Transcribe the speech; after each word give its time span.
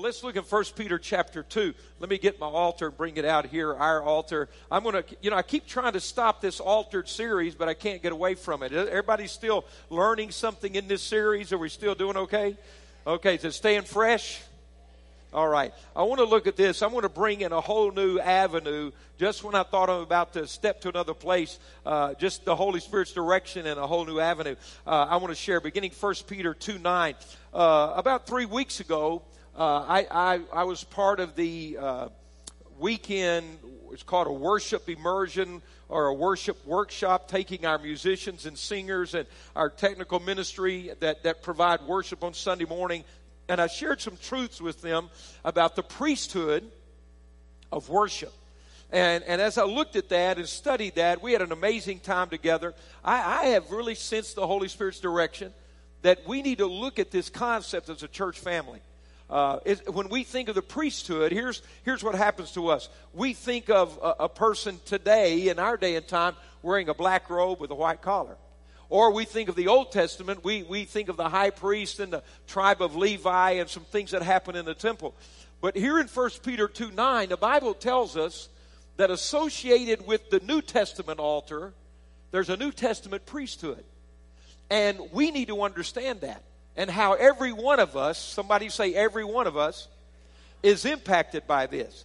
Well, 0.00 0.06
let's 0.06 0.24
look 0.24 0.34
at 0.36 0.50
1 0.50 0.64
Peter 0.76 0.98
chapter 0.98 1.42
2. 1.42 1.74
Let 1.98 2.08
me 2.08 2.16
get 2.16 2.40
my 2.40 2.46
altar 2.46 2.86
and 2.86 2.96
bring 2.96 3.18
it 3.18 3.26
out 3.26 3.44
here, 3.44 3.74
our 3.74 4.02
altar. 4.02 4.48
I'm 4.70 4.82
going 4.82 4.94
to, 4.94 5.04
you 5.20 5.28
know, 5.28 5.36
I 5.36 5.42
keep 5.42 5.66
trying 5.66 5.92
to 5.92 6.00
stop 6.00 6.40
this 6.40 6.58
altered 6.58 7.06
series, 7.06 7.54
but 7.54 7.68
I 7.68 7.74
can't 7.74 8.02
get 8.02 8.10
away 8.10 8.34
from 8.34 8.62
it. 8.62 8.72
Everybody's 8.72 9.30
still 9.30 9.66
learning 9.90 10.30
something 10.30 10.74
in 10.74 10.88
this 10.88 11.02
series. 11.02 11.52
Are 11.52 11.58
we 11.58 11.68
still 11.68 11.94
doing 11.94 12.16
okay? 12.16 12.56
Okay, 13.06 13.34
is 13.34 13.44
it 13.44 13.52
staying 13.52 13.82
fresh? 13.82 14.40
All 15.34 15.46
right. 15.46 15.74
I 15.94 16.04
want 16.04 16.18
to 16.20 16.24
look 16.24 16.46
at 16.46 16.56
this. 16.56 16.80
I'm 16.80 16.92
going 16.92 17.02
to 17.02 17.10
bring 17.10 17.42
in 17.42 17.52
a 17.52 17.60
whole 17.60 17.92
new 17.92 18.18
avenue. 18.18 18.92
Just 19.18 19.44
when 19.44 19.54
I 19.54 19.64
thought 19.64 19.90
I'm 19.90 20.00
about 20.00 20.32
to 20.32 20.46
step 20.46 20.80
to 20.80 20.88
another 20.88 21.12
place, 21.12 21.58
uh, 21.84 22.14
just 22.14 22.46
the 22.46 22.56
Holy 22.56 22.80
Spirit's 22.80 23.12
direction 23.12 23.66
and 23.66 23.78
a 23.78 23.86
whole 23.86 24.06
new 24.06 24.18
avenue. 24.18 24.56
Uh, 24.86 25.08
I 25.10 25.18
want 25.18 25.28
to 25.28 25.34
share, 25.34 25.60
beginning 25.60 25.90
1 25.90 26.14
Peter 26.26 26.54
2 26.54 26.78
9. 26.78 27.14
Uh, 27.52 27.92
about 27.96 28.26
three 28.26 28.46
weeks 28.46 28.80
ago, 28.80 29.20
uh, 29.56 29.84
I, 29.88 30.06
I, 30.10 30.40
I, 30.52 30.64
was 30.64 30.84
part 30.84 31.20
of 31.20 31.34
the 31.36 31.76
uh, 31.78 32.08
weekend. 32.78 33.58
It's 33.92 34.02
called 34.02 34.26
a 34.26 34.32
worship 34.32 34.88
immersion 34.88 35.62
or 35.88 36.06
a 36.06 36.14
worship 36.14 36.64
workshop, 36.66 37.28
taking 37.28 37.66
our 37.66 37.78
musicians 37.78 38.46
and 38.46 38.56
singers 38.56 39.14
and 39.14 39.26
our 39.56 39.68
technical 39.68 40.20
ministry 40.20 40.92
that, 41.00 41.24
that 41.24 41.42
provide 41.42 41.82
worship 41.82 42.22
on 42.22 42.32
Sunday 42.32 42.64
morning 42.64 43.04
and 43.50 43.60
I 43.60 43.66
shared 43.66 44.00
some 44.00 44.16
truths 44.16 44.60
with 44.60 44.80
them 44.80 45.10
about 45.44 45.74
the 45.74 45.82
priesthood 45.82 46.70
of 47.72 47.88
worship. 47.88 48.32
And, 48.92 49.24
and 49.24 49.40
as 49.40 49.58
I 49.58 49.64
looked 49.64 49.96
at 49.96 50.08
that 50.10 50.38
and 50.38 50.48
studied 50.48 50.94
that, 50.94 51.20
we 51.20 51.32
had 51.32 51.42
an 51.42 51.50
amazing 51.50 51.98
time 51.98 52.28
together. 52.28 52.74
I, 53.04 53.42
I 53.42 53.44
have 53.46 53.72
really 53.72 53.96
sensed 53.96 54.36
the 54.36 54.46
Holy 54.46 54.68
Spirit's 54.68 55.00
direction 55.00 55.52
that 56.02 56.28
we 56.28 56.42
need 56.42 56.58
to 56.58 56.66
look 56.66 57.00
at 57.00 57.10
this 57.10 57.28
concept 57.28 57.88
as 57.88 58.04
a 58.04 58.08
church 58.08 58.38
family. 58.38 58.80
Uh, 59.30 59.60
when 59.92 60.08
we 60.08 60.24
think 60.24 60.48
of 60.48 60.56
the 60.56 60.62
priesthood, 60.62 61.30
here's, 61.30 61.62
here's 61.84 62.02
what 62.02 62.16
happens 62.16 62.50
to 62.52 62.68
us. 62.68 62.88
We 63.14 63.32
think 63.32 63.70
of 63.70 63.96
a, 64.02 64.24
a 64.24 64.28
person 64.28 64.80
today, 64.84 65.48
in 65.48 65.60
our 65.60 65.76
day 65.76 65.94
and 65.94 66.06
time, 66.06 66.34
wearing 66.62 66.88
a 66.88 66.94
black 66.94 67.30
robe 67.30 67.60
with 67.60 67.70
a 67.70 67.76
white 67.76 68.02
collar. 68.02 68.36
Or 68.88 69.12
we 69.12 69.24
think 69.24 69.48
of 69.48 69.54
the 69.54 69.68
Old 69.68 69.92
Testament, 69.92 70.42
we, 70.42 70.64
we 70.64 70.84
think 70.84 71.08
of 71.08 71.16
the 71.16 71.28
high 71.28 71.50
priest 71.50 72.00
and 72.00 72.12
the 72.12 72.24
tribe 72.48 72.82
of 72.82 72.96
Levi 72.96 73.52
and 73.52 73.70
some 73.70 73.84
things 73.84 74.10
that 74.10 74.22
happen 74.22 74.56
in 74.56 74.64
the 74.64 74.74
temple. 74.74 75.14
But 75.60 75.76
here 75.76 76.00
in 76.00 76.08
1 76.08 76.30
Peter 76.42 76.66
2 76.66 76.90
9, 76.90 77.28
the 77.28 77.36
Bible 77.36 77.74
tells 77.74 78.16
us 78.16 78.48
that 78.96 79.12
associated 79.12 80.08
with 80.08 80.28
the 80.30 80.40
New 80.40 80.60
Testament 80.60 81.20
altar, 81.20 81.72
there's 82.32 82.50
a 82.50 82.56
New 82.56 82.72
Testament 82.72 83.26
priesthood. 83.26 83.84
And 84.70 84.98
we 85.12 85.30
need 85.30 85.48
to 85.48 85.62
understand 85.62 86.22
that. 86.22 86.42
And 86.76 86.90
how 86.90 87.14
every 87.14 87.52
one 87.52 87.80
of 87.80 87.96
us, 87.96 88.18
somebody 88.18 88.68
say 88.68 88.94
every 88.94 89.24
one 89.24 89.46
of 89.46 89.56
us, 89.56 89.88
is 90.62 90.84
impacted 90.84 91.46
by 91.46 91.66
this 91.66 92.04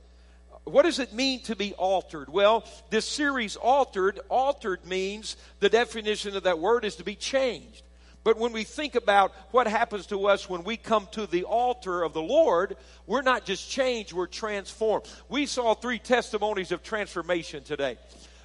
what 0.66 0.84
does 0.84 1.00
it 1.00 1.14
mean 1.14 1.42
to 1.42 1.56
be 1.56 1.74
altered? 1.74 2.28
Well, 2.28 2.66
this 2.90 3.08
series, 3.08 3.56
Altered, 3.56 4.20
altered 4.30 4.86
means 4.86 5.38
the 5.60 5.70
definition 5.70 6.36
of 6.36 6.44
that 6.44 6.60
word 6.60 6.86
is 6.86 6.96
to 6.96 7.04
be 7.04 7.16
changed. 7.16 7.84
But 8.24 8.40
when 8.40 8.52
we 8.52 8.64
think 8.64 8.96
about 8.96 9.32
what 9.52 9.68
happens 9.68 10.08
to 10.08 10.26
us 10.26 10.50
when 10.50 10.64
we 10.64 10.78
come 10.78 11.08
to 11.12 11.28
the 11.28 11.44
altar 11.44 12.02
of 12.02 12.14
the 12.14 12.22
Lord, 12.22 12.76
we're 13.06 13.22
not 13.22 13.46
just 13.46 13.70
changed, 13.70 14.14
we're 14.14 14.26
transformed. 14.26 15.06
We 15.30 15.46
saw 15.46 15.76
three 15.76 16.00
testimonies 16.00 16.72
of 16.72 16.82
transformation 16.82 17.64
today. 17.64 17.98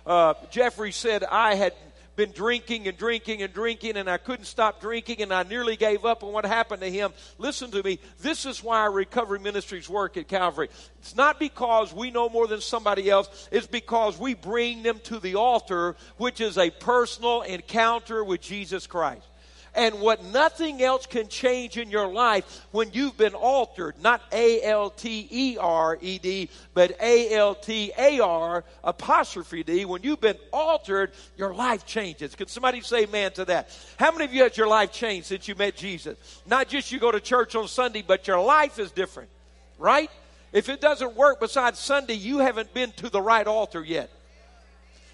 Uh, 0.05 0.35
Jeffrey 0.51 0.93
said, 0.93 1.25
I 1.25 1.55
had 1.55 1.73
been 2.21 2.33
drinking 2.33 2.87
and 2.87 2.99
drinking 2.99 3.43
and 3.43 3.51
drinking, 3.51 3.97
and 3.97 4.11
I 4.11 4.19
couldn't 4.19 4.45
stop 4.45 4.79
drinking, 4.79 5.23
and 5.23 5.33
I 5.33 5.43
nearly 5.43 5.75
gave 5.75 6.05
up. 6.05 6.23
And 6.23 6.35
what 6.35 6.45
happened 6.45 6.83
to 6.83 6.91
him? 6.91 7.15
Listen 7.39 7.71
to 7.71 7.83
me. 7.83 7.99
This 8.21 8.45
is 8.45 8.63
why 8.63 8.81
our 8.81 8.93
recovery 8.93 9.39
ministries 9.39 9.89
work 9.89 10.19
at 10.19 10.29
Calvary. 10.29 10.69
It's 10.99 11.17
not 11.17 11.39
because 11.39 11.95
we 11.95 12.11
know 12.11 12.29
more 12.29 12.47
than 12.47 12.61
somebody 12.61 13.09
else, 13.09 13.49
it's 13.51 13.67
because 13.67 14.19
we 14.19 14.35
bring 14.35 14.83
them 14.83 15.01
to 15.05 15.19
the 15.19 15.37
altar, 15.37 15.97
which 16.19 16.43
is 16.43 16.59
a 16.59 16.69
personal 16.69 17.41
encounter 17.41 18.23
with 18.23 18.43
Jesus 18.43 18.87
Christ 18.87 19.30
and 19.75 20.01
what 20.01 20.25
nothing 20.25 20.83
else 20.83 21.07
can 21.07 21.29
change 21.29 21.77
in 21.77 21.91
your 21.91 22.07
life 22.09 22.67
when 22.73 22.91
you've 22.93 23.17
been 23.17 23.35
altered. 23.35 23.95
Not 24.03 24.23
A 24.33 24.63
L 24.63 24.91
T 24.91 25.29
E 25.31 25.57
R 25.59 25.99
E 26.01 26.19
D, 26.19 26.51
but 26.75 26.97
A 27.01 27.35
L 27.35 27.55
T 27.55 27.93
A 27.97 28.21
R 28.21 28.65
apostrophe 28.83 29.63
D. 29.63 29.85
When 29.85 30.03
you've 30.03 30.21
been 30.21 30.39
altered, 30.53 31.13
your 31.37 31.55
life 31.55 31.87
changes. 31.87 32.35
Can 32.35 32.49
somebody 32.49 32.81
say 32.81 33.05
amen 33.05 33.33
to 33.33 33.45
that? 33.47 33.77
How 33.99 34.11
many 34.13 34.25
of 34.25 34.35
you 34.35 34.43
had 34.43 34.57
your 34.57 34.69
life 34.69 34.93
changed 34.93 35.29
since 35.29 35.49
you 35.49 35.55
met 35.55 35.77
Jesus? 35.77 36.17
Not 36.47 36.69
just 36.69 36.93
you 36.93 36.99
go 36.99 37.11
to 37.11 37.21
church 37.21 37.55
on 37.55 37.69
Sunday, 37.69 38.03
but 38.07 38.27
your 38.27 38.41
life 38.41 38.79
is 38.79 38.91
different, 38.91 39.31
right? 39.79 40.11
If 40.53 40.69
it 40.69 40.81
doesn't 40.81 41.15
work 41.15 41.39
besides 41.41 41.79
Sunday, 41.79 42.15
you 42.15 42.39
haven't 42.39 42.75
been 42.75 42.91
to 42.93 43.09
the 43.09 43.23
right 43.23 43.47
altar 43.47 43.85
yet. 43.85 44.11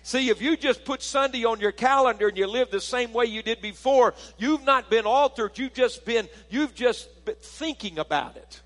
See, 0.07 0.29
if 0.29 0.41
you 0.41 0.57
just 0.57 0.85
put 0.85 1.03
Sunday 1.03 1.45
on 1.45 1.59
your 1.59 1.73
calendar 1.73 2.29
and 2.29 2.39
you 2.39 2.47
live 2.47 2.71
the 2.71 2.81
same 2.81 3.13
way 3.13 3.25
you 3.25 3.43
did 3.43 3.61
before, 3.61 4.15
you've 4.39 4.63
not 4.63 4.89
been 4.89 5.05
altered. 5.05 5.59
You've 5.59 5.75
just 5.75 6.05
been, 6.05 6.29
you've 6.49 6.77
just 6.77 7.25
been 7.25 7.35
thinking 7.41 7.99
about 7.99 8.37
it. 8.37 8.61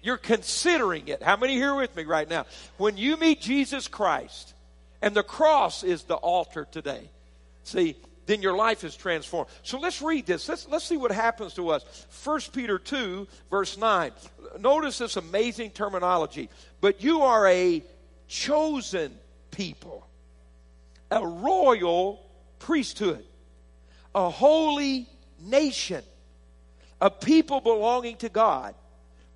You're 0.00 0.16
considering 0.16 1.08
it. 1.08 1.24
How 1.24 1.36
many 1.36 1.54
here 1.54 1.74
with 1.74 1.96
me 1.96 2.04
right 2.04 2.30
now? 2.30 2.46
When 2.76 2.96
you 2.96 3.16
meet 3.16 3.40
Jesus 3.40 3.88
Christ, 3.88 4.54
and 5.02 5.12
the 5.12 5.24
cross 5.24 5.82
is 5.82 6.04
the 6.04 6.14
altar 6.14 6.68
today, 6.70 7.10
see, 7.64 7.96
then 8.26 8.40
your 8.40 8.54
life 8.54 8.84
is 8.84 8.94
transformed. 8.94 9.50
So 9.64 9.80
let's 9.80 10.00
read 10.00 10.24
this. 10.24 10.48
Let's, 10.48 10.68
let's 10.68 10.84
see 10.84 10.96
what 10.96 11.10
happens 11.10 11.54
to 11.54 11.70
us. 11.70 12.06
1 12.22 12.40
Peter 12.52 12.78
2, 12.78 13.26
verse 13.50 13.76
9. 13.76 14.12
Notice 14.60 14.98
this 14.98 15.16
amazing 15.16 15.70
terminology. 15.70 16.48
But 16.80 17.02
you 17.02 17.22
are 17.22 17.48
a 17.48 17.82
chosen 18.28 19.18
people 19.50 20.06
a 21.10 21.26
royal 21.26 22.24
priesthood, 22.58 23.24
a 24.14 24.30
holy 24.30 25.08
nation, 25.40 26.02
a 27.00 27.10
people 27.10 27.60
belonging 27.60 28.16
to 28.18 28.28
God, 28.28 28.74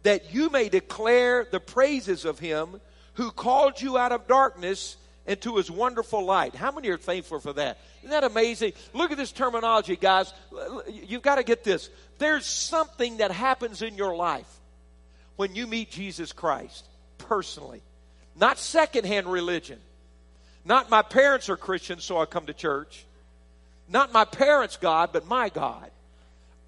that 0.03 0.35
you 0.35 0.51
may 0.51 0.69
declare 0.69 1.47
the 1.51 1.61
praises 1.61 2.25
of 2.25 2.39
him 2.39 2.81
who 3.15 3.31
called 3.31 3.81
you 3.81 3.97
out 3.97 4.13
of 4.13 4.27
darkness 4.27 4.97
into 5.27 5.57
his 5.57 5.71
wonderful 5.71 6.25
light. 6.25 6.55
How 6.55 6.71
many 6.71 6.89
are 6.89 6.99
thankful 6.99 7.41
for 7.41 7.55
that? 7.55 7.79
Isn't 8.01 8.11
that 8.11 8.25
amazing? 8.25 8.75
Look 8.93 9.11
at 9.11 9.17
this 9.17 9.33
terminology, 9.33 9.97
guys. 9.97 10.33
You've 10.89 11.23
got 11.23 11.37
to 11.37 11.43
get 11.43 11.65
this. 11.65 11.89
There's 12.19 12.45
something 12.45 13.17
that 13.19 13.31
happens 13.31 13.81
in 13.81 13.97
your 13.97 14.15
life 14.15 14.49
when 15.37 15.55
you 15.55 15.67
meet 15.67 15.91
Jesus 15.91 16.33
Christ 16.33 16.87
personally, 17.17 17.83
not 18.37 18.59
secondhand 18.59 19.27
religion. 19.27 19.81
Not 20.65 20.91
my 20.91 21.03
parents 21.03 21.49
are 21.49 21.57
Christians, 21.57 22.05
so 22.05 22.19
I 22.19 22.27
come 22.27 22.47
to 22.47 22.55
church. 22.55 23.05
Not 23.89 24.13
my 24.13 24.25
parents' 24.25 24.77
God, 24.77 25.11
but 25.13 25.27
my 25.27 25.49
God. 25.49 25.91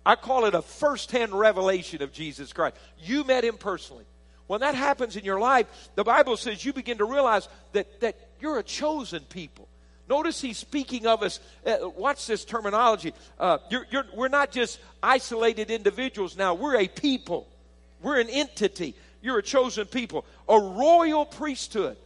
I 0.04 0.14
call 0.14 0.44
it 0.44 0.54
a 0.54 0.62
first-hand 0.62 1.32
revelation 1.32 2.02
of 2.02 2.12
Jesus 2.12 2.52
Christ. 2.52 2.76
You 3.02 3.24
met 3.24 3.44
him 3.44 3.56
personally. 3.56 4.04
When 4.46 4.60
that 4.60 4.74
happens 4.74 5.16
in 5.16 5.24
your 5.24 5.40
life, 5.40 5.66
the 5.96 6.04
Bible 6.04 6.36
says 6.36 6.64
you 6.64 6.72
begin 6.72 6.98
to 6.98 7.04
realize 7.04 7.48
that, 7.72 8.00
that 8.00 8.16
you're 8.40 8.58
a 8.58 8.62
chosen 8.62 9.22
people. 9.24 9.66
Notice 10.08 10.40
he's 10.40 10.58
speaking 10.58 11.06
of 11.08 11.24
us. 11.24 11.40
Uh, 11.64 11.88
watch 11.96 12.26
this 12.26 12.44
terminology. 12.44 13.12
Uh, 13.40 13.58
you're, 13.70 13.86
you're, 13.90 14.06
we're 14.14 14.28
not 14.28 14.52
just 14.52 14.78
isolated 15.02 15.70
individuals 15.70 16.36
now, 16.36 16.54
we're 16.54 16.76
a 16.76 16.86
people, 16.86 17.48
we're 18.02 18.20
an 18.20 18.30
entity. 18.30 18.94
You're 19.22 19.38
a 19.38 19.42
chosen 19.42 19.86
people, 19.86 20.24
a 20.48 20.60
royal 20.60 21.24
priesthood. 21.24 21.96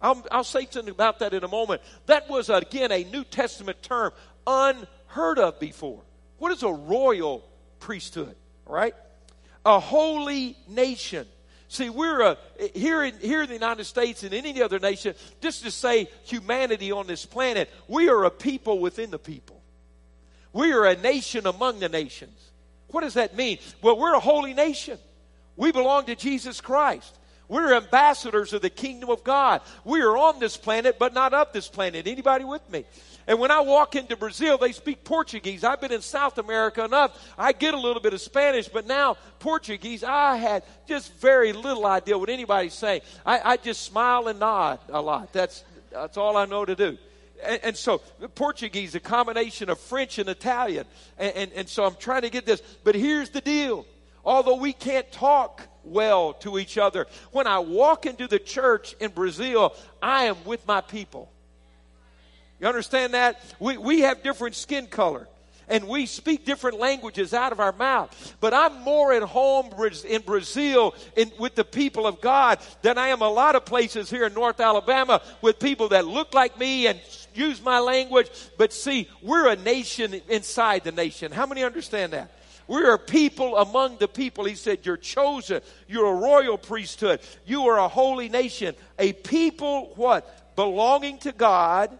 I'll, 0.00 0.24
I'll 0.30 0.44
say 0.44 0.66
something 0.70 0.92
about 0.92 1.18
that 1.20 1.34
in 1.34 1.44
a 1.44 1.48
moment. 1.48 1.82
That 2.06 2.28
was, 2.28 2.50
again, 2.50 2.92
a 2.92 3.04
New 3.04 3.24
Testament 3.24 3.82
term 3.82 4.12
unheard 4.46 5.38
of 5.38 5.58
before. 5.58 6.02
What 6.38 6.52
is 6.52 6.62
a 6.62 6.72
royal 6.72 7.48
priesthood? 7.80 8.36
Right? 8.64 8.94
A 9.64 9.80
holy 9.80 10.56
nation. 10.68 11.26
See, 11.68 11.90
we're 11.90 12.22
a, 12.22 12.38
here 12.74 13.02
in, 13.02 13.18
here 13.18 13.42
in 13.42 13.48
the 13.48 13.54
United 13.54 13.84
States 13.84 14.22
and 14.22 14.32
any 14.32 14.62
other 14.62 14.78
nation, 14.78 15.14
just 15.40 15.64
to 15.64 15.70
say 15.70 16.08
humanity 16.24 16.92
on 16.92 17.06
this 17.06 17.26
planet, 17.26 17.70
we 17.88 18.08
are 18.08 18.24
a 18.24 18.30
people 18.30 18.78
within 18.78 19.10
the 19.10 19.18
people. 19.18 19.60
We 20.52 20.72
are 20.72 20.86
a 20.86 20.96
nation 20.96 21.46
among 21.46 21.80
the 21.80 21.90
nations. 21.90 22.50
What 22.88 23.02
does 23.02 23.14
that 23.14 23.36
mean? 23.36 23.58
Well, 23.82 23.98
we're 23.98 24.14
a 24.14 24.20
holy 24.20 24.54
nation. 24.54 24.98
We 25.56 25.72
belong 25.72 26.06
to 26.06 26.14
Jesus 26.14 26.60
Christ. 26.60 27.17
We're 27.48 27.74
ambassadors 27.74 28.52
of 28.52 28.62
the 28.62 28.70
kingdom 28.70 29.10
of 29.10 29.24
God. 29.24 29.62
We 29.84 30.02
are 30.02 30.16
on 30.16 30.38
this 30.38 30.56
planet, 30.56 30.98
but 30.98 31.14
not 31.14 31.32
of 31.32 31.52
this 31.52 31.68
planet. 31.68 32.06
Anybody 32.06 32.44
with 32.44 32.68
me? 32.70 32.84
And 33.26 33.38
when 33.38 33.50
I 33.50 33.60
walk 33.60 33.94
into 33.94 34.16
Brazil, 34.16 34.56
they 34.56 34.72
speak 34.72 35.04
Portuguese. 35.04 35.62
I've 35.62 35.82
been 35.82 35.92
in 35.92 36.00
South 36.00 36.38
America 36.38 36.82
enough. 36.84 37.34
I 37.36 37.52
get 37.52 37.74
a 37.74 37.78
little 37.78 38.00
bit 38.00 38.14
of 38.14 38.22
Spanish, 38.22 38.68
but 38.68 38.86
now 38.86 39.18
Portuguese, 39.38 40.02
I 40.02 40.36
had 40.36 40.62
just 40.86 41.12
very 41.14 41.52
little 41.52 41.84
idea 41.84 42.16
what 42.16 42.30
anybody's 42.30 42.72
saying. 42.72 43.02
I, 43.26 43.40
I 43.52 43.56
just 43.58 43.82
smile 43.82 44.28
and 44.28 44.40
nod 44.40 44.78
a 44.88 45.00
lot. 45.02 45.32
That's, 45.34 45.62
that's 45.92 46.16
all 46.16 46.38
I 46.38 46.46
know 46.46 46.64
to 46.64 46.74
do. 46.74 46.96
And, 47.44 47.60
and, 47.64 47.76
so 47.76 47.98
Portuguese, 48.34 48.94
a 48.94 49.00
combination 49.00 49.68
of 49.68 49.78
French 49.78 50.18
and 50.18 50.30
Italian. 50.30 50.86
And, 51.18 51.36
and, 51.36 51.52
and 51.52 51.68
so 51.68 51.84
I'm 51.84 51.96
trying 51.96 52.22
to 52.22 52.30
get 52.30 52.46
this. 52.46 52.62
But 52.82 52.94
here's 52.94 53.28
the 53.28 53.42
deal. 53.42 53.86
Although 54.24 54.56
we 54.56 54.72
can't 54.72 55.10
talk 55.12 55.62
well 55.90 56.32
to 56.34 56.58
each 56.58 56.78
other. 56.78 57.06
When 57.32 57.46
I 57.46 57.58
walk 57.58 58.06
into 58.06 58.26
the 58.26 58.38
church 58.38 58.94
in 59.00 59.10
Brazil, 59.10 59.74
I 60.02 60.24
am 60.24 60.36
with 60.44 60.66
my 60.66 60.80
people. 60.80 61.30
You 62.60 62.66
understand 62.66 63.14
that? 63.14 63.40
We, 63.60 63.76
we 63.76 64.00
have 64.00 64.22
different 64.22 64.54
skin 64.54 64.86
color 64.86 65.28
and 65.68 65.86
we 65.86 66.06
speak 66.06 66.44
different 66.44 66.78
languages 66.78 67.34
out 67.34 67.52
of 67.52 67.60
our 67.60 67.72
mouth. 67.72 68.36
But 68.40 68.54
I'm 68.54 68.80
more 68.82 69.12
at 69.12 69.22
home 69.22 69.70
in 70.08 70.22
Brazil 70.22 70.94
in, 71.16 71.30
with 71.38 71.54
the 71.54 71.64
people 71.64 72.06
of 72.06 72.20
God 72.20 72.58
than 72.82 72.98
I 72.98 73.08
am 73.08 73.22
a 73.22 73.28
lot 73.28 73.54
of 73.54 73.64
places 73.64 74.10
here 74.10 74.26
in 74.26 74.34
North 74.34 74.60
Alabama 74.60 75.22
with 75.42 75.58
people 75.58 75.90
that 75.90 76.06
look 76.06 76.34
like 76.34 76.58
me 76.58 76.86
and 76.86 77.00
use 77.34 77.62
my 77.62 77.78
language. 77.78 78.30
But 78.56 78.72
see, 78.72 79.08
we're 79.22 79.48
a 79.48 79.56
nation 79.56 80.20
inside 80.28 80.84
the 80.84 80.92
nation. 80.92 81.32
How 81.32 81.46
many 81.46 81.62
understand 81.62 82.12
that? 82.12 82.32
We 82.68 82.84
are 82.84 82.98
people 82.98 83.56
among 83.56 83.96
the 83.96 84.06
people. 84.06 84.44
He 84.44 84.54
said, 84.54 84.80
You're 84.84 84.98
chosen. 84.98 85.62
You're 85.88 86.06
a 86.06 86.14
royal 86.14 86.58
priesthood. 86.58 87.20
You 87.46 87.66
are 87.68 87.78
a 87.78 87.88
holy 87.88 88.28
nation. 88.28 88.74
A 88.98 89.14
people, 89.14 89.92
what? 89.96 90.54
Belonging 90.54 91.16
to 91.20 91.32
God. 91.32 91.98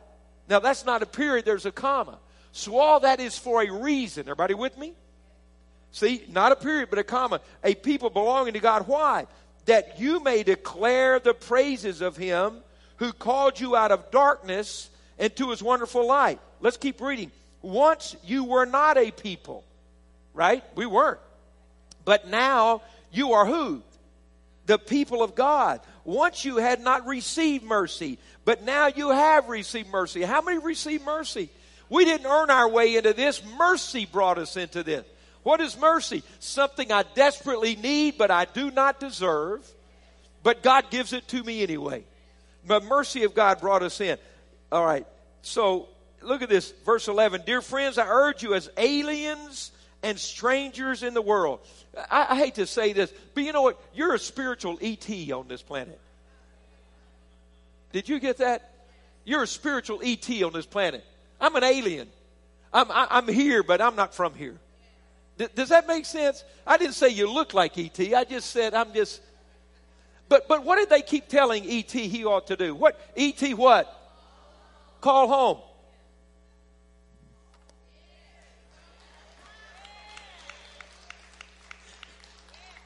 Now, 0.49 0.61
that's 0.61 0.85
not 0.85 1.03
a 1.03 1.07
period, 1.07 1.47
there's 1.47 1.67
a 1.67 1.73
comma. 1.73 2.19
So, 2.53 2.79
all 2.79 3.01
that 3.01 3.19
is 3.19 3.37
for 3.39 3.63
a 3.63 3.71
reason. 3.71 4.23
Everybody 4.23 4.55
with 4.55 4.77
me? 4.77 4.93
See, 5.91 6.25
not 6.29 6.53
a 6.53 6.57
period, 6.57 6.91
but 6.91 6.99
a 6.99 7.05
comma. 7.05 7.41
A 7.65 7.75
people 7.75 8.11
belonging 8.11 8.53
to 8.53 8.61
God. 8.61 8.87
Why? 8.87 9.27
That 9.65 9.99
you 9.99 10.21
may 10.21 10.43
declare 10.43 11.19
the 11.19 11.35
praises 11.35 12.03
of 12.03 12.17
Him 12.17 12.59
who 12.97 13.13
called 13.13 13.59
you 13.59 13.75
out 13.75 13.91
of 13.91 14.11
darkness 14.11 14.91
into 15.19 15.49
His 15.49 15.63
wonderful 15.63 16.07
light. 16.07 16.41
Let's 16.61 16.77
keep 16.77 17.01
reading. 17.01 17.33
Once 17.63 18.17
you 18.23 18.45
were 18.45 18.67
not 18.67 18.99
a 18.99 19.11
people 19.11 19.65
right? 20.39 20.63
We 20.77 20.87
weren't. 20.87 21.19
But 22.05 22.29
now 22.29 22.83
you 23.11 23.33
are 23.33 23.45
who? 23.45 23.83
The 24.67 24.79
people 24.79 25.21
of 25.21 25.35
God. 25.35 25.81
Once 26.05 26.45
you 26.45 26.59
had 26.59 26.81
not 26.81 27.07
received 27.07 27.65
mercy, 27.65 28.19
but 28.45 28.63
now 28.63 28.87
you 28.87 29.11
have 29.11 29.49
received 29.49 29.91
mercy. 29.91 30.23
How 30.23 30.41
many 30.41 30.59
received 30.59 31.05
mercy? 31.05 31.51
We 31.91 32.05
didn't 32.05 32.27
earn 32.27 32.51
our 32.51 32.69
way 32.69 32.95
into 32.95 33.13
this. 33.15 33.43
Mercy 33.59 34.07
brought 34.07 34.39
us 34.39 34.57
into 34.57 34.85
this. 34.85 35.05
What 35.43 35.61
is 35.61 35.77
mercy? 35.77 36.23
Something 36.39 36.93
I 36.93 37.03
desperately 37.15 37.75
need, 37.75 38.17
but 38.17 38.31
I 38.31 38.45
do 38.45 38.71
not 38.71 39.01
deserve. 39.01 39.69
But 40.45 40.63
God 40.63 40.89
gives 40.91 41.13
it 41.13 41.27
to 41.29 41.43
me 41.43 41.65
anyway. 41.65 42.05
The 42.65 42.81
mercy 42.81 43.25
of 43.25 43.35
God 43.35 43.61
brought 43.61 43.83
us 43.83 44.01
in. 44.01 44.19
All 44.71 44.87
right. 44.87 45.07
So 45.43 45.89
look 46.23 46.43
at 46.43 46.49
this, 46.49 46.73
verse 46.87 47.09
11. 47.09 47.43
Dear 47.45 47.61
friends, 47.61 47.99
I 47.99 48.07
urge 48.07 48.45
you 48.45 48.55
as 48.55 48.71
aliens 48.77 49.73
and 50.03 50.19
strangers 50.19 51.03
in 51.03 51.15
the 51.15 51.23
world. 51.23 51.61
I, 52.11 52.29
I, 52.31 52.37
hate 52.37 52.57
to 52.57 52.67
say 52.67 52.93
this, 52.93 53.13
but 53.35 53.43
you 53.43 53.53
know 53.53 53.63
what? 53.63 53.81
You're 53.95 54.15
a 54.15 54.19
spiritual 54.19 54.79
ET 54.81 55.09
on 55.33 55.49
this 55.49 55.63
planet. 55.63 55.99
Did 57.93 58.09
you 58.09 58.21
get 58.21 58.39
that? 58.39 58.71
You're 59.25 59.43
a 59.43 59.47
spiritual 59.47 60.01
ET 60.05 60.29
on 60.43 60.53
this 60.53 60.67
planet. 60.67 61.05
I'm 61.41 61.55
an 61.57 61.65
alien. 61.65 62.09
I'm, 62.73 62.91
I, 62.91 63.03
am 63.03 63.09
i 63.11 63.19
am 63.19 63.29
here, 63.29 63.63
but 63.63 63.81
I'm 63.81 63.97
not 63.97 64.15
from 64.15 64.35
here. 64.35 64.57
D- 65.39 65.49
does 65.55 65.71
that 65.71 65.87
make 65.87 66.05
sense? 66.05 66.45
I 66.67 66.77
didn't 66.77 66.95
say 66.95 67.09
you 67.09 67.31
look 67.31 67.55
like 67.55 67.79
ET. 67.79 67.99
I 68.15 68.25
just 68.25 68.51
said 68.51 68.75
I'm 68.75 68.93
just. 68.93 69.21
But 70.29 70.49
but 70.49 70.65
what 70.65 70.77
did 70.77 70.91
they 70.91 71.03
keep 71.03 71.29
telling 71.29 71.65
ET 71.65 71.91
he 71.91 72.25
ought 72.25 72.49
to 72.49 72.57
do? 72.57 72.75
What 72.75 73.01
ET 73.17 73.41
what? 73.55 73.95
Call 75.01 75.29
home. 75.29 75.59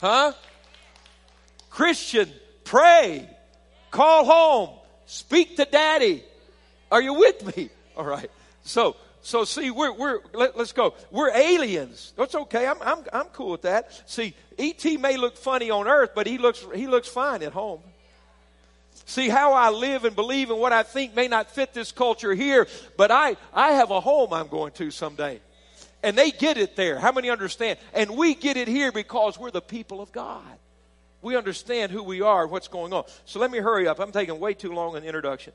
Huh? 0.03 0.33
Christian, 1.71 2.29
pray, 2.65 3.31
call 3.93 4.25
home, 4.25 4.71
speak 5.07 5.57
to 5.59 5.65
daddy. 5.65 6.25
Are 6.91 7.01
you 7.01 7.15
with 7.15 7.57
me? 7.57 7.71
All 7.97 8.05
right. 8.05 8.29
So, 8.65 8.97
so 9.23 9.45
see, 9.45 9.71
we're, 9.71 9.93
we're, 9.93 10.19
let, 10.35 10.57
us 10.57 10.73
go. 10.73 10.95
We're 11.13 11.31
aliens. 11.31 12.13
That's 12.17 12.35
okay. 12.35 12.67
I'm, 12.67 12.83
I'm, 12.83 13.05
I'm 13.13 13.27
cool 13.27 13.53
with 13.53 13.63
that. 13.63 14.11
See, 14.11 14.35
E.T. 14.59 14.97
may 14.97 15.17
look 15.17 15.37
funny 15.37 15.71
on 15.71 15.87
earth, 15.87 16.11
but 16.17 16.27
he 16.27 16.37
looks, 16.37 16.67
he 16.75 16.89
looks 16.89 17.07
fine 17.07 17.45
at 17.45 17.53
home. 17.53 17.81
See, 19.07 19.29
how 19.29 19.53
I 19.53 19.71
live 19.71 20.05
and 20.05 20.17
believe 20.17 20.51
and 20.51 20.59
what 20.59 20.73
I 20.73 20.83
think 20.83 21.15
may 21.15 21.29
not 21.29 21.53
fit 21.53 21.75
this 21.75 21.93
culture 21.93 22.35
here, 22.35 22.67
but 22.97 23.13
I, 23.13 23.37
I 23.55 23.73
have 23.75 23.93
a 23.93 24.01
home 24.01 24.33
I'm 24.33 24.49
going 24.49 24.73
to 24.73 24.91
someday. 24.91 25.41
And 26.03 26.19
they 26.19 26.31
get 26.31 26.57
it 26.57 26.75
there. 26.77 26.99
How 26.99 27.13
many 27.13 27.31
understand? 27.31 27.79
And 27.95 28.17
we 28.17 28.35
get 28.35 28.57
it 28.57 28.69
here 28.69 28.91
because 28.91 29.39
we're 29.39 29.51
the 29.51 29.61
people 29.61 30.01
of 30.01 30.13
God. 30.13 30.43
We 31.23 31.37
understand 31.37 31.93
who 31.93 32.03
we 32.03 32.21
are, 32.21 32.47
what's 32.49 32.67
going 32.67 32.93
on. 32.93 33.05
So 33.25 33.39
let 33.39 33.51
me 33.51 33.59
hurry 33.59 33.87
up. 33.87 34.01
I'm 34.01 34.11
taking 34.11 34.41
way 34.41 34.55
too 34.55 34.73
long 34.73 34.97
in 34.97 35.03
the 35.03 35.09
introduction. 35.09 35.53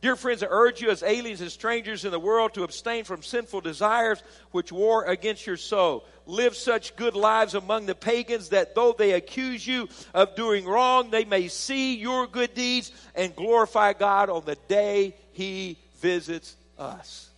Dear 0.00 0.16
friends, 0.16 0.42
I 0.42 0.46
urge 0.48 0.80
you 0.80 0.88
as 0.88 1.02
aliens 1.02 1.42
and 1.42 1.52
strangers 1.52 2.06
in 2.06 2.10
the 2.10 2.18
world 2.18 2.54
to 2.54 2.62
abstain 2.62 3.04
from 3.04 3.22
sinful 3.22 3.60
desires 3.60 4.22
which 4.50 4.72
war 4.72 5.04
against 5.04 5.46
your 5.46 5.58
soul. 5.58 6.06
Live 6.24 6.56
such 6.56 6.96
good 6.96 7.14
lives 7.14 7.54
among 7.54 7.84
the 7.84 7.94
pagans 7.94 8.48
that 8.48 8.74
though 8.74 8.94
they 8.96 9.12
accuse 9.12 9.66
you 9.66 9.90
of 10.14 10.34
doing 10.36 10.64
wrong, 10.64 11.10
they 11.10 11.26
may 11.26 11.48
see 11.48 11.96
your 11.96 12.26
good 12.26 12.54
deeds 12.54 12.92
and 13.14 13.36
glorify 13.36 13.92
God 13.92 14.30
on 14.30 14.46
the 14.46 14.56
day 14.68 15.14
he 15.32 15.76
visits 16.00 16.56
us. 16.78 17.29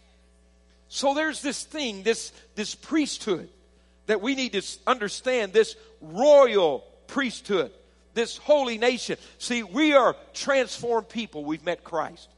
So 0.95 1.15
there's 1.15 1.41
this 1.41 1.63
thing, 1.63 2.03
this, 2.03 2.33
this 2.55 2.75
priesthood 2.75 3.49
that 4.09 4.21
we 4.21 4.35
need 4.35 4.53
to 4.53 4.63
understand, 4.87 5.55
this 5.55 5.75
royal 6.03 6.85
priesthood, 7.07 7.73
this 8.13 8.37
holy 8.37 8.77
nation. 8.77 9.17
See, 9.39 9.63
we 9.63 9.95
are 9.95 10.15
transformed 10.35 11.09
people. 11.09 11.47
We've 11.47 11.65
met 11.65 11.83
Christ. 11.83 12.29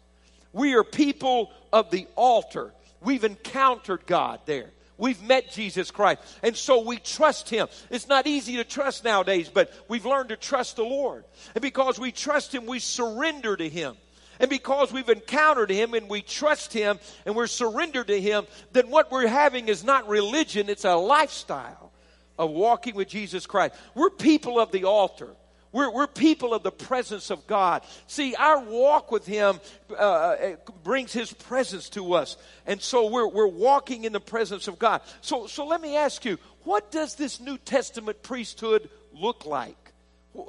We 0.52 0.74
are 0.74 0.84
people 0.84 1.50
of 1.72 1.90
the 1.90 2.06
altar. 2.14 2.72
We've 3.00 3.24
encountered 3.24 4.06
God 4.06 4.38
there. 4.46 4.70
We've 4.98 5.20
met 5.20 5.50
Jesus 5.50 5.90
Christ. 5.90 6.20
And 6.44 6.56
so 6.56 6.84
we 6.84 6.98
trust 6.98 7.50
Him. 7.50 7.66
It's 7.90 8.06
not 8.06 8.28
easy 8.28 8.58
to 8.58 8.64
trust 8.64 9.02
nowadays, 9.02 9.50
but 9.52 9.72
we've 9.88 10.06
learned 10.06 10.28
to 10.28 10.36
trust 10.36 10.76
the 10.76 10.84
Lord. 10.84 11.24
And 11.56 11.62
because 11.62 11.98
we 11.98 12.12
trust 12.12 12.54
Him, 12.54 12.66
we 12.66 12.78
surrender 12.78 13.56
to 13.56 13.68
Him. 13.68 13.96
And 14.40 14.50
because 14.50 14.92
we've 14.92 15.08
encountered 15.08 15.70
Him 15.70 15.94
and 15.94 16.08
we 16.08 16.22
trust 16.22 16.72
Him 16.72 16.98
and 17.26 17.34
we're 17.34 17.46
surrendered 17.46 18.08
to 18.08 18.20
Him, 18.20 18.46
then 18.72 18.90
what 18.90 19.10
we're 19.10 19.26
having 19.26 19.68
is 19.68 19.84
not 19.84 20.08
religion, 20.08 20.68
it's 20.68 20.84
a 20.84 20.94
lifestyle 20.94 21.92
of 22.38 22.50
walking 22.50 22.94
with 22.94 23.08
Jesus 23.08 23.46
Christ. 23.46 23.74
We're 23.94 24.10
people 24.10 24.58
of 24.58 24.72
the 24.72 24.84
altar. 24.84 25.28
We're, 25.74 25.90
we're 25.90 26.06
people 26.06 26.54
of 26.54 26.62
the 26.62 26.70
presence 26.70 27.30
of 27.30 27.48
God. 27.48 27.82
See, 28.06 28.36
our 28.36 28.60
walk 28.60 29.10
with 29.10 29.26
Him 29.26 29.58
uh, 29.90 29.94
uh 29.94 30.56
brings 30.84 31.12
His 31.12 31.32
presence 31.32 31.88
to 31.90 32.14
us. 32.14 32.36
And 32.64 32.80
so 32.80 33.10
we're, 33.10 33.26
we're 33.26 33.48
walking 33.48 34.04
in 34.04 34.12
the 34.12 34.20
presence 34.20 34.68
of 34.68 34.78
God. 34.78 35.00
So, 35.20 35.48
so 35.48 35.66
let 35.66 35.80
me 35.80 35.96
ask 35.96 36.24
you, 36.24 36.38
what 36.62 36.92
does 36.92 37.16
this 37.16 37.40
New 37.40 37.58
Testament 37.58 38.22
priesthood 38.22 38.88
look 39.12 39.46
like? 39.46 39.76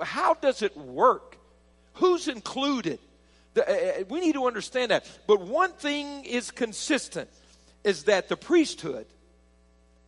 How 0.04 0.36
does 0.36 0.62
it 0.62 0.78
work? 0.78 1.38
Who's 1.96 2.28
included? 2.28 3.00
Uh, 3.56 3.62
uh, 3.62 4.04
we 4.10 4.20
need 4.20 4.34
to 4.34 4.46
understand 4.46 4.92
that. 4.92 5.10
But 5.28 5.42
one 5.42 5.72
thing 5.72 6.26
is 6.26 6.52
consistent 6.52 7.30
is 7.84 8.04
that 8.04 8.30
the 8.30 8.38
priesthood 8.38 9.06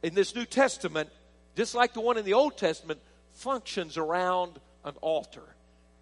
in 0.03 0.13
this 0.13 0.35
New 0.35 0.45
Testament, 0.45 1.09
just 1.55 1.75
like 1.75 1.93
the 1.93 2.01
one 2.01 2.17
in 2.17 2.25
the 2.25 2.33
Old 2.33 2.57
Testament, 2.57 2.99
functions 3.33 3.97
around 3.97 4.59
an 4.83 4.93
altar. 5.01 5.43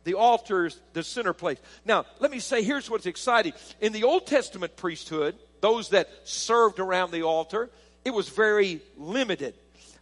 The 0.03 0.13
altar 0.13 0.67
is 0.67 0.79
the 0.93 1.03
center 1.03 1.33
place. 1.33 1.57
Now, 1.83 2.05
let 2.19 2.31
me 2.31 2.39
say 2.39 2.63
here's 2.63 2.89
what's 2.89 3.07
exciting. 3.07 3.53
In 3.81 3.91
the 3.91 4.03
Old 4.03 4.27
Testament 4.27 4.75
priesthood, 4.77 5.35
those 5.61 5.89
that 5.89 6.09
served 6.23 6.79
around 6.79 7.11
the 7.11 7.23
altar, 7.23 7.69
it 8.03 8.13
was 8.13 8.29
very 8.29 8.81
limited. 8.97 9.55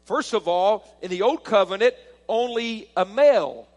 First 0.05 0.33
of 0.33 0.47
all, 0.47 0.85
in 1.01 1.09
the 1.09 1.21
Old 1.21 1.43
Covenant, 1.45 1.95
only 2.27 2.89
a 2.97 3.05
male, 3.05 3.67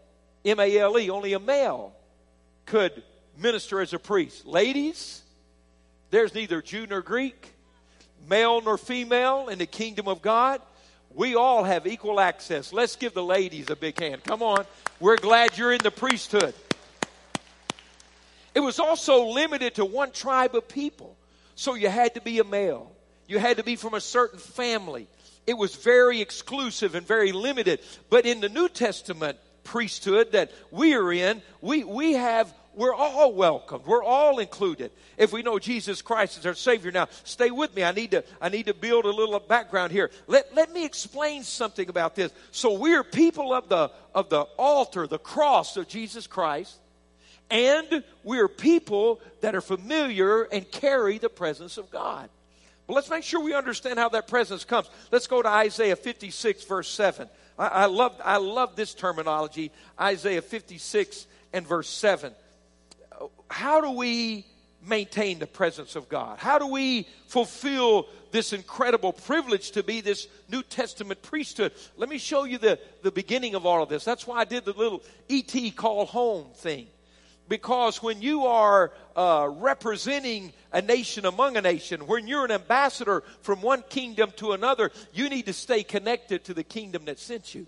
M 0.43 0.59
A 0.59 0.77
L 0.77 0.99
E, 0.99 1.09
only 1.09 1.33
a 1.33 1.39
male 1.39 1.93
could 2.65 3.03
minister 3.37 3.81
as 3.81 3.93
a 3.93 3.99
priest. 3.99 4.45
Ladies, 4.45 5.21
there's 6.09 6.33
neither 6.33 6.61
Jew 6.61 6.87
nor 6.87 7.01
Greek, 7.01 7.53
male 8.27 8.61
nor 8.61 8.77
female 8.77 9.49
in 9.49 9.59
the 9.59 9.65
kingdom 9.65 10.07
of 10.07 10.21
God. 10.21 10.61
We 11.13 11.35
all 11.35 11.63
have 11.63 11.87
equal 11.87 12.19
access. 12.19 12.71
Let's 12.71 12.95
give 12.95 13.13
the 13.13 13.23
ladies 13.23 13.69
a 13.69 13.75
big 13.75 13.99
hand. 13.99 14.23
Come 14.23 14.43
on. 14.43 14.65
We're 14.99 15.17
glad 15.17 15.57
you're 15.57 15.73
in 15.73 15.81
the 15.81 15.91
priesthood. 15.91 16.53
It 18.53 18.59
was 18.59 18.79
also 18.79 19.25
limited 19.25 19.75
to 19.75 19.85
one 19.85 20.11
tribe 20.11 20.55
of 20.55 20.67
people. 20.67 21.15
So 21.55 21.73
you 21.73 21.89
had 21.89 22.15
to 22.15 22.21
be 22.21 22.39
a 22.39 22.43
male. 22.43 22.91
You 23.27 23.39
had 23.39 23.57
to 23.57 23.63
be 23.63 23.75
from 23.75 23.93
a 23.93 24.01
certain 24.01 24.39
family. 24.39 25.07
It 25.45 25.57
was 25.57 25.75
very 25.75 26.21
exclusive 26.21 26.95
and 26.95 27.05
very 27.05 27.31
limited. 27.31 27.79
But 28.09 28.25
in 28.25 28.39
the 28.39 28.49
New 28.49 28.69
Testament 28.69 29.37
priesthood 29.63 30.31
that 30.33 30.51
we 30.71 30.93
are 30.93 31.11
in, 31.11 31.41
we, 31.61 31.83
we 31.83 32.13
have 32.13 32.53
we're 32.77 32.93
all 32.93 33.33
welcomed. 33.33 33.85
We're 33.85 34.03
all 34.03 34.37
included. 34.37 34.91
If 35.17 35.33
we 35.33 35.41
know 35.41 35.57
Jesus 35.57 36.03
Christ 36.03 36.37
as 36.37 36.45
our 36.45 36.53
Savior. 36.53 36.91
Now, 36.91 37.07
stay 37.23 37.49
with 37.49 37.75
me. 37.75 37.83
I 37.83 37.91
need 37.91 38.11
to, 38.11 38.23
I 38.39 38.49
need 38.49 38.67
to 38.67 38.73
build 38.75 39.05
a 39.05 39.09
little 39.09 39.39
background 39.39 39.91
here. 39.91 40.11
Let, 40.27 40.53
let 40.53 40.71
me 40.71 40.85
explain 40.85 41.43
something 41.43 41.89
about 41.89 42.15
this. 42.15 42.31
So 42.51 42.73
we're 42.73 43.03
people 43.03 43.51
of 43.51 43.67
the, 43.67 43.91
of 44.13 44.29
the 44.29 44.41
altar, 44.57 45.07
the 45.07 45.17
cross 45.17 45.75
of 45.75 45.87
Jesus 45.87 46.27
Christ. 46.27 46.77
And 47.49 48.03
we're 48.23 48.47
people 48.47 49.21
that 49.41 49.55
are 49.55 49.61
familiar 49.61 50.43
and 50.43 50.69
carry 50.69 51.17
the 51.17 51.29
presence 51.29 51.77
of 51.77 51.89
God. 51.89 52.29
But 52.85 52.93
let's 52.93 53.09
make 53.09 53.23
sure 53.23 53.41
we 53.43 53.55
understand 53.55 53.97
how 53.97 54.09
that 54.09 54.27
presence 54.27 54.63
comes. 54.63 54.87
Let's 55.11 55.27
go 55.27 55.41
to 55.41 55.49
Isaiah 55.49 55.95
56, 55.95 56.63
verse 56.65 56.89
7. 56.89 57.27
I, 57.57 57.67
I, 57.67 57.85
love, 57.85 58.21
I 58.23 58.37
love 58.37 58.75
this 58.75 58.93
terminology, 58.93 59.71
Isaiah 59.99 60.43
56 60.43 61.25
and 61.53 61.65
verse 61.65 61.89
7 61.89 62.33
how 63.57 63.81
do 63.81 63.89
we 63.89 64.45
maintain 64.85 65.39
the 65.39 65.47
presence 65.47 65.95
of 65.95 66.07
God? 66.07 66.37
How 66.37 66.59
do 66.59 66.67
we 66.67 67.07
fulfill 67.25 68.07
this 68.29 68.53
incredible 68.53 69.11
privilege 69.11 69.71
to 69.71 69.81
be 69.81 69.99
this 69.99 70.27
New 70.47 70.61
Testament 70.61 71.23
priesthood? 71.23 71.71
Let 71.95 72.07
me 72.07 72.19
show 72.19 72.43
you 72.43 72.59
the, 72.59 72.77
the 73.01 73.11
beginning 73.11 73.55
of 73.55 73.65
all 73.65 73.81
of 73.81 73.89
this. 73.89 74.05
That's 74.05 74.27
why 74.27 74.41
I 74.41 74.45
did 74.45 74.63
the 74.63 74.73
little 74.73 75.01
ET 75.27 75.75
call 75.75 76.05
home 76.05 76.45
thing. 76.53 76.85
Because 77.49 78.03
when 78.03 78.21
you 78.21 78.45
are 78.45 78.91
uh, 79.15 79.49
representing 79.51 80.53
a 80.71 80.83
nation 80.83 81.25
among 81.25 81.57
a 81.57 81.61
nation, 81.61 82.05
when 82.05 82.27
you're 82.27 82.45
an 82.45 82.51
ambassador 82.51 83.23
from 83.41 83.63
one 83.63 83.83
kingdom 83.89 84.31
to 84.35 84.51
another, 84.51 84.91
you 85.13 85.29
need 85.29 85.47
to 85.47 85.53
stay 85.53 85.81
connected 85.81 86.43
to 86.43 86.53
the 86.53 86.63
kingdom 86.63 87.05
that 87.05 87.17
sent 87.17 87.55
you. 87.55 87.65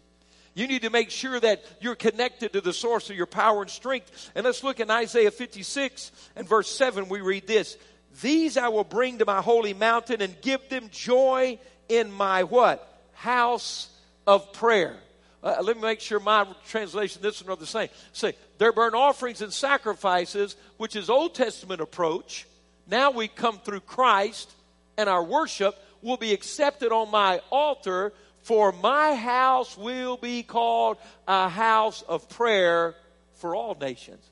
You 0.54 0.68
need 0.68 0.82
to 0.82 0.90
make 0.90 1.10
sure 1.10 1.40
that 1.40 1.64
you're 1.80 1.96
connected 1.96 2.54
to 2.54 2.62
the 2.62 2.74
source 2.74 3.10
of 3.10 3.16
your 3.16 3.26
power 3.26 3.62
and 3.62 3.70
strength. 3.70 4.32
And 4.36 4.46
let's 4.46 4.64
look 4.64 4.80
in 4.80 4.90
Isaiah 4.90 5.32
56 5.32 6.12
and 6.36 6.48
verse 6.48 6.70
7. 6.70 7.10
We 7.10 7.22
read 7.22 7.48
this 7.48 7.78
These 8.22 8.58
I 8.58 8.68
will 8.70 8.84
bring 8.84 9.20
to 9.20 9.26
my 9.26 9.42
holy 9.42 9.74
mountain 9.74 10.22
and 10.22 10.40
give 10.42 10.68
them 10.70 10.90
joy 10.92 11.60
in 11.88 12.12
my 12.12 12.44
what? 12.44 12.86
House 13.14 13.90
of 14.26 14.54
prayer. 14.54 14.96
Uh, 15.42 15.58
let 15.62 15.78
me 15.78 15.82
make 15.82 16.02
sure 16.02 16.20
my 16.20 16.46
translation, 16.68 17.22
this 17.22 17.42
one 17.42 17.54
are 17.54 17.56
the 17.56 17.66
same. 17.66 17.88
Say, 18.12 18.34
their 18.58 18.74
burnt 18.74 18.96
offerings 18.96 19.42
and 19.42 19.54
sacrifices, 19.54 20.58
which 20.78 20.98
is 20.98 21.10
Old 21.10 21.34
Testament 21.34 21.80
approach. 21.80 22.46
Now 22.88 23.12
we 23.12 23.30
come 23.30 23.60
through 23.60 23.82
Christ, 23.82 24.52
and 24.98 25.08
our 25.08 25.24
worship 25.24 25.76
will 26.02 26.18
be 26.18 26.34
accepted 26.34 26.92
on 26.92 27.10
my 27.10 27.40
altar 27.52 28.14
for 28.50 28.72
my 28.72 29.14
house 29.14 29.78
will 29.78 30.18
be 30.18 30.42
called 30.42 30.98
a 31.28 31.48
house 31.48 32.02
of 32.02 32.28
prayer 32.30 32.96
for 33.36 33.54
all 33.54 33.78
nations. 33.80 34.28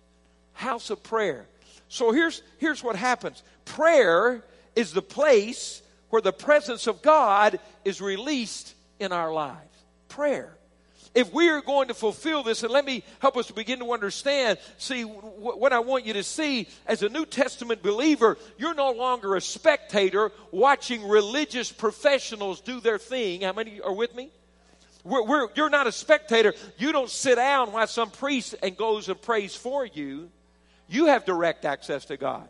House 0.53 0.89
of 0.89 1.03
prayer. 1.03 1.45
So 1.87 2.11
here's, 2.11 2.41
here's 2.57 2.83
what 2.83 2.95
happens 2.95 3.43
prayer 3.63 4.43
is 4.75 4.91
the 4.91 5.03
place 5.03 5.83
where 6.09 6.23
the 6.23 6.33
presence 6.33 6.87
of 6.87 7.03
God 7.03 7.59
is 7.85 8.01
released 8.01 8.73
in 8.99 9.11
our 9.11 9.31
lives. 9.31 9.83
Prayer 10.09 10.56
if 11.13 11.33
we 11.33 11.49
are 11.49 11.61
going 11.61 11.87
to 11.87 11.93
fulfill 11.93 12.43
this, 12.43 12.63
and 12.63 12.71
let 12.71 12.85
me 12.85 13.03
help 13.19 13.37
us 13.37 13.47
to 13.47 13.53
begin 13.53 13.79
to 13.79 13.91
understand, 13.91 14.59
see, 14.77 15.03
what 15.03 15.73
I 15.73 15.79
want 15.79 16.05
you 16.05 16.13
to 16.13 16.23
see 16.23 16.67
as 16.85 17.03
a 17.03 17.09
New 17.09 17.25
Testament 17.25 17.81
believer, 17.81 18.37
you're 18.57 18.73
no 18.73 18.91
longer 18.91 19.35
a 19.35 19.41
spectator 19.41 20.31
watching 20.51 21.07
religious 21.07 21.71
professionals 21.71 22.61
do 22.61 22.79
their 22.79 22.97
thing. 22.97 23.41
How 23.41 23.53
many 23.53 23.81
are 23.81 23.93
with 23.93 24.15
me? 24.15 24.29
We're, 25.03 25.23
we're, 25.23 25.47
you're 25.55 25.69
not 25.69 25.87
a 25.87 25.91
spectator. 25.91 26.53
You 26.77 26.91
don't 26.91 27.09
sit 27.09 27.35
down 27.35 27.71
while 27.71 27.87
some 27.87 28.11
priest 28.11 28.55
and 28.61 28.75
goes 28.75 29.09
and 29.09 29.21
prays 29.21 29.55
for 29.55 29.85
you. 29.85 30.29
You 30.89 31.07
have 31.07 31.25
direct 31.25 31.65
access 31.65 32.05
to 32.05 32.17
God. 32.17 32.47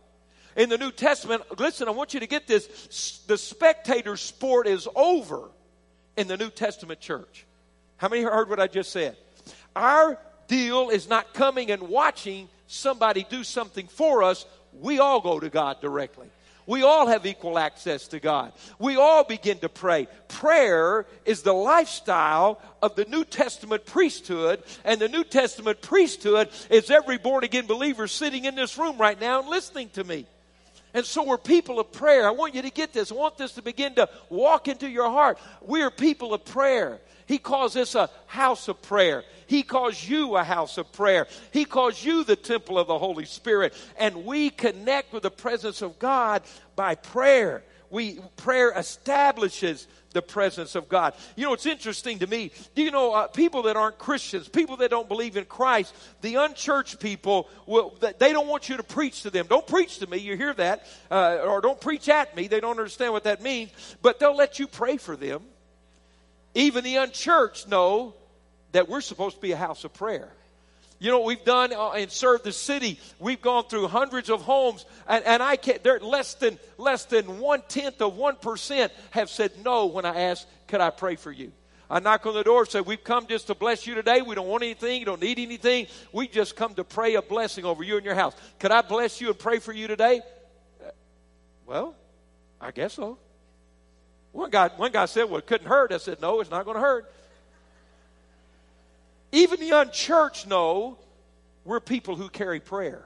In 0.55 0.69
the 0.69 0.77
New 0.77 0.91
Testament, 0.91 1.43
listen, 1.59 1.87
I 1.87 1.91
want 1.91 2.13
you 2.13 2.19
to 2.19 2.27
get 2.27 2.47
this. 2.47 3.21
The 3.27 3.37
spectator 3.37 4.17
sport 4.17 4.67
is 4.67 4.87
over 4.95 5.49
in 6.15 6.27
the 6.27 6.37
New 6.37 6.49
Testament 6.49 6.99
church. 6.99 7.46
How 7.97 8.09
many 8.09 8.23
heard 8.23 8.49
what 8.49 8.59
I 8.59 8.67
just 8.67 8.91
said? 8.91 9.17
Our 9.75 10.17
deal 10.47 10.89
is 10.89 11.09
not 11.09 11.33
coming 11.33 11.71
and 11.71 11.83
watching 11.83 12.47
somebody 12.67 13.25
do 13.29 13.43
something 13.43 13.87
for 13.87 14.23
us. 14.23 14.45
We 14.73 14.99
all 14.99 15.19
go 15.19 15.39
to 15.39 15.49
God 15.49 15.81
directly. 15.81 16.29
We 16.67 16.83
all 16.83 17.07
have 17.07 17.25
equal 17.25 17.57
access 17.57 18.09
to 18.09 18.19
God. 18.19 18.51
We 18.77 18.97
all 18.97 19.23
begin 19.23 19.57
to 19.59 19.69
pray. 19.69 20.09
Prayer 20.27 21.05
is 21.25 21.41
the 21.41 21.53
lifestyle 21.53 22.61
of 22.81 22.95
the 22.95 23.05
New 23.05 23.23
Testament 23.23 23.85
priesthood, 23.85 24.61
and 24.83 24.99
the 24.99 25.07
New 25.07 25.23
Testament 25.23 25.81
priesthood 25.81 26.49
is 26.69 26.91
every 26.91 27.17
born 27.17 27.45
again 27.45 27.67
believer 27.67 28.05
sitting 28.05 28.43
in 28.43 28.55
this 28.55 28.77
room 28.77 28.97
right 28.97 29.19
now 29.19 29.39
and 29.39 29.47
listening 29.47 29.89
to 29.91 30.03
me. 30.03 30.25
And 30.93 31.05
so 31.05 31.23
we're 31.23 31.37
people 31.37 31.79
of 31.79 31.91
prayer. 31.91 32.27
I 32.27 32.31
want 32.31 32.53
you 32.53 32.61
to 32.63 32.71
get 32.71 32.91
this. 32.91 33.11
I 33.11 33.15
want 33.15 33.37
this 33.37 33.53
to 33.53 33.61
begin 33.61 33.95
to 33.95 34.09
walk 34.29 34.67
into 34.67 34.89
your 34.89 35.09
heart. 35.09 35.37
We 35.61 35.83
are 35.83 35.91
people 35.91 36.33
of 36.33 36.43
prayer. 36.43 36.99
He 37.27 37.37
calls 37.37 37.73
this 37.73 37.93
a 37.93 38.09
house 38.25 38.67
of 38.69 38.81
prayer. 38.81 39.23
He 39.47 39.61
calls 39.61 40.07
you 40.07 40.37
a 40.37 40.43
house 40.43 40.77
of 40.77 40.91
prayer. 40.93 41.27
He 41.51 41.65
calls 41.65 42.03
you 42.03 42.23
the 42.23 42.37
temple 42.37 42.79
of 42.79 42.87
the 42.87 42.97
Holy 42.97 43.25
Spirit. 43.25 43.73
And 43.97 44.25
we 44.25 44.49
connect 44.49 45.13
with 45.13 45.23
the 45.23 45.31
presence 45.31 45.81
of 45.81 45.99
God 45.99 46.41
by 46.75 46.95
prayer. 46.95 47.63
We 47.89 48.19
prayer 48.37 48.71
establishes 48.75 49.87
the 50.11 50.21
presence 50.21 50.75
of 50.75 50.89
God. 50.89 51.13
You 51.35 51.45
know, 51.45 51.53
it's 51.53 51.65
interesting 51.65 52.19
to 52.19 52.27
me. 52.27 52.51
Do 52.75 52.81
you 52.81 52.91
know 52.91 53.13
uh, 53.13 53.27
people 53.27 53.63
that 53.63 53.75
aren't 53.75 53.97
Christians, 53.97 54.47
people 54.47 54.77
that 54.77 54.89
don't 54.89 55.07
believe 55.07 55.37
in 55.37 55.45
Christ, 55.45 55.93
the 56.21 56.35
unchurched 56.35 56.99
people, 56.99 57.49
will, 57.65 57.97
they 58.19 58.33
don't 58.33 58.47
want 58.47 58.69
you 58.69 58.77
to 58.77 58.83
preach 58.83 59.23
to 59.23 59.29
them. 59.29 59.47
Don't 59.47 59.67
preach 59.67 59.99
to 59.99 60.07
me. 60.07 60.17
You 60.17 60.35
hear 60.35 60.53
that? 60.55 60.85
Uh, 61.11 61.39
or 61.45 61.61
don't 61.61 61.79
preach 61.79 62.09
at 62.09 62.35
me. 62.35 62.47
They 62.47 62.59
don't 62.59 62.71
understand 62.71 63.13
what 63.13 63.25
that 63.25 63.41
means. 63.41 63.71
But 64.01 64.19
they'll 64.19 64.35
let 64.35 64.59
you 64.59 64.67
pray 64.67 64.97
for 64.97 65.15
them. 65.15 65.43
Even 66.53 66.83
the 66.83 66.97
unchurched 66.97 67.67
know 67.67 68.13
that 68.71 68.89
we're 68.89 69.01
supposed 69.01 69.35
to 69.35 69.41
be 69.41 69.51
a 69.51 69.57
house 69.57 69.83
of 69.83 69.93
prayer. 69.93 70.29
You 70.99 71.11
know, 71.11 71.19
what 71.19 71.27
we've 71.27 71.45
done 71.45 71.73
uh, 71.73 71.91
and 71.91 72.11
served 72.11 72.43
the 72.43 72.51
city. 72.51 72.99
We've 73.19 73.41
gone 73.41 73.65
through 73.65 73.87
hundreds 73.87 74.31
of 74.31 74.41
homes, 74.41 74.85
and, 75.07 75.23
and 75.25 75.43
I 75.43 75.55
can't. 75.55 75.83
They're 75.83 75.99
less 75.99 76.33
than 76.33 76.57
less 76.79 77.05
than 77.05 77.39
one 77.39 77.61
tenth 77.67 78.01
of 78.01 78.15
one 78.15 78.35
percent 78.35 78.91
have 79.11 79.29
said 79.29 79.51
no 79.63 79.85
when 79.85 80.05
I 80.05 80.21
ask, 80.21 80.47
"Could 80.67 80.81
I 80.81 80.89
pray 80.89 81.15
for 81.15 81.31
you?" 81.31 81.51
I 81.89 81.99
knock 81.99 82.25
on 82.25 82.33
the 82.33 82.43
door 82.43 82.61
and 82.61 82.69
say, 82.69 82.81
We've 82.81 83.03
come 83.03 83.27
just 83.27 83.47
to 83.47 83.55
bless 83.55 83.87
you 83.87 83.95
today. 83.95 84.21
We 84.21 84.35
don't 84.35 84.47
want 84.47 84.63
anything. 84.63 84.99
You 84.99 85.05
don't 85.05 85.21
need 85.21 85.39
anything. 85.39 85.87
We 86.11 86.27
just 86.27 86.55
come 86.55 86.73
to 86.75 86.83
pray 86.83 87.15
a 87.15 87.21
blessing 87.21 87.65
over 87.65 87.83
you 87.83 87.95
and 87.95 88.05
your 88.05 88.15
house. 88.15 88.35
Could 88.59 88.71
I 88.71 88.81
bless 88.81 89.21
you 89.21 89.29
and 89.29 89.39
pray 89.39 89.59
for 89.59 89.71
you 89.71 89.87
today? 89.87 90.21
Uh, 90.85 90.89
well, 91.65 91.95
I 92.59 92.71
guess 92.71 92.93
so. 92.93 93.17
One 94.37 94.51
guy, 94.51 94.67
one 94.67 94.91
guy 94.91 95.05
said, 95.07 95.31
Well, 95.31 95.39
it 95.39 95.47
couldn't 95.47 95.65
hurt. 95.65 95.91
I 95.91 95.97
said, 95.97 96.21
No, 96.21 96.41
it's 96.41 96.51
not 96.51 96.63
going 96.63 96.75
to 96.75 96.81
hurt. 96.81 97.11
Even 99.31 99.59
the 99.59 99.71
unchurched 99.71 100.45
know 100.45 100.99
we're 101.65 101.79
people 101.79 102.15
who 102.15 102.29
carry 102.29 102.59
prayer. 102.59 103.03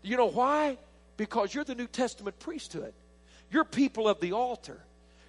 You 0.00 0.16
know 0.16 0.30
why? 0.30 0.78
Because 1.18 1.52
you're 1.52 1.64
the 1.64 1.74
New 1.74 1.86
Testament 1.86 2.38
priesthood. 2.38 2.94
You're 3.50 3.66
people 3.66 4.08
of 4.08 4.18
the 4.20 4.32
altar. 4.32 4.80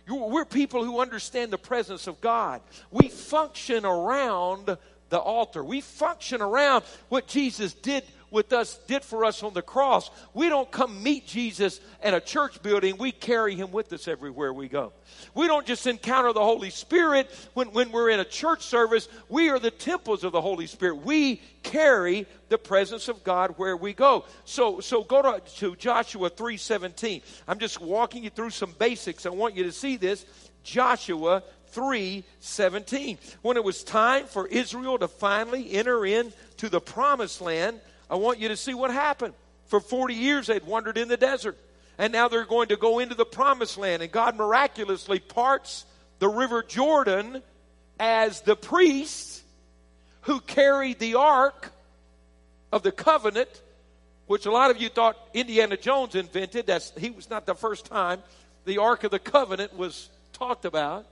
You're, 0.07 0.29
we're 0.29 0.45
people 0.45 0.85
who 0.85 1.01
understand 1.01 1.51
the 1.51 1.57
presence 1.57 2.07
of 2.07 2.21
God. 2.21 2.61
We 2.89 3.09
function 3.09 3.85
around 3.85 4.77
the 5.09 5.19
altar. 5.19 5.61
We 5.61 5.81
function 5.81 6.41
around 6.41 6.85
what 7.09 7.27
Jesus 7.27 7.73
did 7.73 8.05
with 8.31 8.53
us 8.53 8.77
did 8.87 9.03
for 9.03 9.25
us 9.25 9.43
on 9.43 9.53
the 9.53 9.61
cross. 9.61 10.09
We 10.33 10.49
don't 10.49 10.71
come 10.71 11.01
meet 11.03 11.27
Jesus 11.27 11.79
in 12.03 12.13
a 12.13 12.21
church 12.21 12.61
building, 12.61 12.97
we 12.97 13.11
carry 13.11 13.55
him 13.55 13.71
with 13.71 13.91
us 13.93 14.07
everywhere 14.07 14.53
we 14.53 14.67
go. 14.67 14.93
We 15.33 15.47
don't 15.47 15.65
just 15.65 15.87
encounter 15.87 16.33
the 16.33 16.43
Holy 16.43 16.69
Spirit 16.69 17.29
when, 17.53 17.67
when 17.71 17.91
we're 17.91 18.09
in 18.09 18.19
a 18.19 18.25
church 18.25 18.63
service. 18.63 19.07
We 19.29 19.49
are 19.49 19.59
the 19.59 19.71
temples 19.71 20.23
of 20.23 20.31
the 20.31 20.41
Holy 20.41 20.67
Spirit. 20.67 21.03
We 21.05 21.41
carry 21.63 22.25
the 22.49 22.57
presence 22.57 23.07
of 23.07 23.23
God 23.23 23.55
where 23.57 23.75
we 23.75 23.93
go. 23.93 24.25
So, 24.45 24.79
so 24.79 25.03
go 25.03 25.21
to, 25.21 25.41
to 25.57 25.75
Joshua 25.75 26.29
3.17. 26.29 27.21
I'm 27.47 27.59
just 27.59 27.81
walking 27.81 28.23
you 28.23 28.29
through 28.29 28.51
some 28.51 28.73
basics. 28.77 29.25
I 29.25 29.29
want 29.29 29.55
you 29.55 29.63
to 29.63 29.71
see 29.71 29.97
this. 29.97 30.25
Joshua 30.63 31.43
3:17. 31.73 33.17
When 33.41 33.57
it 33.57 33.63
was 33.63 33.83
time 33.83 34.25
for 34.25 34.47
Israel 34.47 34.97
to 34.99 35.07
finally 35.07 35.73
enter 35.73 36.05
into 36.05 36.69
the 36.69 36.81
promised 36.81 37.41
land, 37.41 37.79
I 38.09 38.15
want 38.15 38.39
you 38.39 38.49
to 38.49 38.57
see 38.57 38.73
what 38.73 38.91
happened. 38.91 39.33
For 39.65 39.79
40 39.79 40.13
years, 40.13 40.47
they'd 40.47 40.65
wandered 40.65 40.97
in 40.97 41.07
the 41.07 41.17
desert. 41.17 41.57
And 41.97 42.13
now 42.13 42.27
they're 42.27 42.45
going 42.45 42.69
to 42.69 42.77
go 42.77 42.99
into 42.99 43.15
the 43.15 43.25
promised 43.25 43.77
land. 43.77 44.01
And 44.01 44.11
God 44.11 44.35
miraculously 44.35 45.19
parts 45.19 45.85
the 46.19 46.27
river 46.27 46.63
Jordan 46.63 47.41
as 47.99 48.41
the 48.41 48.55
priests 48.55 49.43
who 50.21 50.39
carried 50.39 50.99
the 50.99 51.15
ark 51.15 51.71
of 52.71 52.83
the 52.83 52.91
covenant, 52.91 53.49
which 54.27 54.45
a 54.45 54.51
lot 54.51 54.71
of 54.71 54.79
you 54.79 54.89
thought 54.89 55.17
Indiana 55.33 55.77
Jones 55.77 56.15
invented. 56.15 56.67
That's, 56.67 56.91
he 56.97 57.09
was 57.09 57.29
not 57.29 57.45
the 57.45 57.55
first 57.55 57.85
time 57.85 58.21
the 58.67 58.77
ark 58.79 59.05
of 59.05 59.11
the 59.11 59.19
covenant 59.19 59.75
was 59.75 60.09
talked 60.33 60.65
about. 60.65 61.05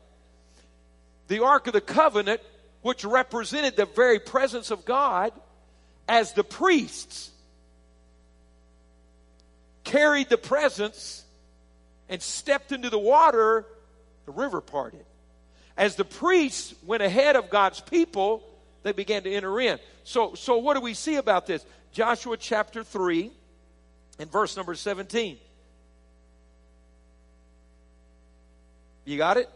The 1.29 1.43
ark 1.43 1.67
of 1.67 1.73
the 1.73 1.81
covenant 1.81 2.41
which 2.81 3.03
represented 3.03 3.75
the 3.75 3.87
very 3.87 4.19
presence 4.19 4.69
of 4.69 4.85
God, 4.85 5.31
as 6.07 6.33
the 6.33 6.43
priests 6.43 7.31
carried 9.83 10.29
the 10.29 10.38
presence 10.38 11.24
and 12.09 12.21
stepped 12.21 12.71
into 12.71 12.89
the 12.89 13.00
water, 13.00 13.65
the 14.25 14.31
river 14.31 14.62
parted. 14.62 15.05
As 15.77 15.95
the 15.95 16.05
priests 16.05 16.74
went 16.85 17.03
ahead 17.03 17.35
of 17.35 17.50
God's 17.50 17.81
people, 17.81 18.43
they 18.83 18.91
began 18.91 19.24
to 19.24 19.33
enter 19.33 19.59
in. 19.59 19.79
So, 20.03 20.35
so 20.35 20.57
what 20.57 20.75
do 20.75 20.81
we 20.81 20.93
see 20.93 21.15
about 21.15 21.47
this? 21.47 21.65
Joshua 21.91 22.38
chapter 22.38 22.83
3 22.83 23.31
and 24.19 24.31
verse 24.31 24.55
number 24.55 24.75
17. 24.75 25.38
You 29.05 29.17
got 29.17 29.38
it? 29.38 29.50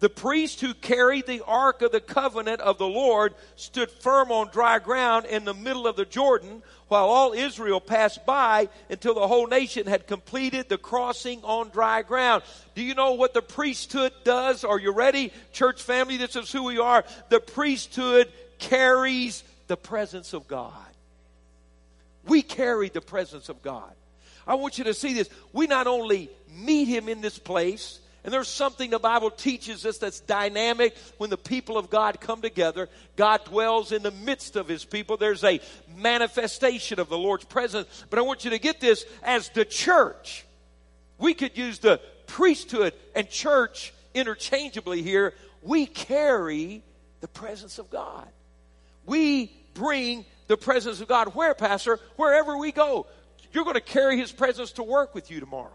The 0.00 0.08
priest 0.08 0.60
who 0.60 0.74
carried 0.74 1.26
the 1.26 1.44
ark 1.44 1.82
of 1.82 1.90
the 1.90 2.00
covenant 2.00 2.60
of 2.60 2.78
the 2.78 2.86
Lord 2.86 3.34
stood 3.56 3.90
firm 3.90 4.30
on 4.30 4.50
dry 4.50 4.78
ground 4.78 5.26
in 5.26 5.44
the 5.44 5.54
middle 5.54 5.88
of 5.88 5.96
the 5.96 6.04
Jordan 6.04 6.62
while 6.86 7.06
all 7.06 7.32
Israel 7.32 7.80
passed 7.80 8.24
by 8.24 8.68
until 8.88 9.14
the 9.14 9.26
whole 9.26 9.48
nation 9.48 9.88
had 9.88 10.06
completed 10.06 10.68
the 10.68 10.78
crossing 10.78 11.42
on 11.42 11.70
dry 11.70 12.02
ground. 12.02 12.44
Do 12.76 12.82
you 12.82 12.94
know 12.94 13.14
what 13.14 13.34
the 13.34 13.42
priesthood 13.42 14.12
does? 14.22 14.62
Are 14.62 14.78
you 14.78 14.92
ready? 14.92 15.32
Church 15.52 15.82
family, 15.82 16.16
this 16.16 16.36
is 16.36 16.52
who 16.52 16.64
we 16.64 16.78
are. 16.78 17.04
The 17.28 17.40
priesthood 17.40 18.32
carries 18.58 19.42
the 19.66 19.76
presence 19.76 20.32
of 20.32 20.46
God. 20.46 20.72
We 22.24 22.42
carry 22.42 22.88
the 22.88 23.00
presence 23.00 23.48
of 23.48 23.62
God. 23.62 23.92
I 24.46 24.54
want 24.54 24.78
you 24.78 24.84
to 24.84 24.94
see 24.94 25.12
this. 25.12 25.28
We 25.52 25.66
not 25.66 25.86
only 25.86 26.30
meet 26.56 26.86
Him 26.86 27.08
in 27.08 27.20
this 27.20 27.38
place, 27.38 28.00
and 28.24 28.32
there's 28.32 28.48
something 28.48 28.90
the 28.90 28.98
Bible 28.98 29.30
teaches 29.30 29.86
us 29.86 29.98
that's 29.98 30.20
dynamic 30.20 30.96
when 31.18 31.30
the 31.30 31.36
people 31.36 31.78
of 31.78 31.88
God 31.88 32.20
come 32.20 32.42
together. 32.42 32.88
God 33.16 33.44
dwells 33.44 33.92
in 33.92 34.02
the 34.02 34.10
midst 34.10 34.56
of 34.56 34.68
his 34.68 34.84
people. 34.84 35.16
There's 35.16 35.44
a 35.44 35.60
manifestation 35.96 36.98
of 36.98 37.08
the 37.08 37.18
Lord's 37.18 37.44
presence. 37.44 37.88
But 38.10 38.18
I 38.18 38.22
want 38.22 38.44
you 38.44 38.50
to 38.50 38.58
get 38.58 38.80
this 38.80 39.04
as 39.22 39.48
the 39.50 39.64
church. 39.64 40.44
We 41.18 41.32
could 41.32 41.56
use 41.56 41.78
the 41.78 42.00
priesthood 42.26 42.92
and 43.14 43.28
church 43.30 43.94
interchangeably 44.14 45.02
here. 45.02 45.34
We 45.62 45.86
carry 45.86 46.82
the 47.20 47.28
presence 47.28 47.78
of 47.78 47.88
God. 47.88 48.28
We 49.06 49.52
bring 49.74 50.24
the 50.48 50.56
presence 50.56 51.00
of 51.00 51.08
God. 51.08 51.34
Where, 51.34 51.54
Pastor? 51.54 52.00
Wherever 52.16 52.58
we 52.58 52.72
go. 52.72 53.06
You're 53.52 53.64
going 53.64 53.74
to 53.74 53.80
carry 53.80 54.18
his 54.18 54.32
presence 54.32 54.72
to 54.72 54.82
work 54.82 55.14
with 55.14 55.30
you 55.30 55.40
tomorrow. 55.40 55.72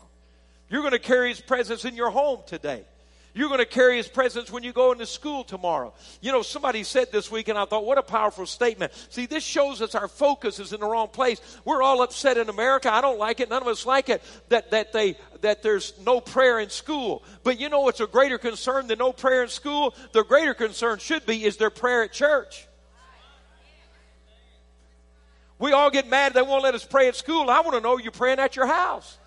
You're 0.73 0.81
going 0.81 0.93
to 0.93 0.97
carry 0.97 1.29
His 1.29 1.39
presence 1.39 1.85
in 1.85 1.95
your 1.95 2.09
home 2.09 2.39
today. 2.47 2.83
You're 3.35 3.47
going 3.47 3.59
to 3.59 3.65
carry 3.65 3.97
His 3.97 4.07
presence 4.07 4.51
when 4.51 4.63
you 4.63 4.73
go 4.73 4.91
into 4.91 5.05
school 5.05 5.43
tomorrow. 5.43 5.93
You 6.19 6.31
know, 6.31 6.41
somebody 6.41 6.83
said 6.83 7.11
this 7.11 7.29
week, 7.29 7.47
and 7.47 7.59
I 7.59 7.65
thought, 7.65 7.85
what 7.85 7.99
a 7.99 8.01
powerful 8.01 8.47
statement. 8.47 8.91
See, 9.09 9.27
this 9.27 9.43
shows 9.43 9.83
us 9.83 9.93
our 9.93 10.07
focus 10.07 10.59
is 10.59 10.73
in 10.73 10.79
the 10.79 10.87
wrong 10.87 11.09
place. 11.09 11.39
We're 11.63 11.83
all 11.83 12.01
upset 12.01 12.39
in 12.39 12.49
America. 12.49 12.91
I 12.91 13.01
don't 13.01 13.19
like 13.19 13.39
it. 13.39 13.51
None 13.51 13.61
of 13.61 13.67
us 13.67 13.85
like 13.85 14.09
it 14.09 14.23
that, 14.49 14.71
that, 14.71 14.93
they, 14.93 15.15
that 15.41 15.61
there's 15.61 15.93
no 16.03 16.19
prayer 16.19 16.59
in 16.59 16.71
school. 16.71 17.21
But 17.43 17.59
you 17.59 17.69
know 17.69 17.81
what's 17.81 17.99
a 17.99 18.07
greater 18.07 18.39
concern 18.39 18.87
than 18.87 18.97
no 18.97 19.13
prayer 19.13 19.43
in 19.43 19.49
school? 19.49 19.93
The 20.11 20.23
greater 20.23 20.55
concern 20.55 20.97
should 20.97 21.27
be 21.27 21.43
is 21.45 21.57
there 21.57 21.69
prayer 21.69 22.01
at 22.01 22.13
church. 22.13 22.67
We 25.59 25.71
all 25.71 25.91
get 25.91 26.09
mad 26.09 26.33
they 26.33 26.41
won't 26.41 26.63
let 26.63 26.73
us 26.73 26.83
pray 26.83 27.09
at 27.09 27.15
school. 27.15 27.51
I 27.51 27.59
want 27.59 27.75
to 27.75 27.79
know 27.79 27.99
you're 27.99 28.11
praying 28.11 28.39
at 28.39 28.55
your 28.55 28.65
house. 28.65 29.19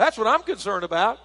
That's 0.00 0.16
what 0.16 0.26
I'm 0.26 0.42
concerned 0.44 0.82
about. 0.82 1.18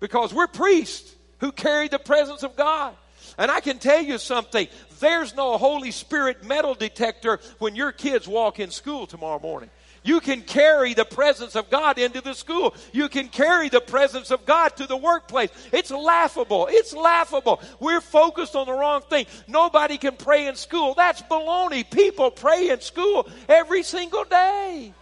Because 0.00 0.34
we're 0.34 0.48
priests 0.48 1.14
who 1.38 1.52
carry 1.52 1.86
the 1.86 2.00
presence 2.00 2.42
of 2.42 2.56
God. 2.56 2.96
And 3.38 3.48
I 3.48 3.60
can 3.60 3.78
tell 3.78 4.02
you 4.02 4.18
something 4.18 4.66
there's 4.98 5.36
no 5.36 5.56
Holy 5.56 5.92
Spirit 5.92 6.42
metal 6.42 6.74
detector 6.74 7.38
when 7.60 7.76
your 7.76 7.92
kids 7.92 8.26
walk 8.26 8.58
in 8.58 8.72
school 8.72 9.06
tomorrow 9.06 9.38
morning. 9.38 9.70
You 10.02 10.18
can 10.18 10.42
carry 10.42 10.94
the 10.94 11.04
presence 11.04 11.54
of 11.54 11.70
God 11.70 11.96
into 11.96 12.20
the 12.20 12.34
school. 12.34 12.74
You 12.92 13.08
can 13.08 13.28
carry 13.28 13.68
the 13.68 13.80
presence 13.80 14.32
of 14.32 14.44
God 14.46 14.76
to 14.78 14.88
the 14.88 14.96
workplace. 14.96 15.50
It's 15.70 15.92
laughable. 15.92 16.66
It's 16.68 16.92
laughable. 16.92 17.62
We're 17.78 18.00
focused 18.00 18.56
on 18.56 18.66
the 18.66 18.72
wrong 18.72 19.02
thing. 19.02 19.26
Nobody 19.46 19.96
can 19.96 20.16
pray 20.16 20.48
in 20.48 20.56
school. 20.56 20.94
That's 20.94 21.22
baloney. 21.22 21.88
People 21.88 22.32
pray 22.32 22.70
in 22.70 22.80
school 22.80 23.28
every 23.48 23.84
single 23.84 24.24
day. 24.24 24.92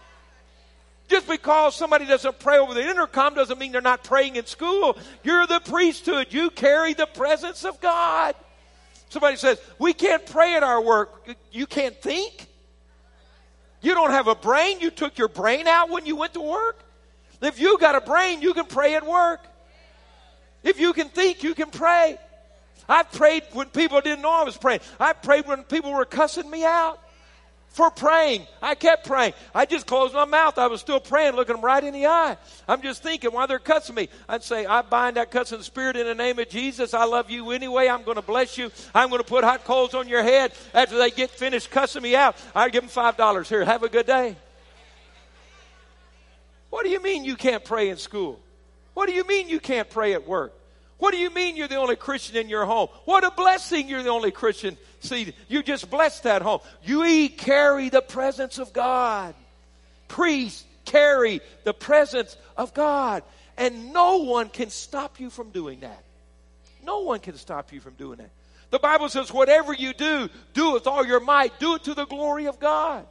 Just 1.11 1.27
because 1.27 1.75
somebody 1.75 2.05
doesn't 2.05 2.39
pray 2.39 2.57
over 2.57 2.73
the 2.73 2.89
intercom 2.89 3.33
doesn't 3.33 3.59
mean 3.59 3.73
they're 3.73 3.81
not 3.81 4.01
praying 4.01 4.37
in 4.37 4.45
school. 4.45 4.97
You're 5.25 5.45
the 5.45 5.59
priesthood. 5.59 6.27
You 6.29 6.49
carry 6.49 6.93
the 6.93 7.05
presence 7.05 7.65
of 7.65 7.81
God. 7.81 8.33
Somebody 9.09 9.35
says, 9.35 9.59
We 9.77 9.91
can't 9.91 10.25
pray 10.25 10.55
at 10.55 10.63
our 10.63 10.81
work. 10.81 11.27
You 11.51 11.65
can't 11.65 12.01
think? 12.01 12.47
You 13.81 13.93
don't 13.93 14.11
have 14.11 14.29
a 14.29 14.35
brain? 14.35 14.79
You 14.79 14.89
took 14.89 15.17
your 15.17 15.27
brain 15.27 15.67
out 15.67 15.89
when 15.89 16.05
you 16.05 16.15
went 16.15 16.33
to 16.35 16.41
work? 16.41 16.79
If 17.41 17.59
you 17.59 17.77
got 17.77 17.95
a 17.95 18.01
brain, 18.01 18.41
you 18.41 18.53
can 18.53 18.65
pray 18.65 18.95
at 18.95 19.05
work. 19.05 19.41
If 20.63 20.79
you 20.79 20.93
can 20.93 21.09
think, 21.09 21.43
you 21.43 21.53
can 21.55 21.71
pray. 21.71 22.19
I 22.87 23.03
prayed 23.03 23.43
when 23.51 23.67
people 23.67 23.99
didn't 23.99 24.21
know 24.21 24.31
I 24.31 24.43
was 24.45 24.55
praying. 24.55 24.79
I 24.97 25.11
prayed 25.11 25.45
when 25.45 25.63
people 25.63 25.91
were 25.91 26.05
cussing 26.05 26.49
me 26.49 26.63
out 26.63 27.01
for 27.71 27.89
praying. 27.89 28.45
I 28.61 28.75
kept 28.75 29.07
praying. 29.07 29.33
I 29.55 29.65
just 29.65 29.87
closed 29.87 30.13
my 30.13 30.25
mouth. 30.25 30.57
I 30.57 30.67
was 30.67 30.81
still 30.81 30.99
praying, 30.99 31.35
looking 31.35 31.55
them 31.55 31.63
right 31.63 31.83
in 31.83 31.93
the 31.93 32.05
eye. 32.05 32.37
I'm 32.67 32.81
just 32.81 33.01
thinking 33.01 33.31
why 33.31 33.45
they're 33.45 33.59
cussing 33.59 33.95
me. 33.95 34.09
I'd 34.27 34.43
say, 34.43 34.65
I 34.65 34.81
bind 34.81 35.15
that 35.15 35.31
cussing 35.31 35.61
spirit 35.61 35.95
in 35.95 36.05
the 36.05 36.15
name 36.15 36.37
of 36.37 36.49
Jesus. 36.49 36.93
I 36.93 37.05
love 37.05 37.31
you 37.31 37.51
anyway. 37.51 37.87
I'm 37.87 38.03
going 38.03 38.15
to 38.15 38.21
bless 38.21 38.57
you. 38.57 38.71
I'm 38.93 39.09
going 39.09 39.21
to 39.21 39.27
put 39.27 39.43
hot 39.43 39.63
coals 39.63 39.93
on 39.93 40.09
your 40.09 40.21
head. 40.21 40.51
After 40.73 40.97
they 40.97 41.11
get 41.11 41.29
finished 41.29 41.71
cussing 41.71 42.03
me 42.03 42.15
out, 42.15 42.35
I 42.53 42.69
give 42.69 42.83
them 42.83 42.89
five 42.89 43.15
dollars. 43.15 43.47
Here, 43.47 43.63
have 43.63 43.83
a 43.83 43.89
good 43.89 44.05
day. 44.05 44.35
What 46.69 46.83
do 46.83 46.89
you 46.89 47.01
mean 47.01 47.23
you 47.23 47.35
can't 47.35 47.63
pray 47.63 47.89
in 47.89 47.97
school? 47.97 48.39
What 48.93 49.07
do 49.07 49.13
you 49.13 49.25
mean 49.25 49.47
you 49.47 49.59
can't 49.59 49.89
pray 49.89 50.13
at 50.13 50.27
work? 50.27 50.53
What 50.97 51.11
do 51.11 51.17
you 51.17 51.29
mean 51.31 51.55
you're 51.55 51.67
the 51.67 51.77
only 51.77 51.95
Christian 51.95 52.35
in 52.35 52.47
your 52.47 52.65
home? 52.65 52.87
What 53.05 53.23
a 53.23 53.31
blessing 53.31 53.89
you're 53.89 54.03
the 54.03 54.09
only 54.09 54.29
Christian 54.29 54.77
See, 55.01 55.33
you 55.47 55.63
just 55.63 55.89
blessed 55.89 56.23
that 56.23 56.41
home. 56.41 56.61
You 56.83 57.29
carry 57.29 57.89
the 57.89 58.01
presence 58.01 58.59
of 58.59 58.71
God. 58.71 59.35
Priests 60.07 60.63
carry 60.85 61.41
the 61.63 61.73
presence 61.73 62.37
of 62.55 62.73
God. 62.73 63.23
And 63.57 63.93
no 63.93 64.17
one 64.17 64.49
can 64.49 64.69
stop 64.69 65.19
you 65.19 65.29
from 65.29 65.49
doing 65.49 65.81
that. 65.81 66.03
No 66.83 67.01
one 67.01 67.19
can 67.19 67.35
stop 67.35 67.73
you 67.73 67.79
from 67.79 67.93
doing 67.93 68.17
that. 68.17 68.29
The 68.69 68.79
Bible 68.79 69.09
says, 69.09 69.31
whatever 69.33 69.73
you 69.73 69.93
do, 69.93 70.29
do 70.53 70.71
with 70.71 70.87
all 70.87 71.05
your 71.05 71.19
might. 71.19 71.59
Do 71.59 71.75
it 71.75 71.83
to 71.83 71.93
the 71.93 72.05
glory 72.05 72.47
of 72.47 72.59
God. 72.59 73.05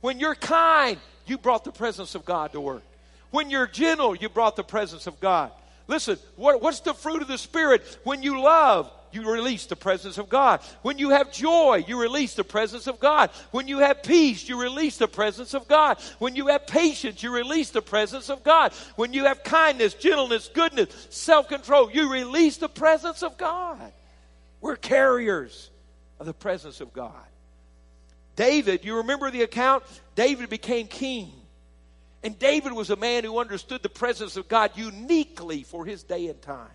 When 0.00 0.20
you're 0.20 0.36
kind, 0.36 0.98
you 1.26 1.36
brought 1.36 1.64
the 1.64 1.72
presence 1.72 2.14
of 2.14 2.24
God 2.24 2.52
to 2.52 2.60
work. 2.60 2.82
When 3.30 3.50
you're 3.50 3.66
gentle, 3.66 4.14
you 4.14 4.28
brought 4.28 4.56
the 4.56 4.64
presence 4.64 5.06
of 5.06 5.20
God. 5.20 5.52
Listen, 5.88 6.18
what, 6.36 6.62
what's 6.62 6.80
the 6.80 6.94
fruit 6.94 7.22
of 7.22 7.28
the 7.28 7.38
Spirit? 7.38 7.82
When 8.04 8.22
you 8.22 8.40
love, 8.40 8.90
you 9.12 9.30
release 9.30 9.66
the 9.66 9.76
presence 9.76 10.18
of 10.18 10.28
God. 10.28 10.60
When 10.82 10.98
you 10.98 11.10
have 11.10 11.32
joy, 11.32 11.84
you 11.86 12.00
release 12.00 12.34
the 12.34 12.44
presence 12.44 12.86
of 12.86 13.00
God. 13.00 13.30
When 13.50 13.68
you 13.68 13.78
have 13.78 14.02
peace, 14.02 14.48
you 14.48 14.60
release 14.60 14.96
the 14.96 15.08
presence 15.08 15.54
of 15.54 15.68
God. 15.68 15.98
When 16.18 16.36
you 16.36 16.48
have 16.48 16.66
patience, 16.66 17.22
you 17.22 17.32
release 17.32 17.70
the 17.70 17.82
presence 17.82 18.30
of 18.30 18.42
God. 18.42 18.72
When 18.96 19.12
you 19.12 19.24
have 19.24 19.42
kindness, 19.42 19.94
gentleness, 19.94 20.50
goodness, 20.52 21.08
self 21.10 21.48
control, 21.48 21.90
you 21.90 22.10
release 22.10 22.56
the 22.56 22.68
presence 22.68 23.22
of 23.22 23.36
God. 23.36 23.92
We're 24.60 24.76
carriers 24.76 25.70
of 26.18 26.26
the 26.26 26.34
presence 26.34 26.80
of 26.80 26.92
God. 26.92 27.14
David, 28.36 28.84
you 28.84 28.96
remember 28.96 29.30
the 29.30 29.42
account? 29.42 29.84
David 30.14 30.48
became 30.48 30.86
king. 30.86 31.32
And 32.22 32.38
David 32.38 32.72
was 32.72 32.90
a 32.90 32.96
man 32.96 33.24
who 33.24 33.38
understood 33.38 33.82
the 33.82 33.88
presence 33.88 34.36
of 34.36 34.48
God 34.48 34.72
uniquely 34.74 35.62
for 35.62 35.86
his 35.86 36.02
day 36.02 36.28
and 36.28 36.40
time. 36.42 36.68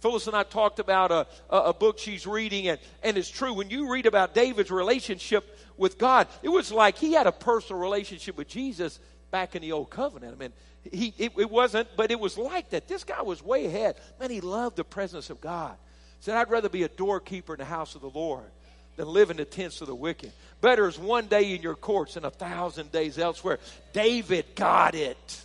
Phyllis 0.00 0.26
and 0.26 0.36
I 0.36 0.44
talked 0.44 0.78
about 0.78 1.10
a, 1.10 1.26
a, 1.50 1.72
book 1.72 1.98
she's 1.98 2.26
reading, 2.26 2.68
and, 2.68 2.78
and 3.02 3.18
it's 3.18 3.28
true. 3.28 3.52
When 3.52 3.68
you 3.68 3.90
read 3.90 4.06
about 4.06 4.34
David's 4.34 4.70
relationship 4.70 5.58
with 5.76 5.98
God, 5.98 6.28
it 6.42 6.48
was 6.48 6.70
like 6.70 6.96
he 6.96 7.14
had 7.14 7.26
a 7.26 7.32
personal 7.32 7.82
relationship 7.82 8.36
with 8.36 8.48
Jesus 8.48 9.00
back 9.30 9.56
in 9.56 9.62
the 9.62 9.72
old 9.72 9.90
covenant. 9.90 10.36
I 10.36 10.38
mean, 10.38 10.52
he, 10.92 11.14
it, 11.18 11.32
it 11.36 11.50
wasn't, 11.50 11.88
but 11.96 12.10
it 12.10 12.20
was 12.20 12.38
like 12.38 12.70
that. 12.70 12.86
This 12.86 13.02
guy 13.04 13.22
was 13.22 13.42
way 13.42 13.66
ahead. 13.66 13.96
Man, 14.20 14.30
he 14.30 14.40
loved 14.40 14.76
the 14.76 14.84
presence 14.84 15.30
of 15.30 15.40
God. 15.40 15.76
He 16.18 16.24
said, 16.24 16.36
I'd 16.36 16.50
rather 16.50 16.68
be 16.68 16.84
a 16.84 16.88
doorkeeper 16.88 17.54
in 17.54 17.58
the 17.58 17.64
house 17.64 17.94
of 17.94 18.00
the 18.00 18.10
Lord 18.10 18.50
than 18.96 19.08
live 19.08 19.30
in 19.30 19.36
the 19.36 19.44
tents 19.44 19.80
of 19.80 19.86
the 19.86 19.94
wicked. 19.94 20.32
Better 20.60 20.88
is 20.88 20.98
one 20.98 21.26
day 21.26 21.54
in 21.54 21.62
your 21.62 21.74
courts 21.74 22.14
than 22.14 22.24
a 22.24 22.30
thousand 22.30 22.92
days 22.92 23.18
elsewhere. 23.18 23.58
David 23.92 24.44
got 24.54 24.94
it. 24.94 25.44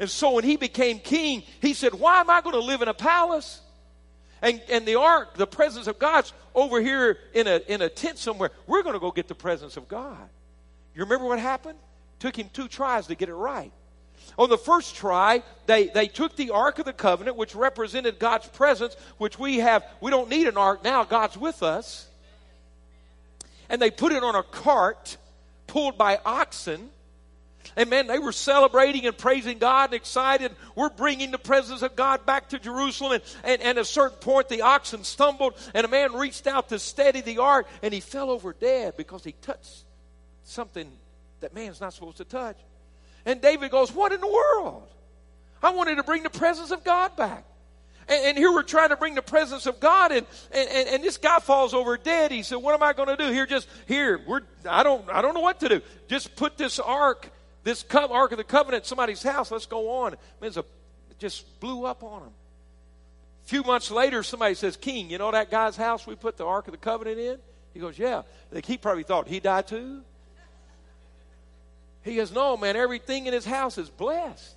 And 0.00 0.08
so 0.08 0.30
when 0.32 0.44
he 0.44 0.56
became 0.56 0.98
king, 0.98 1.42
he 1.60 1.74
said, 1.74 1.94
Why 1.94 2.20
am 2.20 2.30
I 2.30 2.40
going 2.40 2.54
to 2.54 2.62
live 2.62 2.80
in 2.80 2.88
a 2.88 2.94
palace? 2.94 3.60
And, 4.40 4.60
and 4.70 4.86
the 4.86 4.94
ark, 4.94 5.36
the 5.36 5.46
presence 5.46 5.86
of 5.86 5.98
God's 5.98 6.32
over 6.54 6.80
here 6.80 7.18
in 7.34 7.46
a, 7.46 7.60
in 7.68 7.82
a 7.82 7.90
tent 7.90 8.16
somewhere. 8.16 8.50
We're 8.66 8.82
going 8.82 8.94
to 8.94 8.98
go 8.98 9.12
get 9.12 9.28
the 9.28 9.34
presence 9.34 9.76
of 9.76 9.88
God. 9.88 10.28
You 10.94 11.02
remember 11.02 11.26
what 11.26 11.38
happened? 11.38 11.78
It 11.78 12.20
took 12.20 12.34
him 12.34 12.48
two 12.50 12.66
tries 12.66 13.08
to 13.08 13.14
get 13.14 13.28
it 13.28 13.34
right. 13.34 13.70
On 14.38 14.48
the 14.48 14.56
first 14.56 14.96
try, 14.96 15.42
they, 15.66 15.88
they 15.88 16.08
took 16.08 16.34
the 16.34 16.50
Ark 16.50 16.78
of 16.78 16.86
the 16.86 16.94
Covenant, 16.94 17.36
which 17.36 17.54
represented 17.54 18.18
God's 18.18 18.48
presence, 18.48 18.96
which 19.18 19.38
we 19.38 19.58
have, 19.58 19.84
we 20.00 20.10
don't 20.10 20.30
need 20.30 20.46
an 20.46 20.56
ark 20.56 20.82
now, 20.82 21.04
God's 21.04 21.36
with 21.36 21.62
us. 21.62 22.08
And 23.68 23.82
they 23.82 23.90
put 23.90 24.12
it 24.12 24.22
on 24.22 24.34
a 24.34 24.42
cart 24.42 25.18
pulled 25.66 25.98
by 25.98 26.20
oxen. 26.24 26.88
And 27.76 27.90
man, 27.90 28.06
they 28.06 28.18
were 28.18 28.32
celebrating 28.32 29.06
and 29.06 29.16
praising 29.16 29.58
God 29.58 29.90
and 29.90 29.94
excited. 29.94 30.54
We're 30.74 30.90
bringing 30.90 31.30
the 31.30 31.38
presence 31.38 31.82
of 31.82 31.96
God 31.96 32.26
back 32.26 32.50
to 32.50 32.58
Jerusalem. 32.58 33.12
And, 33.12 33.22
and, 33.44 33.62
and 33.62 33.78
at 33.78 33.82
a 33.82 33.84
certain 33.84 34.18
point, 34.18 34.48
the 34.48 34.62
oxen 34.62 35.04
stumbled, 35.04 35.54
and 35.74 35.84
a 35.84 35.88
man 35.88 36.12
reached 36.14 36.46
out 36.46 36.68
to 36.70 36.78
steady 36.78 37.20
the 37.20 37.38
ark, 37.38 37.66
and 37.82 37.94
he 37.94 38.00
fell 38.00 38.30
over 38.30 38.52
dead 38.52 38.96
because 38.96 39.24
he 39.24 39.32
touched 39.32 39.84
something 40.44 40.90
that 41.40 41.54
man's 41.54 41.80
not 41.80 41.92
supposed 41.94 42.18
to 42.18 42.24
touch. 42.24 42.56
And 43.24 43.40
David 43.40 43.70
goes, 43.70 43.92
What 43.92 44.12
in 44.12 44.20
the 44.20 44.28
world? 44.28 44.88
I 45.62 45.70
wanted 45.70 45.96
to 45.96 46.02
bring 46.02 46.22
the 46.22 46.30
presence 46.30 46.70
of 46.70 46.84
God 46.84 47.16
back. 47.16 47.44
And, 48.08 48.26
and 48.26 48.38
here 48.38 48.52
we're 48.52 48.62
trying 48.62 48.88
to 48.90 48.96
bring 48.96 49.14
the 49.14 49.22
presence 49.22 49.66
of 49.66 49.80
God, 49.80 50.12
and, 50.12 50.26
and, 50.52 50.88
and 50.88 51.04
this 51.04 51.16
guy 51.16 51.38
falls 51.38 51.74
over 51.74 51.96
dead. 51.96 52.32
He 52.32 52.42
said, 52.42 52.56
What 52.56 52.74
am 52.74 52.82
I 52.82 52.92
going 52.92 53.08
to 53.08 53.16
do? 53.16 53.30
Here, 53.30 53.46
just 53.46 53.68
here, 53.86 54.20
we're 54.26 54.42
I 54.68 54.82
don't 54.82 55.08
I 55.10 55.22
don't 55.22 55.34
know 55.34 55.40
what 55.40 55.60
to 55.60 55.68
do. 55.68 55.80
Just 56.08 56.34
put 56.36 56.58
this 56.58 56.78
ark, 56.78 57.30
this 57.64 57.84
ark 57.92 58.32
of 58.32 58.38
the 58.38 58.44
covenant, 58.44 58.86
somebody's 58.86 59.22
house. 59.22 59.50
Let's 59.50 59.66
go 59.66 60.02
on. 60.02 60.16
Man, 60.40 60.50
it 60.50 60.64
just 61.18 61.60
blew 61.60 61.84
up 61.84 62.02
on 62.02 62.22
him. 62.22 62.32
A 63.44 63.48
few 63.48 63.62
months 63.62 63.90
later, 63.90 64.22
somebody 64.22 64.54
says, 64.54 64.76
King, 64.76 65.10
you 65.10 65.18
know 65.18 65.30
that 65.30 65.50
guy's 65.50 65.76
house 65.76 66.06
we 66.06 66.14
put 66.14 66.36
the 66.36 66.46
ark 66.46 66.68
of 66.68 66.72
the 66.72 66.78
covenant 66.78 67.18
in? 67.18 67.38
He 67.74 67.80
goes, 67.80 67.98
Yeah. 67.98 68.22
He 68.64 68.76
probably 68.76 69.04
thought 69.04 69.28
he 69.28 69.40
died 69.40 69.68
too. 69.68 70.02
He 72.02 72.16
goes, 72.16 72.32
No, 72.32 72.56
man, 72.56 72.76
everything 72.76 73.26
in 73.26 73.32
his 73.32 73.44
house 73.44 73.78
is 73.78 73.90
blessed. 73.90 74.54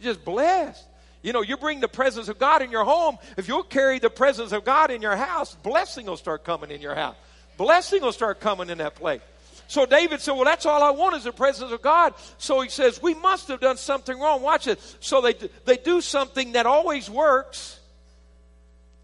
Just 0.00 0.24
blessed. 0.24 0.84
You 1.22 1.32
know, 1.32 1.42
you 1.42 1.56
bring 1.56 1.80
the 1.80 1.88
presence 1.88 2.28
of 2.28 2.38
God 2.38 2.62
in 2.62 2.70
your 2.70 2.84
home. 2.84 3.18
If 3.36 3.48
you'll 3.48 3.64
carry 3.64 3.98
the 3.98 4.10
presence 4.10 4.52
of 4.52 4.64
God 4.64 4.90
in 4.90 5.02
your 5.02 5.16
house, 5.16 5.54
blessing 5.56 6.06
will 6.06 6.16
start 6.16 6.44
coming 6.44 6.70
in 6.70 6.80
your 6.80 6.94
house. 6.94 7.16
Blessing 7.56 8.02
will 8.02 8.12
start 8.12 8.38
coming 8.38 8.70
in 8.70 8.78
that 8.78 8.94
place. 8.94 9.20
So 9.68 9.84
David 9.84 10.22
said, 10.22 10.32
Well, 10.32 10.46
that's 10.46 10.64
all 10.64 10.82
I 10.82 10.90
want 10.90 11.14
is 11.14 11.24
the 11.24 11.32
presence 11.32 11.70
of 11.70 11.82
God. 11.82 12.14
So 12.38 12.62
he 12.62 12.70
says, 12.70 13.00
We 13.00 13.14
must 13.14 13.48
have 13.48 13.60
done 13.60 13.76
something 13.76 14.18
wrong. 14.18 14.42
Watch 14.42 14.66
it. 14.66 14.80
So 15.00 15.20
they, 15.20 15.34
they 15.66 15.76
do 15.76 16.00
something 16.00 16.52
that 16.52 16.64
always 16.64 17.08
works. 17.08 17.78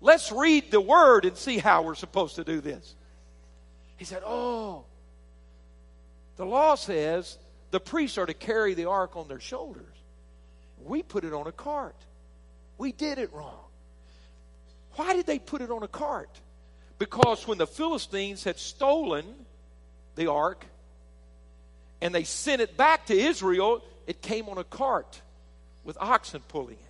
Let's 0.00 0.32
read 0.32 0.70
the 0.70 0.80
word 0.80 1.26
and 1.26 1.36
see 1.36 1.58
how 1.58 1.82
we're 1.82 1.94
supposed 1.94 2.36
to 2.36 2.44
do 2.44 2.62
this. 2.62 2.94
He 3.98 4.06
said, 4.06 4.22
Oh, 4.24 4.86
the 6.36 6.46
law 6.46 6.76
says 6.76 7.36
the 7.70 7.78
priests 7.78 8.16
are 8.16 8.26
to 8.26 8.34
carry 8.34 8.72
the 8.72 8.86
ark 8.86 9.16
on 9.16 9.28
their 9.28 9.40
shoulders. 9.40 9.94
We 10.82 11.02
put 11.02 11.24
it 11.24 11.34
on 11.34 11.46
a 11.46 11.52
cart. 11.52 11.96
We 12.78 12.90
did 12.90 13.18
it 13.18 13.30
wrong. 13.34 13.64
Why 14.92 15.14
did 15.14 15.26
they 15.26 15.38
put 15.38 15.60
it 15.60 15.70
on 15.70 15.82
a 15.82 15.88
cart? 15.88 16.30
Because 16.98 17.46
when 17.46 17.58
the 17.58 17.66
Philistines 17.66 18.44
had 18.44 18.58
stolen 18.58 19.26
the 20.14 20.30
ark 20.30 20.64
and 22.00 22.14
they 22.14 22.24
sent 22.24 22.60
it 22.60 22.76
back 22.76 23.06
to 23.06 23.14
Israel, 23.14 23.82
it 24.06 24.20
came 24.20 24.48
on 24.48 24.58
a 24.58 24.64
cart 24.64 25.20
with 25.84 25.96
oxen 26.00 26.42
pulling 26.48 26.74
it. 26.74 26.80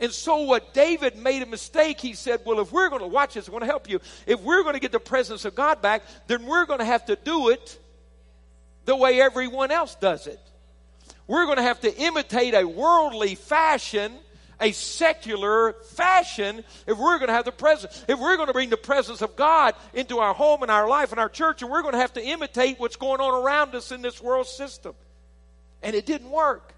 And 0.00 0.12
so, 0.12 0.42
what 0.42 0.74
David 0.74 1.16
made 1.16 1.42
a 1.42 1.46
mistake, 1.46 2.00
he 2.00 2.14
said, 2.14 2.42
Well, 2.44 2.60
if 2.60 2.70
we're 2.70 2.88
going 2.88 3.02
to 3.02 3.08
watch 3.08 3.34
this, 3.34 3.48
I 3.48 3.52
want 3.52 3.62
to 3.62 3.66
help 3.66 3.90
you. 3.90 4.00
If 4.26 4.40
we're 4.40 4.62
going 4.62 4.74
to 4.74 4.80
get 4.80 4.92
the 4.92 5.00
presence 5.00 5.44
of 5.44 5.56
God 5.56 5.82
back, 5.82 6.02
then 6.28 6.46
we're 6.46 6.66
going 6.66 6.78
to 6.78 6.84
have 6.84 7.06
to 7.06 7.16
do 7.16 7.48
it 7.48 7.78
the 8.84 8.94
way 8.94 9.20
everyone 9.20 9.72
else 9.72 9.96
does 9.96 10.28
it. 10.28 10.40
We're 11.26 11.46
going 11.46 11.56
to 11.56 11.64
have 11.64 11.80
to 11.80 11.94
imitate 11.94 12.54
a 12.54 12.64
worldly 12.64 13.34
fashion, 13.34 14.14
a 14.60 14.72
secular 14.72 15.74
fashion, 15.94 16.64
if 16.86 16.98
we're 16.98 17.18
going 17.18 17.28
to 17.28 17.34
have 17.34 17.44
the 17.44 17.52
presence. 17.52 18.04
If 18.08 18.18
we're 18.18 18.36
going 18.36 18.48
to 18.48 18.52
bring 18.52 18.70
the 18.70 18.76
presence 18.76 19.22
of 19.22 19.36
God 19.36 19.74
into 19.94 20.18
our 20.18 20.34
home 20.34 20.62
and 20.62 20.70
our 20.70 20.88
life 20.88 21.10
and 21.12 21.20
our 21.20 21.28
church, 21.28 21.62
and 21.62 21.70
we're 21.70 21.82
going 21.82 21.94
to 21.94 22.00
have 22.00 22.12
to 22.14 22.24
imitate 22.24 22.78
what's 22.78 22.96
going 22.96 23.20
on 23.20 23.42
around 23.42 23.74
us 23.74 23.92
in 23.92 24.02
this 24.02 24.20
world 24.20 24.46
system. 24.46 24.94
And 25.82 25.94
it 25.94 26.06
didn't 26.06 26.30
work. 26.30 26.74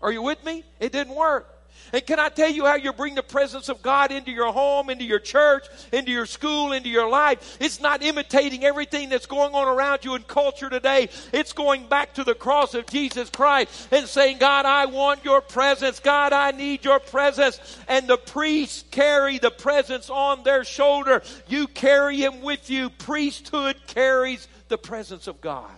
Are 0.00 0.12
you 0.12 0.22
with 0.22 0.44
me? 0.44 0.64
It 0.80 0.92
didn't 0.92 1.14
work. 1.14 1.51
And 1.92 2.04
can 2.06 2.18
I 2.18 2.28
tell 2.28 2.50
you 2.50 2.64
how 2.64 2.76
you 2.76 2.92
bring 2.92 3.14
the 3.14 3.22
presence 3.22 3.68
of 3.68 3.82
God 3.82 4.12
into 4.12 4.30
your 4.30 4.52
home, 4.52 4.90
into 4.90 5.04
your 5.04 5.18
church, 5.18 5.64
into 5.92 6.10
your 6.10 6.26
school, 6.26 6.72
into 6.72 6.88
your 6.88 7.08
life? 7.08 7.58
It's 7.60 7.80
not 7.80 8.02
imitating 8.02 8.64
everything 8.64 9.08
that's 9.08 9.26
going 9.26 9.54
on 9.54 9.68
around 9.68 10.04
you 10.04 10.14
in 10.14 10.22
culture 10.22 10.70
today. 10.70 11.08
It's 11.32 11.52
going 11.52 11.88
back 11.88 12.14
to 12.14 12.24
the 12.24 12.34
cross 12.34 12.74
of 12.74 12.86
Jesus 12.86 13.30
Christ 13.30 13.88
and 13.90 14.06
saying, 14.06 14.38
God, 14.38 14.66
I 14.66 14.86
want 14.86 15.24
your 15.24 15.40
presence. 15.40 16.00
God, 16.00 16.32
I 16.32 16.52
need 16.52 16.84
your 16.84 17.00
presence. 17.00 17.60
And 17.88 18.06
the 18.08 18.16
priests 18.16 18.84
carry 18.90 19.38
the 19.38 19.50
presence 19.50 20.10
on 20.10 20.42
their 20.42 20.64
shoulder. 20.64 21.22
You 21.48 21.66
carry 21.66 22.16
him 22.16 22.42
with 22.42 22.70
you. 22.70 22.90
Priesthood 22.90 23.76
carries 23.86 24.48
the 24.68 24.78
presence 24.78 25.26
of 25.26 25.40
God. 25.40 25.70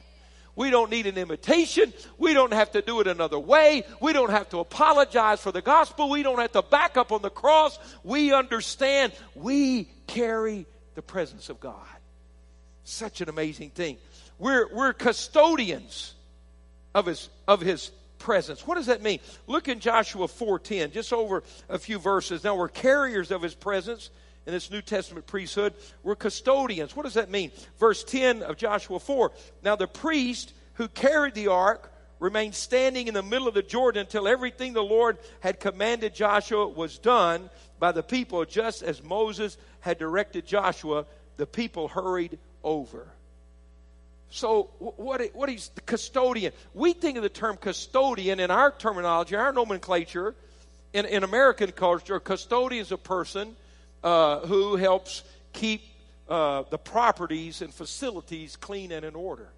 We 0.56 0.70
don't 0.70 0.90
need 0.90 1.06
an 1.06 1.18
imitation. 1.18 1.92
We 2.16 2.32
don't 2.32 2.52
have 2.52 2.72
to 2.72 2.82
do 2.82 3.00
it 3.00 3.06
another 3.06 3.38
way. 3.38 3.84
We 4.00 4.12
don't 4.12 4.30
have 4.30 4.48
to 4.50 4.60
apologize 4.60 5.40
for 5.40 5.50
the 5.50 5.62
gospel. 5.62 6.08
We 6.08 6.22
don't 6.22 6.38
have 6.38 6.52
to 6.52 6.62
back 6.62 6.96
up 6.96 7.10
on 7.10 7.22
the 7.22 7.30
cross. 7.30 7.78
We 8.04 8.32
understand 8.32 9.12
we 9.34 9.88
carry 10.06 10.66
the 10.94 11.02
presence 11.02 11.48
of 11.48 11.58
God. 11.60 11.74
Such 12.84 13.20
an 13.20 13.28
amazing 13.28 13.70
thing. 13.70 13.96
We're, 14.38 14.72
we're 14.72 14.92
custodians 14.92 16.14
of 16.94 17.06
his, 17.06 17.28
of 17.48 17.60
his 17.60 17.90
presence. 18.18 18.66
What 18.66 18.76
does 18.76 18.86
that 18.86 19.02
mean? 19.02 19.20
Look 19.46 19.68
in 19.68 19.80
Joshua 19.80 20.26
4.10, 20.26 20.92
just 20.92 21.12
over 21.12 21.42
a 21.68 21.78
few 21.78 21.98
verses. 21.98 22.44
Now 22.44 22.54
we're 22.54 22.68
carriers 22.68 23.30
of 23.30 23.42
his 23.42 23.54
presence 23.54 24.10
in 24.46 24.52
this 24.52 24.70
New 24.70 24.82
Testament 24.82 25.26
priesthood. 25.26 25.74
We're 26.02 26.16
custodians. 26.16 26.94
What 26.94 27.04
does 27.04 27.14
that 27.14 27.30
mean? 27.30 27.52
Verse 27.78 28.04
10 28.04 28.42
of 28.42 28.56
Joshua 28.56 28.98
4. 28.98 29.32
Now 29.62 29.76
the 29.76 29.86
priest 29.86 30.52
who 30.74 30.88
carried 30.88 31.34
the 31.34 31.48
ark 31.48 31.92
remained 32.20 32.54
standing 32.54 33.08
in 33.08 33.14
the 33.14 33.22
middle 33.22 33.48
of 33.48 33.54
the 33.54 33.62
Jordan 33.62 34.00
until 34.00 34.28
everything 34.28 34.72
the 34.72 34.82
Lord 34.82 35.18
had 35.40 35.60
commanded 35.60 36.14
Joshua 36.14 36.68
was 36.68 36.98
done 36.98 37.50
by 37.78 37.92
the 37.92 38.02
people, 38.02 38.44
just 38.44 38.82
as 38.82 39.02
Moses 39.02 39.56
had 39.80 39.98
directed 39.98 40.46
Joshua. 40.46 41.06
The 41.36 41.46
people 41.46 41.88
hurried 41.88 42.38
over. 42.62 43.08
So, 44.30 44.70
what, 44.78 45.20
what 45.34 45.48
is 45.48 45.68
the 45.74 45.80
custodian? 45.80 46.52
We 46.72 46.92
think 46.92 47.16
of 47.16 47.22
the 47.22 47.28
term 47.28 47.56
custodian 47.56 48.40
in 48.40 48.50
our 48.50 48.72
terminology, 48.72 49.36
our 49.36 49.52
nomenclature, 49.52 50.34
in, 50.92 51.06
in 51.06 51.24
American 51.24 51.72
culture, 51.72 52.18
custodian 52.20 52.82
is 52.82 52.92
a 52.92 52.96
person 52.96 53.54
uh, 54.04 54.40
who 54.40 54.76
helps 54.76 55.24
keep 55.52 55.82
uh, 56.28 56.62
the 56.70 56.78
properties 56.78 57.62
and 57.62 57.74
facilities 57.74 58.54
clean 58.54 58.92
and 58.92 59.04
in 59.04 59.14
order. 59.14 59.48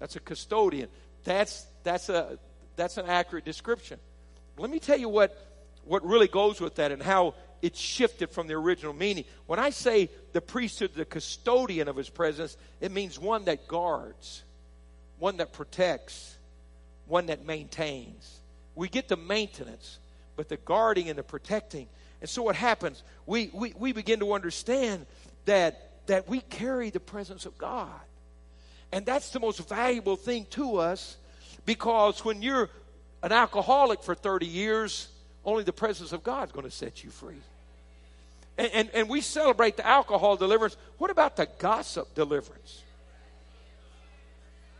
That's 0.00 0.16
a 0.16 0.20
custodian. 0.20 0.88
That's, 1.24 1.66
that's, 1.84 2.08
a, 2.08 2.38
that's 2.74 2.96
an 2.96 3.06
accurate 3.06 3.44
description. 3.44 4.00
Let 4.56 4.70
me 4.70 4.80
tell 4.80 4.98
you 4.98 5.08
what, 5.08 5.36
what 5.84 6.04
really 6.04 6.26
goes 6.26 6.60
with 6.60 6.76
that 6.76 6.90
and 6.90 7.02
how 7.02 7.34
it's 7.60 7.78
shifted 7.78 8.30
from 8.30 8.48
the 8.48 8.54
original 8.54 8.92
meaning. 8.92 9.24
When 9.46 9.58
I 9.58 9.70
say 9.70 10.10
the 10.32 10.40
priesthood, 10.40 10.92
the 10.96 11.04
custodian 11.04 11.86
of 11.86 11.96
his 11.96 12.08
presence, 12.08 12.56
it 12.80 12.90
means 12.90 13.18
one 13.18 13.44
that 13.44 13.68
guards, 13.68 14.42
one 15.18 15.36
that 15.36 15.52
protects, 15.52 16.36
one 17.06 17.26
that 17.26 17.46
maintains. 17.46 18.40
We 18.74 18.88
get 18.88 19.08
the 19.08 19.16
maintenance, 19.16 19.98
but 20.34 20.48
the 20.48 20.56
guarding 20.56 21.08
and 21.08 21.18
the 21.18 21.22
protecting 21.22 21.88
and 22.22 22.30
so 22.30 22.44
what 22.44 22.54
happens? 22.54 23.02
We, 23.26 23.50
we, 23.52 23.74
we 23.76 23.92
begin 23.92 24.20
to 24.20 24.32
understand 24.32 25.06
that, 25.44 25.90
that 26.06 26.28
we 26.28 26.38
carry 26.38 26.88
the 26.90 27.00
presence 27.00 27.46
of 27.46 27.58
God. 27.58 27.90
And 28.92 29.04
that's 29.04 29.30
the 29.30 29.40
most 29.40 29.68
valuable 29.68 30.14
thing 30.14 30.46
to 30.50 30.76
us 30.76 31.16
because 31.66 32.24
when 32.24 32.40
you're 32.40 32.70
an 33.24 33.32
alcoholic 33.32 34.04
for 34.04 34.14
30 34.14 34.46
years, 34.46 35.08
only 35.44 35.64
the 35.64 35.72
presence 35.72 36.12
of 36.12 36.22
God 36.22 36.48
is 36.48 36.52
going 36.52 36.64
to 36.64 36.70
set 36.70 37.02
you 37.02 37.10
free. 37.10 37.40
And, 38.56 38.70
and, 38.72 38.90
and, 38.94 39.08
we 39.08 39.20
celebrate 39.20 39.76
the 39.76 39.86
alcohol 39.86 40.36
deliverance. 40.36 40.76
What 40.98 41.10
about 41.10 41.36
the 41.36 41.48
gossip 41.58 42.14
deliverance? 42.14 42.82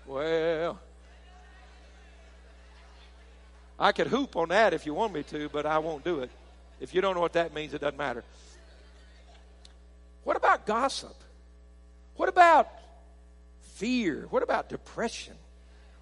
Well, 0.07 0.79
I 3.81 3.91
could 3.91 4.09
hoop 4.09 4.37
on 4.37 4.51
that 4.51 4.75
if 4.75 4.87
you 4.87 4.95
want 4.95 5.13
me 5.13 5.25
to, 5.25 5.49
but 5.49 5.67
I 5.67 5.79
won't 5.79 6.05
do 6.05 6.21
it. 6.21 6.31
If 6.83 6.97
you 6.97 7.01
don't 7.01 7.15
know 7.15 7.21
what 7.21 7.35
that 7.35 7.55
means, 7.55 7.75
it 7.75 7.81
doesn't 7.81 7.97
matter. 7.97 8.25
What 10.25 10.37
about 10.37 10.67
gossip? 10.67 11.15
What 12.17 12.29
about 12.29 12.69
fear? 13.75 14.27
What 14.31 14.43
about 14.43 14.69
depression? 14.69 15.35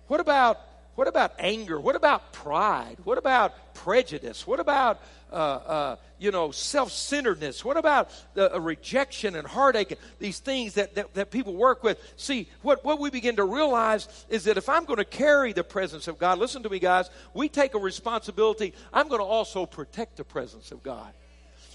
What 0.07 0.21
about 0.21 0.59
what 0.94 1.09
about 1.09 1.33
anger? 1.38 1.81
What 1.81 1.96
about 1.96 2.33
pride? 2.33 2.96
What 3.05 3.18
about 3.18 3.74
prejudice? 3.74 4.46
What 4.46 4.61
about 4.61 5.00
uh, 5.33 5.35
uh, 5.35 5.96
you 6.18 6.31
know 6.31 6.50
self-centeredness? 6.50 7.64
What 7.64 7.76
about 7.76 8.11
the, 8.35 8.55
uh, 8.55 8.59
rejection 8.59 9.37
and 9.37 9.46
heartache? 9.46 9.92
And 9.92 10.00
These 10.18 10.40
things 10.40 10.74
that, 10.74 10.94
that, 10.96 11.14
that 11.14 11.31
people 11.31 11.55
work 11.55 11.83
with. 11.83 11.98
See, 12.16 12.48
what, 12.62 12.85
what 12.85 12.98
we 12.98 13.11
begin 13.11 13.37
to 13.37 13.44
realize 13.44 14.09
is 14.29 14.44
that 14.44 14.57
if 14.57 14.68
I'm 14.68 14.85
going 14.85 14.98
to 14.98 15.05
carry 15.05 15.53
the 15.53 15.64
presence 15.64 16.09
of 16.09 16.18
God, 16.18 16.38
listen 16.38 16.62
to 16.64 16.68
me, 16.68 16.79
guys. 16.79 17.09
We 17.35 17.48
take 17.48 17.74
a 17.74 17.79
responsibility. 17.79 18.74
I'm 18.92 19.09
going 19.09 19.20
to 19.20 19.24
also 19.24 19.66
protect 19.66 20.16
the 20.16 20.24
presence 20.24 20.72
of 20.72 20.83
God. 20.83 21.12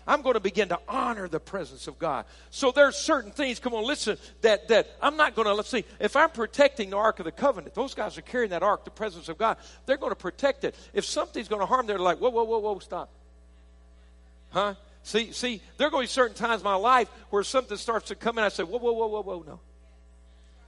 I'm 0.07 0.21
going 0.21 0.35
to 0.35 0.39
begin 0.39 0.69
to 0.69 0.79
honor 0.87 1.27
the 1.27 1.39
presence 1.39 1.87
of 1.87 1.97
God. 1.97 2.25
So 2.51 2.71
there's 2.71 2.95
certain 2.95 3.31
things, 3.31 3.59
come 3.59 3.73
on, 3.73 3.83
listen, 3.83 4.17
that, 4.41 4.67
that 4.67 4.95
I'm 5.01 5.17
not 5.17 5.35
going 5.35 5.47
to, 5.47 5.53
let's 5.53 5.69
see, 5.69 5.83
if 5.99 6.15
I'm 6.15 6.29
protecting 6.29 6.91
the 6.91 6.97
Ark 6.97 7.19
of 7.19 7.25
the 7.25 7.31
Covenant, 7.31 7.73
those 7.73 7.95
guys 7.95 8.17
are 8.17 8.21
carrying 8.21 8.51
that 8.51 8.61
Ark, 8.61 8.85
the 8.85 8.91
presence 8.91 9.29
of 9.29 9.37
God, 9.37 9.57
they're 9.85 9.97
going 9.97 10.11
to 10.11 10.15
protect 10.15 10.63
it. 10.63 10.75
If 10.93 11.05
something's 11.05 11.47
going 11.47 11.61
to 11.61 11.65
harm, 11.65 11.87
they're 11.87 11.97
like, 11.97 12.19
whoa, 12.19 12.29
whoa, 12.29 12.43
whoa, 12.43 12.59
whoa, 12.59 12.79
stop. 12.79 13.09
Huh? 14.51 14.75
See, 15.01 15.31
see, 15.31 15.61
there 15.77 15.87
are 15.87 15.91
going 15.91 16.05
to 16.05 16.09
be 16.09 16.13
certain 16.13 16.35
times 16.35 16.61
in 16.61 16.65
my 16.65 16.75
life 16.75 17.09
where 17.29 17.43
something 17.43 17.77
starts 17.77 18.07
to 18.07 18.15
come 18.15 18.37
in. 18.37 18.43
I 18.43 18.49
say, 18.49 18.63
whoa, 18.63 18.79
whoa, 18.79 18.93
whoa, 18.93 19.07
whoa, 19.07 19.21
whoa, 19.21 19.43
no. 19.45 19.59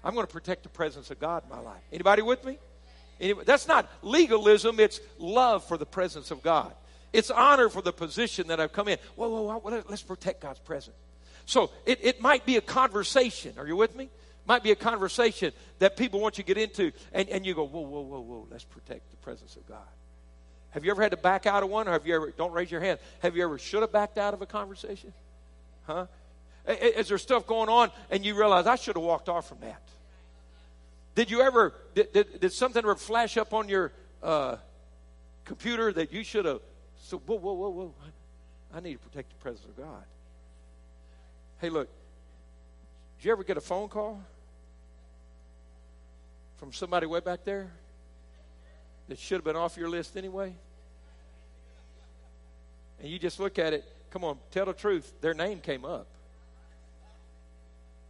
I'm 0.03 0.13
going 0.13 0.25
to 0.25 0.31
protect 0.31 0.63
the 0.63 0.69
presence 0.69 1.11
of 1.11 1.19
God 1.19 1.43
in 1.43 1.49
my 1.49 1.59
life. 1.59 1.81
Anybody 1.91 2.21
with 2.21 2.43
me? 2.45 2.57
Anybody? 3.19 3.45
That's 3.45 3.67
not 3.67 3.89
legalism, 4.01 4.79
it's 4.79 4.99
love 5.17 5.63
for 5.63 5.77
the 5.77 5.85
presence 5.85 6.31
of 6.31 6.41
God. 6.41 6.73
It's 7.17 7.31
honor 7.31 7.67
for 7.67 7.81
the 7.81 7.91
position 7.91 8.49
that 8.49 8.59
I've 8.59 8.71
come 8.71 8.87
in. 8.87 8.99
Whoa, 9.15 9.27
whoa, 9.27 9.57
whoa, 9.57 9.83
let's 9.89 10.03
protect 10.03 10.39
God's 10.39 10.59
presence. 10.59 10.95
So 11.47 11.71
it, 11.83 11.97
it 12.03 12.21
might 12.21 12.45
be 12.45 12.57
a 12.57 12.61
conversation. 12.61 13.55
Are 13.57 13.65
you 13.65 13.75
with 13.75 13.95
me? 13.95 14.09
Might 14.45 14.61
be 14.61 14.69
a 14.69 14.75
conversation 14.75 15.51
that 15.79 15.97
people 15.97 16.19
want 16.19 16.37
you 16.37 16.43
to 16.43 16.47
get 16.47 16.59
into, 16.59 16.91
and, 17.11 17.27
and 17.29 17.43
you 17.43 17.55
go, 17.55 17.65
whoa, 17.65 17.81
whoa, 17.81 18.01
whoa, 18.01 18.19
whoa, 18.19 18.47
let's 18.51 18.65
protect 18.65 19.09
the 19.09 19.17
presence 19.17 19.55
of 19.55 19.65
God. 19.67 19.87
Have 20.69 20.85
you 20.85 20.91
ever 20.91 21.01
had 21.01 21.09
to 21.09 21.17
back 21.17 21.47
out 21.47 21.63
of 21.63 21.69
one? 21.69 21.87
Or 21.87 21.93
have 21.93 22.05
you 22.05 22.13
ever, 22.13 22.29
don't 22.37 22.51
raise 22.51 22.69
your 22.69 22.81
hand, 22.81 22.99
have 23.21 23.35
you 23.35 23.43
ever 23.43 23.57
should 23.57 23.81
have 23.81 23.91
backed 23.91 24.19
out 24.19 24.35
of 24.35 24.43
a 24.43 24.45
conversation? 24.45 25.11
Huh? 25.87 26.05
Is 26.67 27.07
there 27.07 27.17
stuff 27.17 27.47
going 27.47 27.67
on 27.69 27.89
and 28.11 28.23
you 28.23 28.37
realize 28.37 28.67
I 28.67 28.75
should 28.75 28.95
have 28.95 29.03
walked 29.03 29.27
off 29.27 29.49
from 29.49 29.61
that? 29.61 29.81
Did 31.15 31.31
you 31.31 31.41
ever, 31.41 31.73
did, 31.95 32.13
did, 32.13 32.39
did 32.41 32.53
something 32.53 32.83
ever 32.83 32.93
flash 32.93 33.37
up 33.37 33.55
on 33.55 33.69
your 33.69 33.91
uh, 34.21 34.57
computer 35.45 35.91
that 35.93 36.13
you 36.13 36.23
should 36.23 36.45
have 36.45 36.59
so, 37.07 37.19
whoa, 37.19 37.37
whoa, 37.37 37.53
whoa, 37.53 37.69
whoa. 37.69 37.93
I 38.73 38.81
need 38.81 38.95
to 38.95 38.99
protect 38.99 39.29
the 39.29 39.37
presence 39.37 39.63
of 39.63 39.77
God. 39.77 40.03
Hey, 41.61 41.69
look, 41.69 41.87
did 43.17 43.25
you 43.25 43.31
ever 43.31 43.45
get 43.45 43.55
a 43.55 43.61
phone 43.61 43.87
call 43.87 44.21
from 46.57 46.73
somebody 46.73 47.07
way 47.07 47.21
back 47.21 47.45
there 47.45 47.71
that 49.07 49.17
should 49.17 49.35
have 49.35 49.45
been 49.45 49.55
off 49.55 49.77
your 49.77 49.87
list 49.89 50.17
anyway? 50.17 50.53
And 52.99 53.09
you 53.09 53.19
just 53.19 53.39
look 53.39 53.57
at 53.57 53.71
it, 53.71 53.85
come 54.11 54.25
on, 54.25 54.37
tell 54.51 54.65
the 54.65 54.73
truth. 54.73 55.13
Their 55.21 55.33
name 55.33 55.61
came 55.61 55.85
up. 55.85 56.07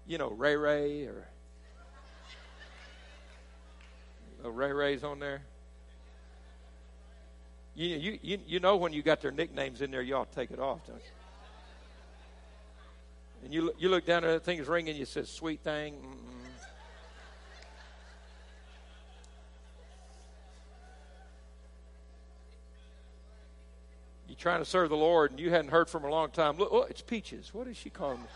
You 0.07 0.17
know, 0.17 0.31
Ray 0.31 0.55
Ray 0.55 1.03
or 1.03 1.27
Ray 4.43 4.71
Ray's 4.71 5.03
on 5.03 5.19
there. 5.19 5.43
You, 7.77 8.17
you, 8.23 8.39
you 8.47 8.59
know 8.59 8.75
when 8.75 8.91
you 8.91 9.03
got 9.03 9.21
their 9.21 9.29
nicknames 9.29 9.83
in 9.83 9.91
there, 9.91 10.01
you 10.01 10.15
to 10.15 10.25
take 10.33 10.49
it 10.49 10.59
off, 10.59 10.79
don't 10.87 10.97
you? 10.97 11.03
And 13.43 13.53
you, 13.53 13.71
you 13.77 13.89
look 13.89 14.03
down 14.03 14.23
there, 14.23 14.31
that 14.31 14.43
thing's 14.43 14.67
ringing, 14.67 14.95
you 14.95 15.05
say, 15.05 15.23
sweet 15.25 15.59
thing. 15.59 15.93
Mm-mm. 15.93 16.17
You're 24.27 24.37
trying 24.37 24.59
to 24.59 24.65
serve 24.65 24.89
the 24.89 24.97
Lord, 24.97 25.29
and 25.29 25.39
you 25.39 25.51
hadn't 25.51 25.69
heard 25.69 25.87
from 25.87 26.03
a 26.03 26.09
long 26.09 26.31
time. 26.31 26.57
Look, 26.57 26.69
oh, 26.71 26.87
it's 26.89 27.03
Peaches. 27.03 27.53
What 27.53 27.67
is 27.67 27.77
she 27.77 27.91
calling 27.91 28.21
me? 28.21 28.27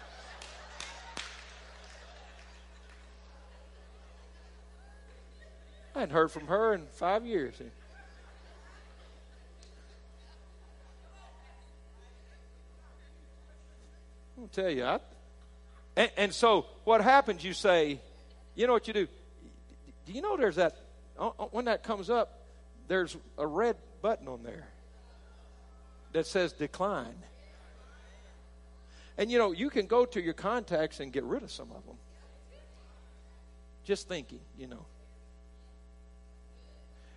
I 5.95 6.01
hadn't 6.01 6.13
heard 6.13 6.30
from 6.30 6.45
her 6.45 6.75
in 6.75 6.86
five 6.91 7.25
years. 7.25 7.56
Tell 14.51 14.69
you. 14.69 14.85
I, 14.85 14.99
and, 15.95 16.11
and, 16.17 16.33
so 16.33 16.65
what 16.83 17.01
happens, 17.01 17.43
you 17.43 17.53
say, 17.53 17.99
you 18.55 18.67
know 18.67 18.73
what 18.73 18.87
you 18.87 18.93
do? 18.93 19.07
Do 20.05 20.13
you 20.13 20.21
know 20.21 20.37
there's 20.37 20.55
that, 20.55 20.75
uh, 21.19 21.29
uh, 21.39 21.45
when 21.51 21.65
that 21.65 21.83
comes 21.83 22.09
up, 22.09 22.39
there's 22.87 23.15
a 23.37 23.45
red 23.45 23.75
button 24.01 24.27
on 24.27 24.43
there 24.43 24.67
that 26.13 26.25
says 26.25 26.53
decline. 26.53 27.15
And 29.17 29.31
you 29.31 29.37
know, 29.37 29.51
you 29.51 29.69
can 29.69 29.85
go 29.85 30.05
to 30.05 30.21
your 30.21 30.33
contacts 30.33 30.99
and 30.99 31.11
get 31.11 31.23
rid 31.23 31.43
of 31.43 31.51
some 31.51 31.69
of 31.71 31.85
them. 31.85 31.95
Just 33.83 34.07
thinking, 34.07 34.39
you 34.57 34.67
know. 34.67 34.85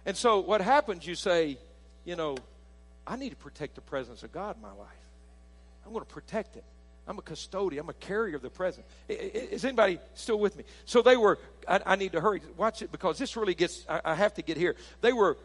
And 0.06 0.16
so 0.16 0.40
what 0.40 0.60
happens, 0.60 1.06
you 1.06 1.14
say, 1.14 1.58
you 2.04 2.16
know, 2.16 2.36
I 3.06 3.16
need 3.16 3.30
to 3.30 3.36
protect 3.36 3.74
the 3.74 3.80
presence 3.80 4.22
of 4.22 4.32
God 4.32 4.56
in 4.56 4.62
my 4.62 4.72
life. 4.72 4.88
I'm 5.84 5.92
going 5.92 6.04
to 6.04 6.12
protect 6.12 6.56
it. 6.56 6.64
I'm 7.06 7.18
a 7.18 7.22
custodian. 7.22 7.82
I'm 7.82 7.88
a 7.90 7.94
carrier 7.94 8.36
of 8.36 8.42
the 8.42 8.50
present. 8.50 8.86
Is 9.08 9.64
anybody 9.64 9.98
still 10.14 10.38
with 10.38 10.56
me? 10.56 10.64
So 10.86 11.02
they 11.02 11.16
were, 11.16 11.38
I, 11.68 11.80
I 11.84 11.96
need 11.96 12.12
to 12.12 12.20
hurry. 12.20 12.40
Watch 12.56 12.82
it 12.82 12.90
because 12.90 13.18
this 13.18 13.36
really 13.36 13.54
gets, 13.54 13.84
I, 13.88 14.00
I 14.04 14.14
have 14.14 14.34
to 14.34 14.42
get 14.42 14.56
here. 14.56 14.74
They 15.00 15.12
were 15.12 15.36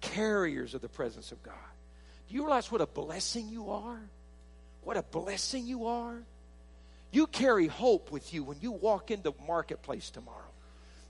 carriers 0.00 0.74
of 0.74 0.80
the 0.80 0.88
presence 0.88 1.30
of 1.30 1.42
God. 1.42 1.54
Do 2.28 2.34
you 2.34 2.42
realize 2.42 2.70
what 2.70 2.80
a 2.80 2.86
blessing 2.86 3.48
you 3.48 3.70
are? 3.70 4.00
What 4.82 4.96
a 4.96 5.02
blessing 5.02 5.66
you 5.66 5.86
are? 5.86 6.16
You 7.12 7.26
carry 7.28 7.68
hope 7.68 8.10
with 8.10 8.34
you 8.34 8.42
when 8.42 8.58
you 8.60 8.72
walk 8.72 9.10
into 9.12 9.32
marketplace 9.46 10.10
tomorrow. 10.10 10.38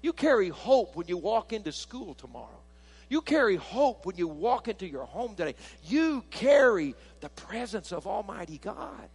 You 0.02 0.12
carry 0.12 0.50
hope 0.50 0.96
when 0.96 1.08
you 1.08 1.16
walk 1.16 1.54
into 1.54 1.72
school 1.72 2.12
tomorrow. 2.12 2.60
You 3.08 3.20
carry 3.20 3.56
hope 3.56 4.06
when 4.06 4.16
you 4.16 4.28
walk 4.28 4.68
into 4.68 4.86
your 4.86 5.04
home 5.04 5.34
today. 5.34 5.54
You 5.84 6.24
carry 6.30 6.94
the 7.20 7.28
presence 7.30 7.92
of 7.92 8.06
Almighty 8.06 8.58
God. 8.58 9.08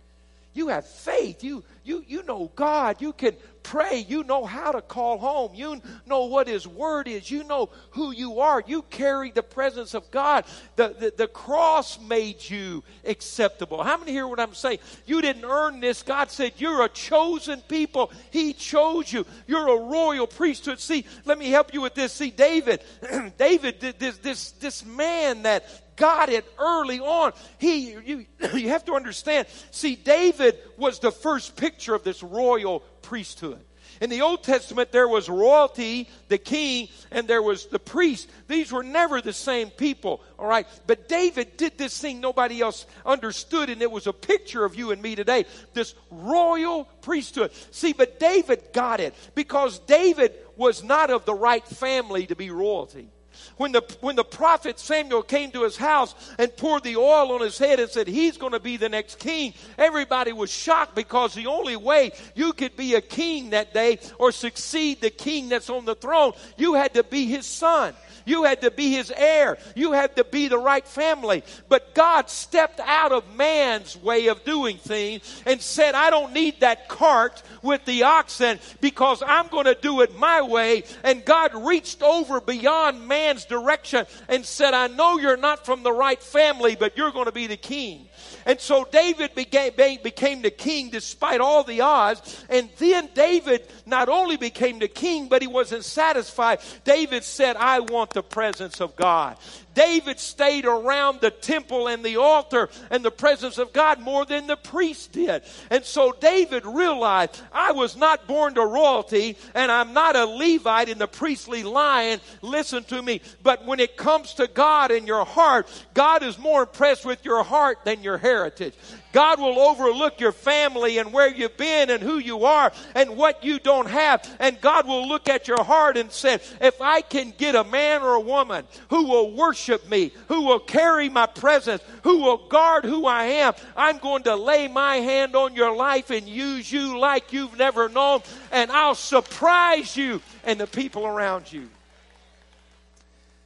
You 0.54 0.70
have 0.70 0.86
faith. 0.86 1.44
You, 1.44 1.64
you, 1.84 2.04
you 2.08 2.24
know 2.24 2.52
God. 2.56 3.02
You 3.02 3.14
can 3.14 3.36
pray. 3.62 4.04
You 4.08 4.24
know 4.24 4.46
how 4.46 4.72
to 4.72 4.82
call 4.82 5.20
home. 5.20 5.52
You 5.54 5.80
know 6.08 6.26
what 6.26 6.48
His 6.48 6.68
Word 6.68 7.08
is. 7.08 7.30
You 7.30 7.44
know 7.44 7.70
who 7.92 8.12
you 8.12 8.40
are. 8.40 8.64
You 8.66 8.82
carry 8.84 9.30
the 9.30 9.44
presence 9.44 9.94
of 9.94 10.10
God. 10.10 10.46
The, 10.76 10.96
the, 11.00 11.14
the 11.16 11.28
cross 11.28 12.00
made 12.00 12.50
you 12.50 12.84
acceptable. 13.06 13.84
How 13.84 13.98
many 13.98 14.12
hear 14.12 14.28
what 14.28 14.40
I'm 14.40 14.56
saying? 14.56 14.80
You 15.06 15.22
didn't 15.22 15.46
earn 15.46 15.82
this. 15.82 16.02
God 16.02 16.32
said, 16.32 16.54
You're 16.58 16.84
a 16.84 16.90
chosen 16.90 17.62
people. 17.62 18.12
He 18.32 18.54
chose 18.54 19.14
you. 19.14 19.28
You're 19.46 19.78
a 19.78 19.82
royal 19.82 20.26
priesthood. 20.26 20.80
See, 20.80 21.06
let 21.26 21.38
me 21.38 21.50
help 21.50 21.76
you 21.76 21.82
with 21.82 21.94
this. 21.94 22.12
See, 22.12 22.32
David, 22.32 22.82
David, 23.38 23.80
this, 24.00 24.18
this, 24.18 24.52
this 24.54 24.84
man 24.84 25.44
that 25.44 25.89
got 26.00 26.30
it 26.30 26.46
early 26.58 27.00
on. 27.00 27.34
He, 27.60 27.92
you, 27.92 28.26
you 28.56 28.70
have 28.70 28.86
to 28.86 28.96
understand. 28.96 29.48
See, 29.70 29.96
David 29.96 30.58
was 30.78 30.98
the 30.98 31.12
first 31.12 31.56
picture 31.56 31.94
of 31.94 32.04
this 32.04 32.24
royal 32.24 32.80
priesthood. 33.04 33.64
In 34.02 34.10
the 34.10 34.22
Old 34.22 34.44
Testament, 34.44 34.94
there 34.94 35.10
was 35.10 35.28
royalty, 35.28 36.08
the 36.30 36.38
king, 36.38 36.88
and 37.12 37.28
there 37.28 37.42
was 37.42 37.66
the 37.66 37.80
priest. 37.80 38.30
These 38.48 38.72
were 38.72 38.84
never 38.84 39.20
the 39.20 39.34
same 39.34 39.70
people, 39.72 40.22
all 40.38 40.48
right? 40.48 40.66
But 40.88 41.10
David 41.10 41.58
did 41.58 41.78
this 41.78 42.00
thing 42.00 42.22
nobody 42.22 42.62
else 42.62 42.86
understood, 43.06 43.70
and 43.70 43.82
it 43.82 43.92
was 43.92 44.08
a 44.08 44.14
picture 44.14 44.64
of 44.64 44.76
you 44.76 44.92
and 44.92 45.02
me 45.02 45.16
today. 45.16 45.46
This 45.74 45.96
royal 46.12 46.86
priesthood. 47.02 47.52
See, 47.72 47.92
but 47.92 48.22
David 48.22 48.70
got 48.72 49.02
it 49.02 49.14
because 49.36 49.80
David 49.80 50.34
was 50.56 50.82
not 50.82 51.10
of 51.10 51.26
the 51.26 51.36
right 51.36 51.66
family 51.66 52.26
to 52.28 52.38
be 52.38 52.52
royalty 52.52 53.10
when 53.58 53.72
the, 53.72 53.82
when 54.02 54.16
the 54.16 54.24
prophet 54.24 54.80
Samuel 54.80 55.24
came 55.24 55.52
to 55.52 55.64
his 55.64 55.78
house 55.78 56.16
and 56.38 56.56
poured 56.56 56.84
the 56.84 56.96
oil 56.96 57.32
on 57.32 57.42
his 57.42 57.58
head 57.58 57.80
and 57.80 57.90
said, 57.90 58.08
He's 58.08 58.38
going 58.38 58.54
to 58.54 58.60
be 58.60 58.78
the 58.78 58.90
next 58.90 59.20
king, 59.20 59.54
everybody 59.78 60.32
was 60.32 60.52
shocked 60.52 60.96
because 60.96 61.34
the 61.34 61.48
only 61.48 61.76
way 61.76 62.12
you 62.36 62.54
could 62.54 62.76
be 62.76 62.96
a 62.96 63.02
king 63.02 63.52
that 63.52 63.74
day 63.74 64.00
or 64.18 64.32
succeed 64.32 65.02
the 65.02 65.10
king 65.10 65.50
that's 65.50 65.70
on 65.70 65.86
the 65.86 65.96
throne, 65.96 66.34
you 66.58 66.74
had 66.74 66.94
to 66.94 67.04
be 67.04 67.26
his 67.26 67.46
son. 67.46 67.94
You 68.26 68.44
had 68.44 68.62
to 68.62 68.72
be 68.72 68.92
his 68.92 69.12
heir. 69.16 69.58
You 69.76 69.94
had 69.94 70.16
to 70.18 70.24
be 70.24 70.48
the 70.48 70.58
right 70.58 70.86
family. 70.86 71.44
But 71.68 71.94
God 71.94 72.30
stepped 72.30 72.80
out 72.80 73.12
of 73.12 73.36
man's 73.36 73.96
way 73.98 74.28
of 74.28 74.44
doing 74.44 74.78
things 74.78 75.44
and 75.46 75.62
said, 75.62 75.96
I 75.96 76.10
don't 76.10 76.34
need 76.34 76.60
that 76.60 76.90
cart 76.90 77.42
with 77.62 77.86
the 77.86 78.04
oxen 78.04 78.60
because 78.82 79.24
I'm 79.26 79.48
going 79.48 79.66
to 79.66 79.76
do 79.76 80.02
it 80.02 80.18
my 80.18 80.42
way. 80.42 80.84
And 81.04 81.24
God 81.24 81.54
reached 81.56 82.02
over 82.02 82.42
beyond 82.42 83.08
man's 83.08 83.46
direction 83.46 84.06
and 84.28 84.46
said, 84.46 84.74
I 84.74 84.88
know 84.88 85.18
you're 85.18 85.38
not 85.38 85.66
from 85.66 85.84
the 85.84 85.94
right 85.94 86.22
family, 86.22 86.76
but 86.76 86.98
you're 86.98 87.12
going 87.12 87.26
to 87.26 87.32
be 87.32 87.48
the 87.48 87.58
king. 87.58 88.09
And 88.46 88.60
so 88.60 88.88
David 88.92 89.36
became, 89.36 89.74
became 90.04 90.42
the 90.42 90.52
king 90.52 90.90
despite 90.90 91.42
all 91.42 91.64
the 91.64 91.82
odds. 91.82 92.46
And 92.50 92.70
then 92.78 93.10
David 93.14 93.64
not 93.86 94.10
only 94.10 94.38
became 94.38 94.80
the 94.80 94.88
king, 94.88 95.28
but 95.28 95.42
he 95.42 95.48
wasn't 95.48 95.86
satisfied. 95.86 96.60
David 96.84 97.24
said, 97.24 97.56
I 97.56 97.80
want 97.80 98.12
the 98.12 98.24
presence 98.24 98.82
of 98.82 98.96
God. 98.96 99.38
David 99.80 100.20
stayed 100.20 100.66
around 100.66 101.22
the 101.22 101.32
temple 101.32 101.88
and 101.88 102.04
the 102.04 102.18
altar 102.18 102.68
and 102.92 103.02
the 103.02 103.10
presence 103.10 103.58
of 103.58 103.72
God 103.72 104.02
more 104.02 104.26
than 104.26 104.46
the 104.46 104.58
priest 104.58 105.14
did. 105.14 105.42
And 105.70 105.86
so 105.86 106.12
David 106.20 106.66
realized 106.66 107.42
I 107.54 107.72
was 107.72 107.96
not 107.96 108.28
born 108.28 108.56
to 108.56 108.66
royalty 108.66 109.38
and 109.56 109.72
I'm 109.72 109.94
not 109.94 110.18
a 110.18 110.26
Levite 110.26 110.90
in 110.90 110.98
the 110.98 111.08
priestly 111.08 111.64
line. 111.64 112.20
Listen 112.42 112.84
to 112.84 113.02
me. 113.02 113.22
But 113.42 113.66
when 113.66 113.80
it 113.80 113.96
comes 113.96 114.34
to 114.34 114.48
God 114.48 114.92
in 114.92 115.08
your 115.08 115.24
heart, 115.24 115.70
God 115.94 116.24
is 116.24 116.38
more 116.38 116.64
impressed 116.64 117.06
with 117.06 117.24
your 117.24 117.42
heart 117.46 117.86
than 117.86 118.04
your 118.04 118.18
heritage. 118.18 118.74
God 119.12 119.40
will 119.40 119.60
overlook 119.60 120.20
your 120.20 120.32
family 120.32 121.00
and 121.00 121.12
where 121.12 121.34
you've 121.34 121.58
been 121.58 121.90
and 121.90 122.02
who 122.02 122.20
you 122.20 122.46
are 122.46 122.72
and 122.94 123.18
what 123.18 123.44
you 123.44 123.60
don't 123.60 123.90
have. 123.90 124.28
And 124.40 124.62
God 124.62 124.88
will 124.88 125.08
look 125.08 125.28
at 125.28 125.48
your 125.48 125.64
heart 125.64 125.98
and 125.98 126.12
say, 126.12 126.36
if 126.62 126.80
I 126.82 127.02
can 127.02 127.34
get 127.38 127.56
a 127.56 127.64
man 127.64 128.04
or 128.04 128.14
a 128.14 128.20
woman 128.20 128.66
who 128.90 129.06
will 129.06 129.32
worship 129.32 129.90
me, 129.90 130.12
who 130.28 130.44
will 130.44 130.60
carry 130.60 131.10
my 131.10 131.26
presence, 131.26 131.82
who 132.04 132.20
will 132.20 132.48
guard 132.50 132.86
who 132.86 133.08
I 133.08 133.24
am, 133.24 133.54
I'm 133.76 133.98
going 133.98 134.24
to 134.24 134.36
lay 134.36 134.68
my 134.68 134.98
hand 134.98 135.36
on 135.36 135.56
your 135.56 135.76
life 135.76 136.12
and 136.12 136.28
use 136.28 136.72
you 136.72 137.00
like 137.00 137.34
you've 137.34 137.58
never 137.58 137.90
known. 137.90 138.22
And 138.52 138.72
I'll 138.72 138.96
surprise 138.96 139.98
you 139.98 140.22
and 140.44 140.60
the 140.60 140.68
people 140.68 141.08
around 141.08 141.52
you. 141.52 141.68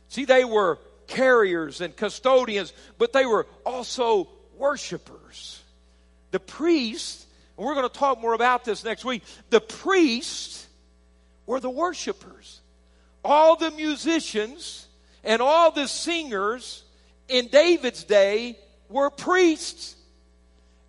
See, 0.09 0.25
they 0.25 0.43
were 0.43 0.77
carriers 1.07 1.81
and 1.81 1.95
custodians, 1.95 2.73
but 2.97 3.13
they 3.13 3.25
were 3.25 3.47
also 3.65 4.27
worshipers. 4.57 5.22
The 6.33 6.39
priests, 6.39 7.27
and 7.55 7.63
we're 7.63 7.75
going 7.75 7.87
to 7.87 7.95
talk 7.95 8.19
more 8.19 8.33
about 8.33 8.65
this 8.65 8.83
next 8.83 9.05
week, 9.05 9.21
the 9.51 9.61
priests 9.61 10.67
were 11.45 11.59
the 11.59 11.69
worshipers. 11.69 12.59
All 13.23 13.55
the 13.55 13.69
musicians 13.69 14.87
and 15.23 15.43
all 15.43 15.69
the 15.69 15.87
singers 15.87 16.83
in 17.27 17.49
David's 17.49 18.03
day 18.03 18.57
were 18.89 19.11
priests. 19.11 19.95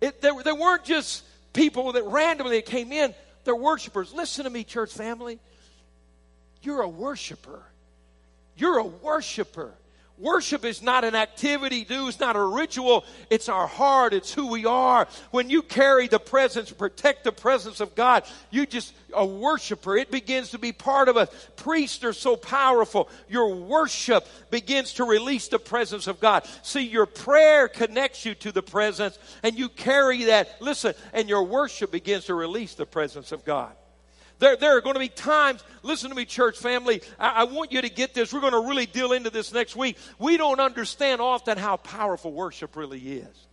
It, 0.01 0.19
they, 0.19 0.31
they 0.43 0.51
weren't 0.51 0.83
just 0.83 1.23
people 1.53 1.91
that 1.91 2.03
randomly 2.05 2.63
came 2.63 2.91
in, 2.91 3.13
they're 3.43 3.55
worshipers. 3.55 4.11
Listen 4.11 4.45
to 4.45 4.49
me, 4.49 4.63
church 4.63 4.91
family. 4.91 5.37
You're 6.63 6.81
a 6.81 6.89
worshiper. 6.89 7.61
You're 8.57 8.79
a 8.79 8.85
worshiper. 8.85 9.75
Worship 10.17 10.63
is 10.63 10.81
not 10.81 11.03
an 11.03 11.13
activity, 11.13 11.83
do. 11.83 12.07
It's 12.07 12.21
not 12.21 12.37
a 12.37 12.43
ritual. 12.43 13.03
It's 13.29 13.49
our 13.49 13.67
heart. 13.67 14.13
It's 14.13 14.33
who 14.33 14.47
we 14.47 14.65
are. 14.65 15.09
When 15.31 15.49
you 15.49 15.61
carry 15.61 16.07
the 16.07 16.19
presence, 16.19 16.71
protect 16.71 17.25
the 17.25 17.33
presence 17.33 17.81
of 17.81 17.95
God, 17.95 18.23
you 18.49 18.65
just 18.65 18.93
a 19.13 19.25
worshiper. 19.25 19.97
It 19.97 20.11
begins 20.11 20.51
to 20.51 20.59
be 20.59 20.71
part 20.71 21.09
of 21.09 21.17
us. 21.17 21.29
Priests 21.57 22.03
are 22.05 22.13
so 22.13 22.37
powerful. 22.37 23.09
Your 23.27 23.55
worship 23.55 24.25
begins 24.51 24.93
to 24.93 25.03
release 25.03 25.49
the 25.49 25.59
presence 25.59 26.07
of 26.07 26.21
God. 26.21 26.47
See, 26.63 26.87
your 26.87 27.05
prayer 27.05 27.67
connects 27.67 28.25
you 28.25 28.35
to 28.35 28.53
the 28.53 28.63
presence, 28.63 29.19
and 29.43 29.57
you 29.57 29.67
carry 29.67 30.25
that. 30.25 30.61
Listen, 30.61 30.93
and 31.13 31.27
your 31.27 31.43
worship 31.43 31.91
begins 31.91 32.25
to 32.25 32.35
release 32.35 32.75
the 32.75 32.85
presence 32.85 33.33
of 33.33 33.43
God. 33.43 33.73
There, 34.39 34.55
there 34.57 34.75
are 34.77 34.81
going 34.81 34.95
to 34.95 34.99
be 34.99 35.07
times, 35.07 35.63
listen 35.81 36.09
to 36.09 36.15
me, 36.15 36.25
church 36.25 36.57
family. 36.57 37.01
I, 37.17 37.29
I 37.29 37.43
want 37.45 37.71
you 37.71 37.81
to 37.81 37.89
get 37.89 38.13
this. 38.13 38.33
We're 38.33 38.41
going 38.41 38.53
to 38.53 38.67
really 38.67 38.85
deal 38.85 39.13
into 39.13 39.29
this 39.29 39.53
next 39.53 39.75
week. 39.75 39.97
We 40.19 40.37
don't 40.37 40.59
understand 40.59 41.21
often 41.21 41.57
how 41.57 41.77
powerful 41.77 42.33
worship 42.33 42.75
really 42.75 42.99
is. 42.99 43.47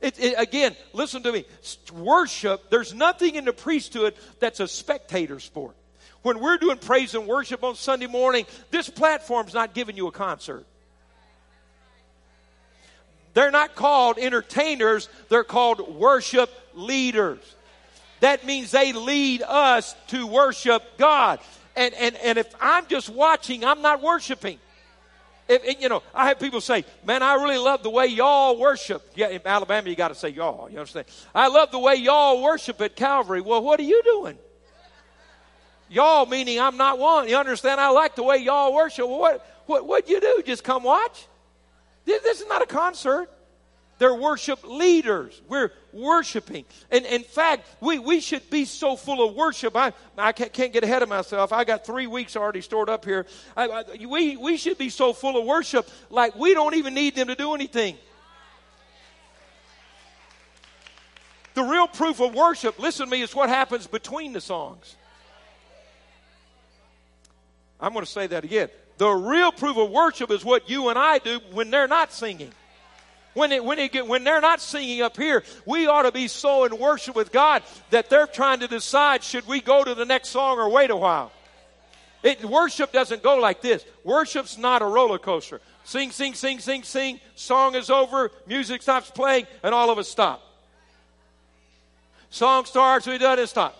It, 0.00 0.18
it, 0.20 0.34
again, 0.38 0.76
listen 0.92 1.24
to 1.24 1.32
me. 1.32 1.44
Worship, 1.92 2.70
there's 2.70 2.94
nothing 2.94 3.34
in 3.34 3.44
the 3.44 3.52
priesthood 3.52 4.14
that's 4.38 4.60
a 4.60 4.68
spectator 4.68 5.40
sport. 5.40 5.74
When 6.22 6.38
we're 6.40 6.58
doing 6.58 6.78
praise 6.78 7.14
and 7.14 7.26
worship 7.26 7.64
on 7.64 7.74
Sunday 7.74 8.06
morning, 8.06 8.46
this 8.70 8.88
platform's 8.88 9.54
not 9.54 9.74
giving 9.74 9.96
you 9.96 10.06
a 10.06 10.12
concert. 10.12 10.64
They're 13.34 13.50
not 13.50 13.74
called 13.74 14.18
entertainers, 14.18 15.08
they're 15.28 15.44
called 15.44 15.94
worship 15.94 16.50
leaders 16.74 17.40
that 18.20 18.44
means 18.44 18.70
they 18.70 18.92
lead 18.92 19.42
us 19.42 19.94
to 20.08 20.26
worship 20.26 20.82
God. 20.98 21.40
And, 21.76 21.94
and, 21.94 22.16
and 22.16 22.38
if 22.38 22.52
I'm 22.60 22.86
just 22.86 23.08
watching, 23.08 23.64
I'm 23.64 23.82
not 23.82 24.02
worshiping. 24.02 24.58
If, 25.48 25.80
you 25.80 25.88
know, 25.88 26.02
I 26.14 26.28
have 26.28 26.38
people 26.38 26.60
say, 26.60 26.84
man, 27.06 27.22
I 27.22 27.34
really 27.34 27.56
love 27.56 27.82
the 27.82 27.90
way 27.90 28.06
y'all 28.06 28.58
worship. 28.58 29.02
Yeah, 29.14 29.28
in 29.28 29.40
Alabama, 29.44 29.88
you 29.88 29.96
got 29.96 30.08
to 30.08 30.14
say 30.14 30.28
y'all. 30.28 30.68
You 30.68 30.78
understand? 30.78 31.06
I 31.34 31.48
love 31.48 31.70
the 31.70 31.78
way 31.78 31.94
y'all 31.94 32.42
worship 32.42 32.80
at 32.80 32.96
Calvary. 32.96 33.40
Well, 33.40 33.62
what 33.62 33.80
are 33.80 33.84
you 33.84 34.02
doing? 34.02 34.36
Y'all 35.88 36.26
meaning 36.26 36.60
I'm 36.60 36.76
not 36.76 36.98
one. 36.98 37.28
You 37.28 37.36
understand? 37.36 37.80
I 37.80 37.88
like 37.90 38.14
the 38.14 38.22
way 38.22 38.38
y'all 38.38 38.74
worship. 38.74 39.08
Well, 39.08 39.20
what, 39.20 39.62
what, 39.66 39.86
what'd 39.86 40.10
you 40.10 40.20
do? 40.20 40.42
Just 40.44 40.64
come 40.64 40.82
watch? 40.82 41.26
This, 42.04 42.22
this 42.22 42.40
is 42.42 42.48
not 42.48 42.60
a 42.60 42.66
concert. 42.66 43.30
They're 43.98 44.14
worship 44.14 44.60
leaders. 44.64 45.42
We're 45.48 45.72
worshiping. 45.92 46.64
And 46.90 47.04
in 47.04 47.24
fact, 47.24 47.66
we, 47.80 47.98
we 47.98 48.20
should 48.20 48.48
be 48.48 48.64
so 48.64 48.94
full 48.94 49.28
of 49.28 49.34
worship. 49.34 49.76
I, 49.76 49.92
I 50.16 50.32
can't, 50.32 50.72
get 50.72 50.84
ahead 50.84 51.02
of 51.02 51.08
myself. 51.08 51.52
I 51.52 51.64
got 51.64 51.84
three 51.84 52.06
weeks 52.06 52.36
already 52.36 52.60
stored 52.60 52.88
up 52.88 53.04
here. 53.04 53.26
I, 53.56 53.68
I, 53.68 53.84
we, 54.06 54.36
we 54.36 54.56
should 54.56 54.78
be 54.78 54.88
so 54.88 55.12
full 55.12 55.36
of 55.36 55.44
worship 55.44 55.88
like 56.10 56.36
we 56.36 56.54
don't 56.54 56.74
even 56.74 56.94
need 56.94 57.16
them 57.16 57.26
to 57.26 57.34
do 57.34 57.54
anything. 57.54 57.96
The 61.54 61.64
real 61.64 61.88
proof 61.88 62.20
of 62.20 62.34
worship, 62.34 62.78
listen 62.78 63.06
to 63.06 63.10
me, 63.10 63.20
is 63.20 63.34
what 63.34 63.48
happens 63.48 63.88
between 63.88 64.32
the 64.32 64.40
songs. 64.40 64.94
I'm 67.80 67.92
going 67.92 68.04
to 68.04 68.10
say 68.10 68.28
that 68.28 68.44
again. 68.44 68.68
The 68.98 69.10
real 69.10 69.50
proof 69.50 69.76
of 69.76 69.90
worship 69.90 70.30
is 70.30 70.44
what 70.44 70.70
you 70.70 70.88
and 70.88 70.98
I 70.98 71.18
do 71.18 71.40
when 71.52 71.70
they're 71.70 71.88
not 71.88 72.12
singing. 72.12 72.52
When, 73.38 73.52
it, 73.52 73.64
when, 73.64 73.78
it 73.78 73.92
get, 73.92 74.08
when 74.08 74.24
they're 74.24 74.40
not 74.40 74.60
singing 74.60 75.00
up 75.00 75.16
here, 75.16 75.44
we 75.64 75.86
ought 75.86 76.02
to 76.02 76.10
be 76.10 76.26
so 76.26 76.64
in 76.64 76.76
worship 76.76 77.14
with 77.14 77.30
God 77.30 77.62
that 77.90 78.10
they're 78.10 78.26
trying 78.26 78.58
to 78.60 78.66
decide 78.66 79.22
should 79.22 79.46
we 79.46 79.60
go 79.60 79.84
to 79.84 79.94
the 79.94 80.04
next 80.04 80.30
song 80.30 80.58
or 80.58 80.68
wait 80.68 80.90
a 80.90 80.96
while. 80.96 81.30
It, 82.24 82.44
worship 82.44 82.90
doesn't 82.90 83.22
go 83.22 83.36
like 83.36 83.62
this. 83.62 83.84
Worship's 84.02 84.58
not 84.58 84.82
a 84.82 84.86
roller 84.86 85.20
coaster. 85.20 85.60
Sing, 85.84 86.10
sing, 86.10 86.34
sing, 86.34 86.58
sing, 86.58 86.82
sing. 86.82 87.20
Song 87.36 87.76
is 87.76 87.90
over. 87.90 88.32
Music 88.48 88.82
stops 88.82 89.08
playing, 89.08 89.46
and 89.62 89.72
all 89.72 89.88
of 89.90 89.98
us 89.98 90.08
stop. 90.08 90.42
Song 92.30 92.64
starts, 92.64 93.06
we 93.06 93.18
done 93.18 93.38
it, 93.38 93.46
stop. 93.46 93.76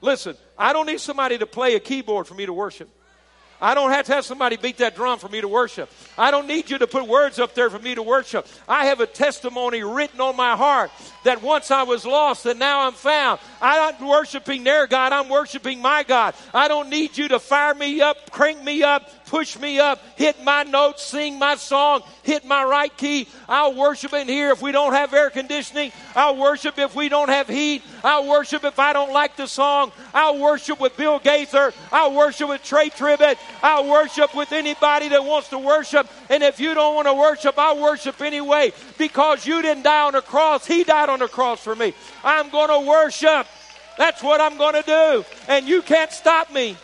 Listen, 0.00 0.36
I 0.56 0.72
don't 0.72 0.86
need 0.86 1.00
somebody 1.00 1.36
to 1.38 1.46
play 1.46 1.74
a 1.74 1.80
keyboard 1.80 2.28
for 2.28 2.34
me 2.34 2.46
to 2.46 2.52
worship. 2.52 2.88
I 3.60 3.74
don't 3.74 3.90
have 3.90 4.06
to 4.06 4.12
have 4.14 4.24
somebody 4.24 4.56
beat 4.56 4.78
that 4.78 4.96
drum 4.96 5.18
for 5.18 5.28
me 5.28 5.40
to 5.40 5.48
worship. 5.48 5.90
I 6.18 6.30
don't 6.30 6.46
need 6.46 6.70
you 6.70 6.78
to 6.78 6.86
put 6.86 7.06
words 7.06 7.38
up 7.38 7.54
there 7.54 7.70
for 7.70 7.78
me 7.78 7.94
to 7.94 8.02
worship. 8.02 8.46
I 8.68 8.86
have 8.86 9.00
a 9.00 9.06
testimony 9.06 9.82
written 9.82 10.20
on 10.20 10.36
my 10.36 10.56
heart 10.56 10.90
that 11.24 11.42
once 11.42 11.70
I 11.70 11.82
was 11.82 12.04
lost 12.04 12.46
and 12.46 12.58
now 12.58 12.86
I'm 12.86 12.92
found. 12.92 13.40
I'm 13.60 13.98
not 13.98 14.08
worshiping 14.08 14.64
their 14.64 14.86
God, 14.86 15.12
I'm 15.12 15.28
worshiping 15.28 15.80
my 15.80 16.02
God. 16.02 16.34
I 16.52 16.68
don't 16.68 16.90
need 16.90 17.16
you 17.16 17.28
to 17.28 17.38
fire 17.38 17.74
me 17.74 18.00
up, 18.00 18.30
crank 18.30 18.62
me 18.62 18.82
up, 18.82 19.10
push 19.36 19.58
me 19.58 19.78
up, 19.78 20.00
hit 20.16 20.42
my 20.44 20.62
notes, 20.62 21.02
sing 21.02 21.38
my 21.38 21.56
song, 21.56 22.02
hit 22.22 22.46
my 22.46 22.64
right 22.64 22.96
key. 22.96 23.28
I'll 23.46 23.74
worship 23.74 24.14
in 24.14 24.28
here 24.28 24.50
if 24.50 24.62
we 24.62 24.72
don't 24.72 24.94
have 24.94 25.12
air 25.12 25.28
conditioning. 25.28 25.92
I'll 26.14 26.38
worship 26.38 26.78
if 26.78 26.94
we 26.94 27.10
don't 27.10 27.28
have 27.28 27.46
heat. 27.46 27.82
I'll 28.02 28.26
worship 28.26 28.64
if 28.64 28.78
I 28.78 28.94
don't 28.94 29.12
like 29.12 29.36
the 29.36 29.46
song. 29.46 29.92
I'll 30.14 30.38
worship 30.38 30.80
with 30.80 30.96
Bill 30.96 31.18
Gaither. 31.18 31.74
I'll 31.92 32.14
worship 32.14 32.48
with 32.48 32.64
Tye 32.64 32.88
Tribbett. 32.88 33.36
I'll 33.62 33.86
worship 33.86 34.34
with 34.34 34.52
anybody 34.52 35.10
that 35.10 35.22
wants 35.22 35.50
to 35.50 35.58
worship. 35.58 36.08
And 36.30 36.42
if 36.42 36.58
you 36.58 36.72
don't 36.72 36.94
want 36.94 37.06
to 37.06 37.12
worship, 37.12 37.58
I'll 37.58 37.78
worship 37.78 38.22
anyway 38.22 38.72
because 38.96 39.46
you 39.46 39.60
didn't 39.60 39.82
die 39.82 40.06
on 40.06 40.14
the 40.14 40.22
cross. 40.22 40.64
He 40.64 40.82
died 40.82 41.10
on 41.10 41.18
the 41.18 41.28
cross 41.28 41.60
for 41.62 41.76
me. 41.76 41.92
I'm 42.24 42.48
going 42.48 42.70
to 42.70 42.88
worship. 42.88 43.46
That's 43.98 44.22
what 44.22 44.40
I'm 44.40 44.56
going 44.56 44.82
to 44.82 44.82
do. 44.82 45.24
And 45.46 45.68
you 45.68 45.82
can't 45.82 46.10
stop 46.10 46.50
me. 46.50 46.78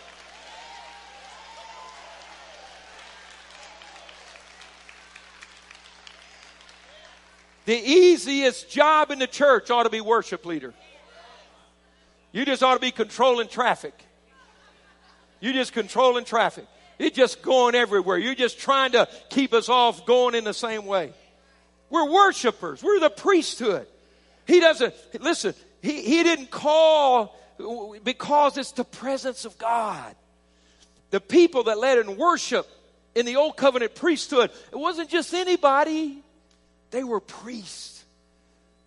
The 7.73 7.83
easiest 7.83 8.69
job 8.69 9.11
in 9.11 9.19
the 9.19 9.27
church 9.27 9.71
ought 9.71 9.85
to 9.85 9.89
be 9.89 10.03
worship 10.03 10.45
leader. 10.45 10.75
You 12.31 12.45
just 12.45 12.63
ought 12.63 12.75
to 12.75 12.81
be 12.81 12.91
controlling 12.91 13.49
traffic. 13.49 13.95
You 15.41 15.55
just 15.55 15.73
controlling 15.73 16.27
traffic. 16.27 16.67
You're 16.99 17.09
just 17.09 17.41
going 17.41 17.75
everywhere. 17.75 18.19
You're 18.19 18.35
just 18.35 18.59
trying 18.59 18.93
to 18.93 19.09
keep 19.31 19.55
us 19.55 19.71
off 19.71 20.05
going 20.05 20.35
in 20.35 20.45
the 20.45 20.53
same 20.53 20.85
way. 20.85 21.15
We're 21.89 22.11
worshipers. 22.11 22.83
We're 22.83 23.01
the 23.01 23.09
priesthood. 23.09 23.87
He 24.47 24.61
doesn't, 24.61 24.95
listen, 25.21 25.55
he, 25.81 26.03
he 26.03 26.23
didn't 26.25 26.51
call 26.51 27.41
because 28.05 28.59
it's 28.59 28.73
the 28.73 28.85
presence 28.85 29.47
of 29.47 29.57
God. 29.57 30.15
The 31.09 31.23
people 31.23 31.63
that 31.65 31.79
led 31.79 31.97
in 31.97 32.19
worship 32.19 32.69
in 33.15 33.25
the 33.25 33.37
old 33.37 33.57
covenant 33.57 33.95
priesthood, 33.95 34.51
it 34.71 34.79
wasn't 34.79 35.09
just 35.09 35.33
anybody. 35.33 36.23
They 36.93 37.03
were 37.03 37.21
priests. 37.21 38.05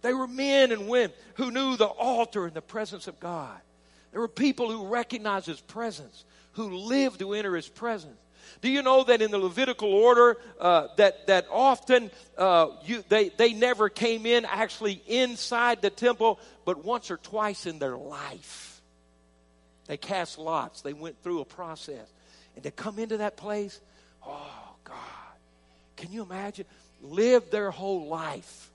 They 0.02 0.14
were 0.14 0.28
men 0.28 0.72
and 0.72 0.88
women 0.88 1.12
who 1.34 1.52
knew 1.52 1.76
the 1.76 1.88
altar 1.88 2.46
and 2.46 2.54
the 2.54 2.62
presence 2.62 3.08
of 3.08 3.20
God. 3.20 3.58
There 4.12 4.22
were 4.22 4.28
people 4.30 4.72
who 4.72 4.88
recognized 4.88 5.48
His 5.48 5.60
presence, 5.60 6.24
who 6.54 6.70
lived 6.70 7.20
to 7.20 7.34
enter 7.34 7.56
His 7.56 7.68
presence. 7.68 8.16
Do 8.62 8.70
you 8.70 8.84
know 8.84 9.04
that 9.04 9.22
in 9.22 9.32
the 9.32 9.40
Levitical 9.40 9.92
order, 9.92 10.38
uh, 10.60 10.88
that 10.98 11.28
that 11.28 11.48
often 11.52 12.12
uh, 12.38 12.68
you, 12.86 13.04
they 13.10 13.30
they 13.30 13.54
never 13.54 13.90
came 13.90 14.26
in 14.26 14.46
actually 14.46 15.02
inside 15.08 15.82
the 15.82 15.90
temple, 15.90 16.40
but 16.64 16.86
once 16.86 17.10
or 17.10 17.18
twice 17.18 17.66
in 17.66 17.80
their 17.80 17.98
life, 17.98 18.82
they 19.88 19.98
cast 19.98 20.38
lots. 20.38 20.82
They 20.82 20.94
went 20.94 21.22
through 21.24 21.42
a 21.42 21.46
process, 21.46 22.08
and 22.56 22.64
to 22.64 22.72
come 22.72 23.00
into 23.00 23.18
that 23.18 23.36
place, 23.36 23.82
oh 24.26 24.76
God, 24.84 24.96
can 25.98 26.12
you 26.12 26.22
imagine? 26.22 26.66
Live 27.10 27.52
their 27.52 27.72
whole 27.72 28.08
life 28.08 28.70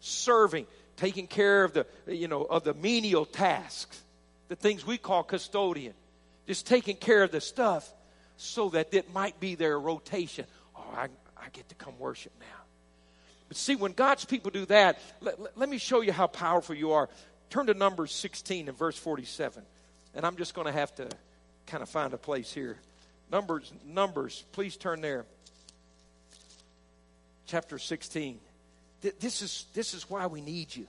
serving, 0.00 0.66
taking 0.96 1.26
care 1.26 1.64
of 1.64 1.72
the 1.72 1.86
you 2.06 2.28
know 2.28 2.42
of 2.42 2.64
the 2.64 2.74
menial 2.74 3.24
tasks, 3.24 4.00
the 4.48 4.56
things 4.56 4.86
we 4.86 4.98
call 4.98 5.22
custodian, 5.22 5.94
just 6.46 6.66
taking 6.66 6.96
care 6.96 7.22
of 7.22 7.30
the 7.30 7.40
stuff 7.40 7.90
so 8.36 8.70
that 8.70 8.92
it 8.94 9.12
might 9.12 9.38
be 9.38 9.54
their 9.54 9.78
rotation. 9.78 10.46
Oh, 10.74 10.84
I, 10.96 11.08
I 11.36 11.48
get 11.52 11.68
to 11.68 11.74
come 11.74 11.98
worship 11.98 12.32
now. 12.40 12.46
But 13.48 13.56
see, 13.56 13.76
when 13.76 13.92
God's 13.92 14.24
people 14.24 14.50
do 14.50 14.64
that, 14.66 14.98
let, 15.20 15.40
let, 15.40 15.58
let 15.58 15.68
me 15.68 15.78
show 15.78 16.00
you 16.00 16.12
how 16.12 16.26
powerful 16.26 16.74
you 16.74 16.92
are. 16.92 17.08
Turn 17.50 17.66
to 17.66 17.74
Numbers 17.74 18.12
16 18.12 18.68
and 18.68 18.78
verse 18.78 18.96
47. 18.96 19.62
And 20.14 20.24
I'm 20.24 20.36
just 20.36 20.54
going 20.54 20.66
to 20.66 20.72
have 20.72 20.94
to 20.96 21.08
kind 21.66 21.82
of 21.82 21.88
find 21.88 22.14
a 22.14 22.16
place 22.16 22.52
here. 22.52 22.78
Numbers, 23.30 23.72
Numbers, 23.86 24.44
please 24.52 24.76
turn 24.76 25.00
there. 25.00 25.24
Chapter 27.50 27.78
16. 27.78 28.38
This 29.18 29.42
is, 29.42 29.66
this 29.74 29.92
is 29.92 30.08
why 30.08 30.28
we 30.28 30.40
need 30.40 30.76
you. 30.76 30.86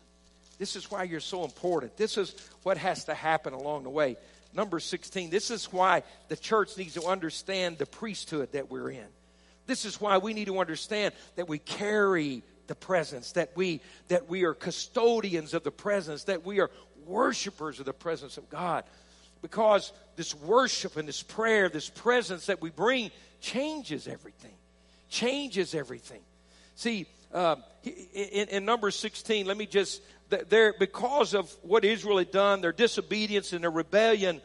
This 0.60 0.76
is 0.76 0.92
why 0.92 1.04
you're 1.04 1.20
so 1.20 1.44
important. 1.44 1.98
This 1.98 2.20
is 2.20 2.36
what 2.62 2.78
has 2.78 3.06
to 3.06 3.16
happen 3.16 3.54
along 3.54 3.82
the 3.84 3.90
way 3.90 4.16
number 4.54 4.80
16. 4.80 5.32
This 5.32 5.50
is 5.50 5.74
why 5.74 6.04
the 6.28 6.36
church 6.36 6.78
needs 6.78 6.94
to 6.94 7.06
understand 7.06 7.80
the 7.80 7.88
priesthood 7.88 8.52
that 8.52 8.70
we're 8.70 8.92
in. 8.92 9.08
This 9.66 9.86
is 9.86 10.00
why 10.00 10.20
we 10.20 10.36
need 10.36 10.46
to 10.46 10.60
understand 10.60 11.16
that 11.36 11.48
we 11.48 11.58
carry 11.58 12.44
the 12.68 12.76
presence, 12.76 13.32
that 13.32 13.52
we 13.56 13.82
that 14.10 14.30
we 14.30 14.44
are 14.44 14.54
custodians 14.54 15.56
of 15.56 15.64
the 15.64 15.72
presence, 15.72 16.26
that 16.26 16.46
we 16.46 16.60
are 16.60 16.70
worshipers 17.08 17.80
of 17.80 17.86
the 17.86 17.94
presence 17.94 18.38
of 18.38 18.50
God. 18.52 18.84
Because 19.42 19.94
this 20.16 20.36
worship 20.36 20.96
and 20.96 21.08
this 21.08 21.24
prayer, 21.24 21.70
this 21.70 21.90
presence 21.90 22.46
that 22.46 22.62
we 22.62 22.70
bring 22.70 23.10
changes 23.40 24.08
everything. 24.08 24.54
Changes 25.10 25.74
everything. 25.74 26.22
See, 26.82 27.06
uh, 27.32 27.56
in, 27.84 28.50
in 28.50 28.66
number 28.66 28.90
16, 28.90 29.46
let 29.46 29.56
me 29.56 29.68
just 29.68 30.02
there, 30.32 30.74
because 30.74 31.36
of 31.36 31.56
what 31.62 31.86
Israel 31.86 32.18
had 32.18 32.32
done, 32.32 32.62
their 32.62 32.72
disobedience 32.72 33.54
and 33.54 33.62
their 33.62 33.70
rebellion, 33.70 34.42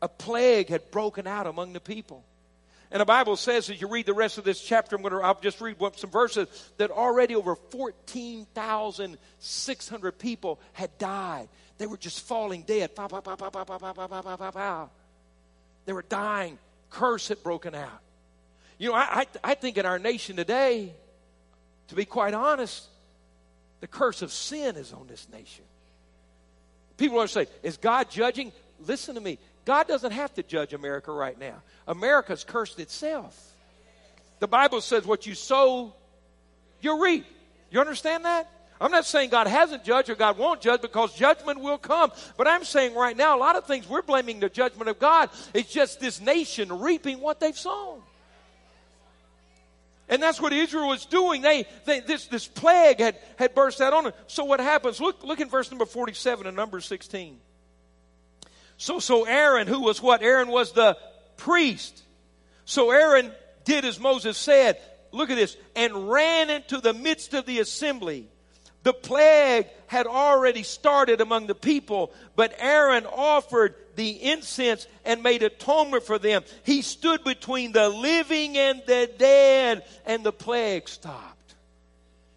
a 0.00 0.06
plague 0.06 0.68
had 0.68 0.88
broken 0.92 1.26
out 1.26 1.48
among 1.48 1.72
the 1.72 1.80
people. 1.80 2.22
And 2.92 3.00
the 3.00 3.04
Bible 3.04 3.34
says, 3.34 3.68
as 3.70 3.80
you 3.80 3.88
read 3.88 4.06
the 4.06 4.14
rest 4.14 4.38
of 4.38 4.44
this 4.44 4.60
chapter, 4.60 4.94
I'm 4.94 5.02
going 5.02 5.14
to, 5.14 5.20
I'll 5.20 5.40
just 5.40 5.60
read 5.60 5.78
some 5.96 6.10
verses, 6.10 6.46
that 6.76 6.92
already 6.92 7.34
over 7.34 7.56
14,600 7.56 10.12
people 10.12 10.60
had 10.74 10.96
died. 10.96 11.48
They 11.78 11.88
were 11.88 11.96
just 11.96 12.20
falling 12.20 12.62
dead. 12.62 12.90
They 15.86 15.92
were 15.92 16.04
dying. 16.08 16.56
Curse 16.90 17.26
had 17.26 17.42
broken 17.42 17.74
out. 17.74 18.00
You 18.78 18.90
know, 18.90 18.94
I, 18.94 19.00
I, 19.00 19.26
I 19.42 19.54
think 19.54 19.76
in 19.76 19.86
our 19.86 19.98
nation 19.98 20.36
today, 20.36 20.92
to 21.90 21.96
be 21.96 22.04
quite 22.04 22.34
honest, 22.34 22.86
the 23.80 23.88
curse 23.88 24.22
of 24.22 24.32
sin 24.32 24.76
is 24.76 24.92
on 24.92 25.08
this 25.08 25.26
nation. 25.32 25.64
People 26.96 27.18
are 27.18 27.26
say, 27.26 27.48
Is 27.64 27.76
God 27.76 28.08
judging? 28.10 28.52
Listen 28.86 29.16
to 29.16 29.20
me. 29.20 29.38
God 29.64 29.88
doesn't 29.88 30.12
have 30.12 30.32
to 30.34 30.44
judge 30.44 30.72
America 30.72 31.12
right 31.12 31.38
now. 31.38 31.56
America's 31.88 32.44
cursed 32.44 32.78
itself. 32.78 33.36
The 34.38 34.46
Bible 34.46 34.80
says, 34.80 35.04
What 35.04 35.26
you 35.26 35.34
sow, 35.34 35.92
you 36.80 37.02
reap. 37.02 37.26
You 37.72 37.80
understand 37.80 38.24
that? 38.24 38.48
I'm 38.80 38.92
not 38.92 39.04
saying 39.04 39.30
God 39.30 39.48
hasn't 39.48 39.82
judged 39.82 40.10
or 40.10 40.14
God 40.14 40.38
won't 40.38 40.60
judge 40.60 40.82
because 40.82 41.12
judgment 41.12 41.60
will 41.60 41.76
come. 41.76 42.12
But 42.36 42.46
I'm 42.46 42.62
saying 42.62 42.94
right 42.94 43.16
now, 43.16 43.36
a 43.36 43.40
lot 43.40 43.56
of 43.56 43.66
things 43.66 43.88
we're 43.88 44.00
blaming 44.02 44.38
the 44.38 44.48
judgment 44.48 44.88
of 44.88 45.00
God. 45.00 45.30
It's 45.52 45.72
just 45.72 45.98
this 45.98 46.20
nation 46.20 46.80
reaping 46.80 47.20
what 47.20 47.40
they've 47.40 47.58
sown. 47.58 48.00
And 50.10 50.20
that's 50.20 50.40
what 50.40 50.52
Israel 50.52 50.88
was 50.88 51.06
doing. 51.06 51.40
They, 51.40 51.66
they 51.86 52.00
this, 52.00 52.26
this 52.26 52.48
plague 52.48 52.98
had, 52.98 53.16
had 53.38 53.54
burst 53.54 53.80
out 53.80 53.92
on 53.92 54.04
them. 54.04 54.12
So 54.26 54.44
what 54.44 54.58
happens? 54.58 55.00
Look, 55.00 55.22
look 55.22 55.40
in 55.40 55.48
verse 55.48 55.70
number 55.70 55.86
47 55.86 56.48
and 56.48 56.56
number 56.56 56.80
16. 56.80 57.38
So, 58.76 58.98
so 58.98 59.24
Aaron, 59.24 59.68
who 59.68 59.80
was 59.80 60.02
what? 60.02 60.20
Aaron 60.22 60.48
was 60.48 60.72
the 60.72 60.98
priest. 61.36 62.02
So 62.64 62.90
Aaron 62.90 63.30
did 63.64 63.84
as 63.84 64.00
Moses 64.00 64.36
said. 64.36 64.80
Look 65.12 65.30
at 65.30 65.36
this. 65.36 65.56
And 65.76 66.10
ran 66.10 66.50
into 66.50 66.80
the 66.80 66.92
midst 66.92 67.32
of 67.32 67.46
the 67.46 67.60
assembly 67.60 68.28
the 68.82 68.92
plague 68.92 69.66
had 69.86 70.06
already 70.06 70.62
started 70.62 71.20
among 71.20 71.46
the 71.46 71.54
people, 71.54 72.12
but 72.36 72.54
Aaron 72.58 73.06
offered 73.06 73.74
the 73.96 74.10
incense 74.10 74.86
and 75.04 75.22
made 75.22 75.42
atonement 75.42 76.04
for 76.04 76.18
them. 76.18 76.42
He 76.64 76.80
stood 76.82 77.22
between 77.24 77.72
the 77.72 77.88
living 77.88 78.56
and 78.56 78.82
the 78.86 79.10
dead, 79.18 79.84
and 80.06 80.24
the 80.24 80.32
plague 80.32 80.88
stopped. 80.88 81.54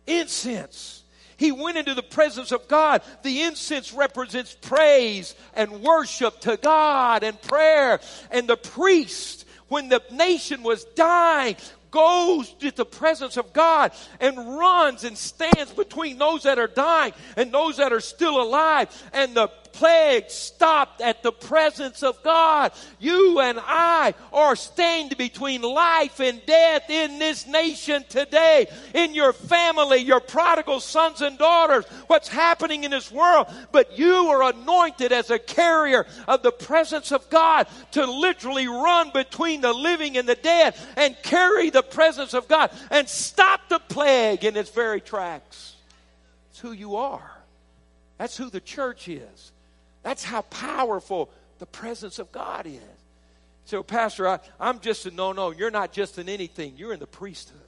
Incense. 0.05 1.03
He 1.37 1.51
went 1.51 1.77
into 1.77 1.93
the 1.93 2.03
presence 2.03 2.51
of 2.51 2.67
God. 2.67 3.01
The 3.23 3.43
incense 3.43 3.93
represents 3.93 4.55
praise 4.61 5.35
and 5.55 5.81
worship 5.81 6.41
to 6.41 6.57
God 6.57 7.23
and 7.23 7.41
prayer. 7.41 7.99
And 8.31 8.47
the 8.47 8.57
priest, 8.57 9.45
when 9.67 9.89
the 9.89 10.01
nation 10.11 10.63
was 10.63 10.83
dying, 10.95 11.55
goes 11.93 12.51
to 12.53 12.71
the 12.71 12.85
presence 12.85 13.37
of 13.37 13.53
God 13.53 13.91
and 14.19 14.35
runs 14.57 15.03
and 15.03 15.15
stands 15.15 15.71
between 15.71 16.17
those 16.17 16.41
that 16.43 16.57
are 16.57 16.67
dying 16.67 17.13
and 17.37 17.51
those 17.51 17.77
that 17.77 17.93
are 17.93 17.99
still 17.99 18.41
alive. 18.41 18.89
And 19.13 19.35
the 19.35 19.49
plague 19.73 20.29
stopped 20.29 21.01
at 21.01 21.23
the 21.23 21.31
presence 21.31 22.03
of 22.03 22.21
God. 22.23 22.71
You 22.99 23.39
and 23.39 23.59
I 23.61 24.13
are 24.31 24.55
standing 24.55 25.17
between 25.17 25.61
life 25.61 26.19
and 26.19 26.43
death 26.45 26.89
in 26.89 27.19
this 27.19 27.45
nation 27.45 28.05
today, 28.07 28.67
in 28.93 29.13
your 29.13 29.33
family, 29.33 29.97
your 29.97 30.19
prodigal 30.19 30.79
sons 30.79 31.21
and 31.21 31.37
daughters, 31.37 31.85
what's 32.07 32.27
happening 32.27 32.83
in 32.83 32.91
this 32.91 33.11
world. 33.11 33.47
But 33.71 33.97
you 33.97 34.13
are 34.13 34.43
anointed 34.43 35.11
as 35.11 35.29
a 35.29 35.39
carrier 35.39 36.05
of 36.27 36.43
the 36.43 36.51
presence 36.51 37.11
of 37.11 37.29
God 37.29 37.67
to 37.91 38.05
literally 38.05 38.67
run 38.67 39.11
between 39.13 39.61
the 39.61 39.73
living 39.73 40.17
and 40.17 40.29
the 40.29 40.35
dead 40.35 40.75
and 40.95 41.15
carry 41.23 41.69
the 41.69 41.83
presence 41.83 42.33
of 42.33 42.47
God 42.47 42.71
and 42.91 43.09
stop 43.09 43.69
the 43.69 43.79
plague 43.79 44.45
in 44.45 44.55
its 44.55 44.69
very 44.69 45.01
tracks. 45.01 45.75
It's 46.51 46.59
who 46.59 46.71
you 46.71 46.95
are. 46.97 47.31
That's 48.17 48.37
who 48.37 48.49
the 48.49 48.61
church 48.61 49.07
is. 49.07 49.52
That's 50.03 50.23
how 50.23 50.41
powerful 50.43 51.29
the 51.59 51.65
presence 51.65 52.19
of 52.19 52.31
God 52.31 52.67
is. 52.67 52.79
So, 53.65 53.81
Pastor, 53.81 54.27
I, 54.27 54.39
I'm 54.59 54.79
just 54.79 55.05
a 55.05 55.11
no 55.11 55.31
no. 55.31 55.51
You're 55.51 55.71
not 55.71 55.93
just 55.93 56.19
in 56.19 56.29
anything, 56.29 56.73
you're 56.77 56.93
in 56.93 56.99
the 56.99 57.07
priesthood. 57.07 57.59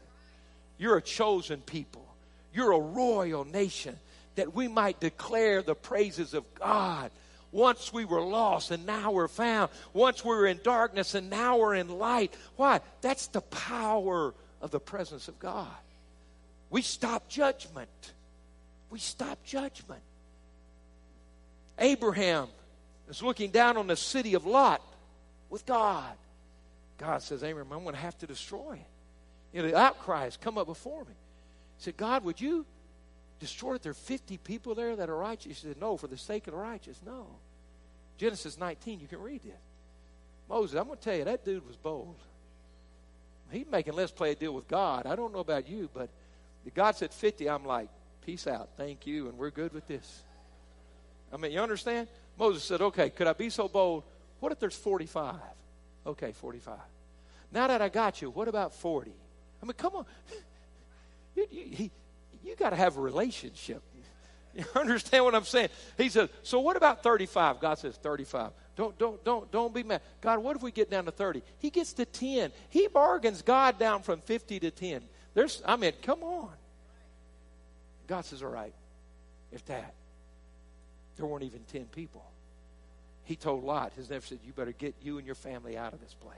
You're 0.78 0.98
a 0.98 1.02
chosen 1.02 1.62
people, 1.62 2.06
you're 2.54 2.74
a 2.74 2.80
royal 2.80 3.46
nation 3.46 3.98
that 4.36 4.54
we 4.54 4.68
might 4.68 5.00
declare 5.00 5.62
the 5.62 5.76
praises 5.76 6.34
of 6.34 6.44
God. 6.56 7.10
Once 7.54 7.94
we 7.94 8.04
were 8.04 8.22
lost 8.22 8.72
and 8.72 8.86
now 8.86 9.12
we're 9.12 9.30
found. 9.30 9.72
Once 9.94 10.26
we 10.26 10.36
were 10.36 10.46
in 10.46 10.60
darkness 10.62 11.16
and 11.16 11.30
now 11.30 11.58
we're 11.58 11.76
in 11.76 11.88
light. 11.88 12.34
Why? 12.58 12.82
That's 13.00 13.28
the 13.28 13.40
power 13.40 14.34
of 14.62 14.72
the 14.72 14.80
presence 14.82 15.30
of 15.30 15.40
God. 15.40 15.68
We 16.70 16.82
stop 16.82 17.30
judgment. 17.30 18.12
We 18.90 19.00
stop 19.00 19.42
judgment. 19.46 20.02
Abraham 21.78 22.48
is 23.10 23.22
looking 23.22 23.52
down 23.52 23.78
on 23.78 23.88
the 23.88 23.96
city 23.96 24.34
of 24.34 24.46
Lot 24.46 24.82
with 25.50 25.66
God. 25.66 26.14
God 26.98 27.22
says, 27.22 27.44
Abraham, 27.44 27.72
I'm 27.74 27.84
going 27.84 27.96
to 27.96 28.02
have 28.02 28.18
to 28.20 28.28
destroy 28.28 28.74
it. 28.74 28.88
You 29.54 29.62
know, 29.62 29.70
the 29.70 29.78
outcry 29.78 30.24
has 30.24 30.38
come 30.38 30.58
up 30.58 30.68
before 30.68 31.04
me. 31.04 31.14
He 31.78 31.84
said, 31.84 31.98
God, 31.98 32.24
would 32.24 32.40
you 32.40 32.66
destroy 33.40 33.76
it? 33.76 33.84
There 33.84 33.92
are 33.92 33.94
50 33.94 34.38
people 34.38 34.76
there 34.76 34.96
that 34.96 35.10
are 35.10 35.18
righteous. 35.18 35.62
He 35.62 35.68
said, 35.68 35.80
No, 35.80 35.98
for 35.98 36.08
the 36.08 36.18
sake 36.18 36.48
of 36.48 36.54
the 36.54 36.60
righteous, 36.60 37.00
no. 37.06 37.28
Genesis 38.18 38.58
19, 38.58 39.02
you 39.02 39.08
can 39.08 39.22
read 39.22 39.42
it. 39.46 39.60
Moses, 40.48 40.80
I'm 40.80 40.86
going 40.88 40.98
to 40.98 41.04
tell 41.04 41.16
you, 41.16 41.26
that 41.26 41.44
dude 41.44 41.66
was 41.68 41.76
bold. 41.76 42.16
He's 43.52 43.66
making 43.70 43.94
let's 43.94 44.12
play 44.12 44.32
a 44.32 44.36
deal 44.36 44.54
with 44.54 44.68
God. 44.68 45.06
I 45.06 45.16
don't 45.16 45.34
know 45.34 45.40
about 45.40 45.68
you, 45.70 45.90
but 45.94 46.10
God 46.74 46.96
said 46.96 47.14
50, 47.14 47.50
I'm 47.50 47.66
like, 47.66 47.90
peace 48.26 48.48
out, 48.48 48.70
thank 48.78 49.06
you, 49.06 49.28
and 49.28 49.38
we're 49.38 49.52
good 49.52 49.74
with 49.74 49.88
this. 49.88 50.24
I 51.34 51.38
mean, 51.38 51.52
you 51.52 51.60
understand? 51.60 52.08
Moses 52.38 52.64
said, 52.64 52.82
okay, 52.82 53.10
could 53.10 53.28
I 53.28 53.34
be 53.34 53.50
so 53.50 53.68
bold? 53.68 54.04
What 54.40 54.52
if 54.52 54.60
there's 54.60 54.76
45? 54.76 55.36
Okay, 56.06 56.32
45. 56.32 56.78
Now 57.52 57.68
that 57.68 57.82
I 57.82 57.90
got 57.90 58.22
you, 58.22 58.30
what 58.30 58.48
about 58.48 58.74
40? 58.74 59.12
I 59.62 59.66
mean, 59.66 59.74
come 59.74 59.96
on. 59.96 60.06
You, 61.36 61.46
you, 61.52 61.90
you 62.46 62.56
got 62.56 62.70
to 62.70 62.78
have 62.78 62.96
a 62.96 63.02
relationship. 63.02 63.82
You 64.56 64.64
understand 64.74 65.26
what 65.26 65.36
I'm 65.36 65.44
saying? 65.44 65.68
He 65.98 66.08
says, 66.08 66.30
so 66.42 66.62
what 66.62 66.78
about 66.78 67.04
35? 67.04 67.60
God 67.60 67.78
says, 67.78 67.98
35. 67.98 68.52
Don't, 68.78 68.98
don't, 68.98 69.22
don't, 69.26 69.52
don't 69.52 69.74
be 69.74 69.84
mad. 69.84 70.00
God, 70.22 70.40
what 70.40 70.56
if 70.56 70.62
we 70.62 70.72
get 70.72 70.90
down 70.90 71.04
to 71.04 71.12
30? 71.12 71.44
He 71.60 71.70
gets 71.70 71.92
to 71.92 72.06
10. 72.06 72.54
He 72.70 72.88
bargains 72.88 73.42
God 73.42 73.78
down 73.78 74.02
from 74.02 74.22
50 74.22 74.62
to 74.62 74.72
10. 74.72 75.02
There's, 75.34 75.62
I 75.66 75.76
mean, 75.76 75.92
come 76.02 76.24
on. 76.24 76.52
God 78.08 78.24
says, 78.24 78.42
all 78.42 78.50
right, 78.50 78.74
if 79.52 79.66
that, 79.66 79.94
there 81.18 81.26
weren't 81.26 81.44
even 81.44 81.62
10 81.72 81.86
people. 81.86 82.24
He 83.24 83.36
told 83.36 83.64
Lot, 83.64 83.94
his 83.96 84.10
nephew 84.10 84.38
said, 84.38 84.46
you 84.46 84.54
better 84.54 84.72
get 84.72 84.96
you 85.02 85.18
and 85.18 85.26
your 85.26 85.36
family 85.36 85.78
out 85.78 85.94
of 85.94 86.02
this 86.02 86.14
place. 86.14 86.38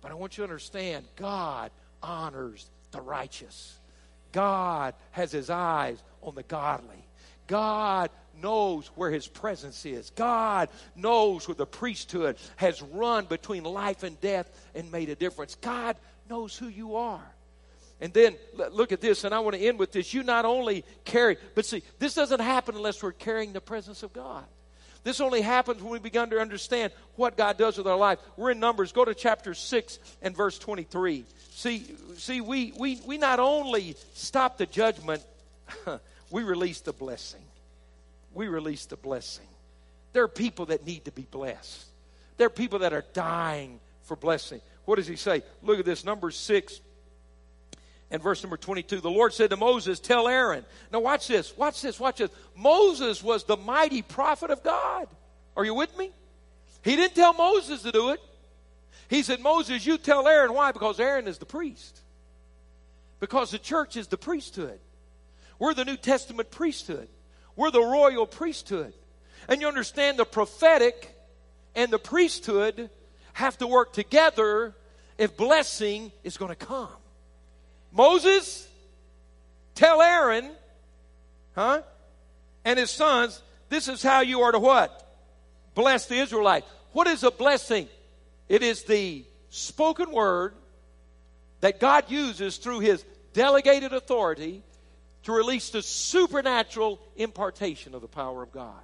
But 0.00 0.10
I 0.10 0.14
want 0.14 0.38
you 0.38 0.42
to 0.42 0.50
understand, 0.50 1.04
God 1.16 1.70
honors 2.02 2.70
the 2.90 3.00
righteous. 3.00 3.76
God 4.32 4.94
has 5.10 5.30
his 5.32 5.50
eyes 5.50 6.02
on 6.22 6.34
the 6.34 6.42
godly. 6.42 7.04
God 7.46 8.10
knows 8.40 8.86
where 8.94 9.10
his 9.10 9.26
presence 9.26 9.84
is. 9.84 10.10
God 10.10 10.70
knows 10.96 11.46
where 11.46 11.54
the 11.54 11.66
priesthood 11.66 12.36
has 12.56 12.80
run 12.80 13.26
between 13.26 13.64
life 13.64 14.02
and 14.02 14.18
death 14.20 14.50
and 14.74 14.90
made 14.90 15.10
a 15.10 15.14
difference. 15.14 15.56
God 15.56 15.96
knows 16.30 16.56
who 16.56 16.68
you 16.68 16.96
are. 16.96 17.34
And 18.00 18.12
then 18.14 18.36
look 18.70 18.92
at 18.92 19.00
this, 19.00 19.24
and 19.24 19.34
I 19.34 19.40
want 19.40 19.56
to 19.56 19.62
end 19.62 19.78
with 19.78 19.92
this. 19.92 20.14
You 20.14 20.22
not 20.22 20.44
only 20.44 20.84
carry, 21.04 21.36
but 21.54 21.66
see, 21.66 21.82
this 21.98 22.14
doesn't 22.14 22.40
happen 22.40 22.74
unless 22.74 23.02
we're 23.02 23.12
carrying 23.12 23.52
the 23.52 23.60
presence 23.60 24.02
of 24.02 24.12
God. 24.12 24.44
This 25.02 25.20
only 25.20 25.40
happens 25.40 25.82
when 25.82 25.92
we 25.92 25.98
begin 25.98 26.28
to 26.30 26.40
understand 26.40 26.92
what 27.16 27.36
God 27.36 27.56
does 27.56 27.78
with 27.78 27.86
our 27.86 27.96
life. 27.96 28.18
We're 28.36 28.50
in 28.50 28.60
Numbers. 28.60 28.92
Go 28.92 29.04
to 29.04 29.14
chapter 29.14 29.54
6 29.54 29.98
and 30.22 30.36
verse 30.36 30.58
23. 30.58 31.24
See, 31.50 31.94
see 32.16 32.40
we, 32.40 32.72
we, 32.78 33.00
we 33.06 33.18
not 33.18 33.38
only 33.38 33.96
stop 34.14 34.58
the 34.58 34.66
judgment, 34.66 35.22
we 36.30 36.42
release 36.42 36.80
the 36.80 36.92
blessing. 36.92 37.42
We 38.34 38.48
release 38.48 38.86
the 38.86 38.96
blessing. 38.96 39.46
There 40.12 40.22
are 40.22 40.28
people 40.28 40.66
that 40.66 40.86
need 40.86 41.06
to 41.06 41.12
be 41.12 41.26
blessed. 41.30 41.86
There 42.36 42.46
are 42.46 42.50
people 42.50 42.80
that 42.80 42.92
are 42.92 43.04
dying 43.12 43.80
for 44.02 44.16
blessing. 44.16 44.60
What 44.84 44.96
does 44.96 45.06
he 45.06 45.16
say? 45.16 45.42
Look 45.62 45.78
at 45.78 45.84
this, 45.84 46.04
number 46.04 46.30
6 46.30 46.80
and 48.10 48.22
verse 48.22 48.42
number 48.42 48.56
22. 48.56 49.00
The 49.00 49.10
Lord 49.10 49.32
said 49.32 49.50
to 49.50 49.56
Moses, 49.56 50.00
Tell 50.00 50.28
Aaron. 50.28 50.64
Now, 50.92 51.00
watch 51.00 51.28
this, 51.28 51.56
watch 51.56 51.80
this, 51.82 52.00
watch 52.00 52.18
this. 52.18 52.30
Moses 52.56 53.22
was 53.22 53.44
the 53.44 53.56
mighty 53.56 54.02
prophet 54.02 54.50
of 54.50 54.62
God. 54.62 55.08
Are 55.56 55.64
you 55.64 55.74
with 55.74 55.96
me? 55.96 56.10
He 56.82 56.96
didn't 56.96 57.14
tell 57.14 57.34
Moses 57.34 57.82
to 57.82 57.92
do 57.92 58.10
it. 58.10 58.20
He 59.08 59.22
said, 59.22 59.40
Moses, 59.40 59.84
you 59.84 59.98
tell 59.98 60.26
Aaron. 60.26 60.54
Why? 60.54 60.72
Because 60.72 60.98
Aaron 61.00 61.28
is 61.28 61.38
the 61.38 61.46
priest. 61.46 62.00
Because 63.18 63.50
the 63.50 63.58
church 63.58 63.96
is 63.96 64.06
the 64.06 64.16
priesthood. 64.16 64.78
We're 65.58 65.74
the 65.74 65.84
New 65.84 65.96
Testament 65.96 66.50
priesthood. 66.50 67.08
We're 67.54 67.70
the 67.70 67.82
royal 67.82 68.26
priesthood. 68.26 68.94
And 69.48 69.60
you 69.60 69.68
understand 69.68 70.18
the 70.18 70.24
prophetic 70.24 71.14
and 71.74 71.92
the 71.92 71.98
priesthood 71.98 72.88
have 73.34 73.58
to 73.58 73.66
work 73.66 73.92
together 73.92 74.74
if 75.18 75.36
blessing 75.36 76.12
is 76.24 76.36
going 76.36 76.50
to 76.50 76.66
come. 76.66 76.88
Moses, 77.92 78.68
tell 79.74 80.00
Aaron, 80.00 80.50
huh? 81.54 81.82
And 82.64 82.78
his 82.78 82.90
sons, 82.90 83.42
this 83.68 83.88
is 83.88 84.02
how 84.02 84.20
you 84.20 84.42
are 84.42 84.52
to 84.52 84.58
what? 84.58 85.06
Bless 85.74 86.06
the 86.06 86.18
Israelites. 86.18 86.66
What 86.92 87.06
is 87.06 87.22
a 87.22 87.30
blessing? 87.30 87.88
It 88.48 88.62
is 88.62 88.82
the 88.84 89.24
spoken 89.50 90.10
word 90.12 90.54
that 91.60 91.80
God 91.80 92.10
uses 92.10 92.56
through 92.56 92.80
his 92.80 93.04
delegated 93.32 93.92
authority 93.92 94.62
to 95.22 95.32
release 95.32 95.70
the 95.70 95.82
supernatural 95.82 97.00
impartation 97.16 97.94
of 97.94 98.00
the 98.00 98.08
power 98.08 98.42
of 98.42 98.52
God. 98.52 98.82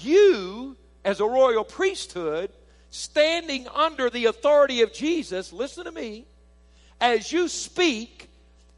You, 0.00 0.76
as 1.04 1.20
a 1.20 1.26
royal 1.26 1.64
priesthood, 1.64 2.50
standing 2.90 3.66
under 3.68 4.08
the 4.08 4.26
authority 4.26 4.82
of 4.82 4.92
Jesus, 4.92 5.52
listen 5.52 5.84
to 5.84 5.92
me, 5.92 6.26
as 7.00 7.30
you 7.30 7.48
speak, 7.48 8.28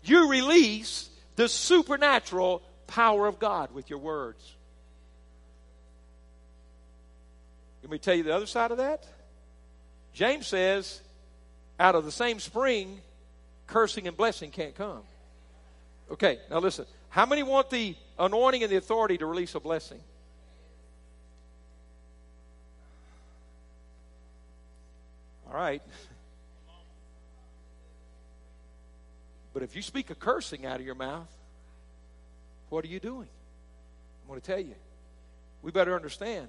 you 0.02 0.28
release 0.28 1.08
the 1.36 1.48
supernatural 1.48 2.62
power 2.86 3.26
of 3.26 3.38
God 3.38 3.72
with 3.72 3.90
your 3.90 3.98
words. 3.98 4.54
Let 7.82 7.90
me 7.90 7.98
tell 7.98 8.14
you 8.14 8.22
the 8.22 8.34
other 8.34 8.46
side 8.46 8.70
of 8.70 8.78
that. 8.78 9.06
James 10.12 10.46
says, 10.46 11.00
out 11.78 11.94
of 11.94 12.04
the 12.04 12.10
same 12.10 12.40
spring, 12.40 13.00
cursing 13.66 14.08
and 14.08 14.16
blessing 14.16 14.50
can't 14.50 14.74
come. 14.74 15.02
Okay, 16.10 16.38
now 16.50 16.58
listen. 16.58 16.86
How 17.10 17.24
many 17.24 17.42
want 17.42 17.70
the 17.70 17.94
anointing 18.18 18.62
and 18.62 18.72
the 18.72 18.76
authority 18.76 19.18
to 19.18 19.26
release 19.26 19.54
a 19.54 19.60
blessing? 19.60 20.00
All 25.48 25.54
right. 25.54 25.82
But 29.58 29.64
if 29.64 29.74
you 29.74 29.82
speak 29.82 30.10
a 30.10 30.14
cursing 30.14 30.66
out 30.66 30.78
of 30.78 30.86
your 30.86 30.94
mouth, 30.94 31.26
what 32.68 32.84
are 32.84 32.86
you 32.86 33.00
doing? 33.00 33.26
I'm 34.22 34.28
going 34.28 34.40
to 34.40 34.46
tell 34.46 34.60
you. 34.60 34.76
We 35.62 35.72
better 35.72 35.96
understand. 35.96 36.46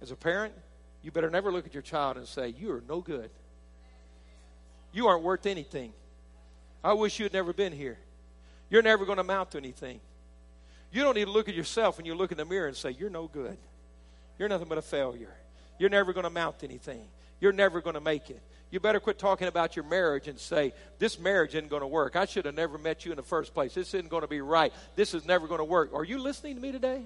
As 0.00 0.12
a 0.12 0.14
parent, 0.14 0.54
you 1.02 1.10
better 1.10 1.28
never 1.28 1.50
look 1.50 1.66
at 1.66 1.74
your 1.74 1.82
child 1.82 2.16
and 2.16 2.24
say, 2.24 2.54
You 2.56 2.70
are 2.70 2.84
no 2.88 3.00
good. 3.00 3.30
You 4.92 5.08
aren't 5.08 5.24
worth 5.24 5.44
anything. 5.44 5.92
I 6.84 6.92
wish 6.92 7.18
you 7.18 7.24
had 7.24 7.32
never 7.32 7.52
been 7.52 7.72
here. 7.72 7.98
You're 8.70 8.82
never 8.82 9.04
going 9.04 9.16
to 9.16 9.22
amount 9.22 9.50
to 9.50 9.58
anything. 9.58 9.98
You 10.92 11.02
don't 11.02 11.16
need 11.16 11.24
to 11.24 11.32
look 11.32 11.48
at 11.48 11.56
yourself 11.56 11.96
when 11.96 12.06
you 12.06 12.14
look 12.14 12.30
in 12.30 12.38
the 12.38 12.44
mirror 12.44 12.68
and 12.68 12.76
say, 12.76 12.92
You're 12.92 13.10
no 13.10 13.26
good. 13.26 13.58
You're 14.38 14.48
nothing 14.48 14.68
but 14.68 14.78
a 14.78 14.82
failure. 14.82 15.34
You're 15.80 15.90
never 15.90 16.12
going 16.12 16.22
to 16.22 16.28
amount 16.28 16.60
to 16.60 16.66
anything. 16.66 17.08
You're 17.40 17.52
never 17.52 17.80
going 17.80 17.94
to 17.94 18.00
make 18.00 18.30
it. 18.30 18.40
You 18.70 18.80
better 18.80 19.00
quit 19.00 19.18
talking 19.18 19.48
about 19.48 19.76
your 19.76 19.84
marriage 19.86 20.28
and 20.28 20.38
say, 20.38 20.74
This 20.98 21.18
marriage 21.18 21.54
isn't 21.54 21.70
going 21.70 21.80
to 21.80 21.86
work. 21.86 22.16
I 22.16 22.26
should 22.26 22.44
have 22.44 22.54
never 22.54 22.76
met 22.76 23.04
you 23.04 23.12
in 23.12 23.16
the 23.16 23.22
first 23.22 23.54
place. 23.54 23.74
This 23.74 23.94
isn't 23.94 24.10
going 24.10 24.22
to 24.22 24.28
be 24.28 24.40
right. 24.40 24.72
This 24.94 25.14
is 25.14 25.24
never 25.24 25.46
going 25.46 25.58
to 25.58 25.64
work. 25.64 25.94
Are 25.94 26.04
you 26.04 26.18
listening 26.18 26.56
to 26.56 26.60
me 26.60 26.72
today? 26.72 27.02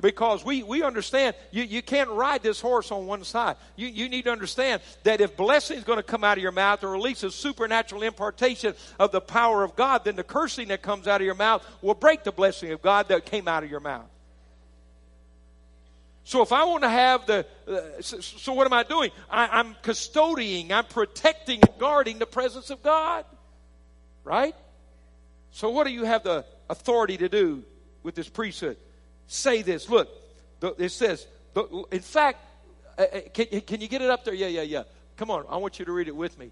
Because 0.00 0.44
we, 0.44 0.62
we 0.62 0.82
understand 0.82 1.36
you, 1.50 1.62
you 1.62 1.80
can't 1.80 2.10
ride 2.10 2.42
this 2.42 2.60
horse 2.60 2.90
on 2.90 3.06
one 3.06 3.24
side. 3.24 3.56
You, 3.76 3.86
you 3.86 4.08
need 4.08 4.24
to 4.24 4.32
understand 4.32 4.82
that 5.04 5.20
if 5.20 5.36
blessing 5.36 5.78
is 5.78 5.84
going 5.84 5.98
to 5.98 6.02
come 6.02 6.24
out 6.24 6.36
of 6.36 6.42
your 6.42 6.52
mouth 6.52 6.82
or 6.82 6.90
release 6.90 7.22
a 7.22 7.30
supernatural 7.30 8.02
impartation 8.02 8.74
of 8.98 9.12
the 9.12 9.20
power 9.20 9.62
of 9.62 9.76
God, 9.76 10.04
then 10.04 10.16
the 10.16 10.24
cursing 10.24 10.68
that 10.68 10.82
comes 10.82 11.06
out 11.06 11.20
of 11.20 11.24
your 11.24 11.36
mouth 11.36 11.64
will 11.80 11.94
break 11.94 12.24
the 12.24 12.32
blessing 12.32 12.72
of 12.72 12.82
God 12.82 13.08
that 13.08 13.24
came 13.24 13.46
out 13.46 13.62
of 13.62 13.70
your 13.70 13.80
mouth. 13.80 14.06
So 16.24 16.42
if 16.42 16.52
I 16.52 16.64
want 16.64 16.82
to 16.84 16.88
have 16.88 17.26
the, 17.26 17.46
uh, 17.68 18.00
so, 18.00 18.54
what 18.54 18.66
am 18.66 18.72
I 18.72 18.82
doing? 18.82 19.10
I, 19.30 19.46
I'm 19.58 19.74
custodying, 19.82 20.72
I'm 20.72 20.86
protecting 20.86 21.60
and 21.60 21.78
guarding 21.78 22.18
the 22.18 22.26
presence 22.26 22.70
of 22.70 22.82
God. 22.82 23.26
Right? 24.24 24.54
So 25.50 25.70
what 25.70 25.86
do 25.86 25.92
you 25.92 26.04
have 26.04 26.24
the 26.24 26.46
authority 26.68 27.18
to 27.18 27.28
do 27.28 27.62
with 28.02 28.14
this 28.14 28.28
priesthood? 28.28 28.78
Say 29.26 29.62
this. 29.62 29.88
Look, 29.88 30.08
it 30.78 30.90
says, 30.90 31.26
in 31.92 32.00
fact, 32.00 32.38
uh, 32.98 33.02
uh, 33.02 33.20
can, 33.32 33.80
you 33.80 33.88
get 33.88 34.00
it 34.00 34.10
up 34.10 34.24
there? 34.24 34.34
Yeah, 34.34 34.46
yeah, 34.46 34.62
yeah. 34.62 34.82
Come 35.16 35.30
on, 35.30 35.44
I 35.48 35.58
want 35.58 35.78
you 35.78 35.84
to 35.84 35.92
read 35.92 36.08
it 36.08 36.16
with 36.16 36.38
me. 36.38 36.50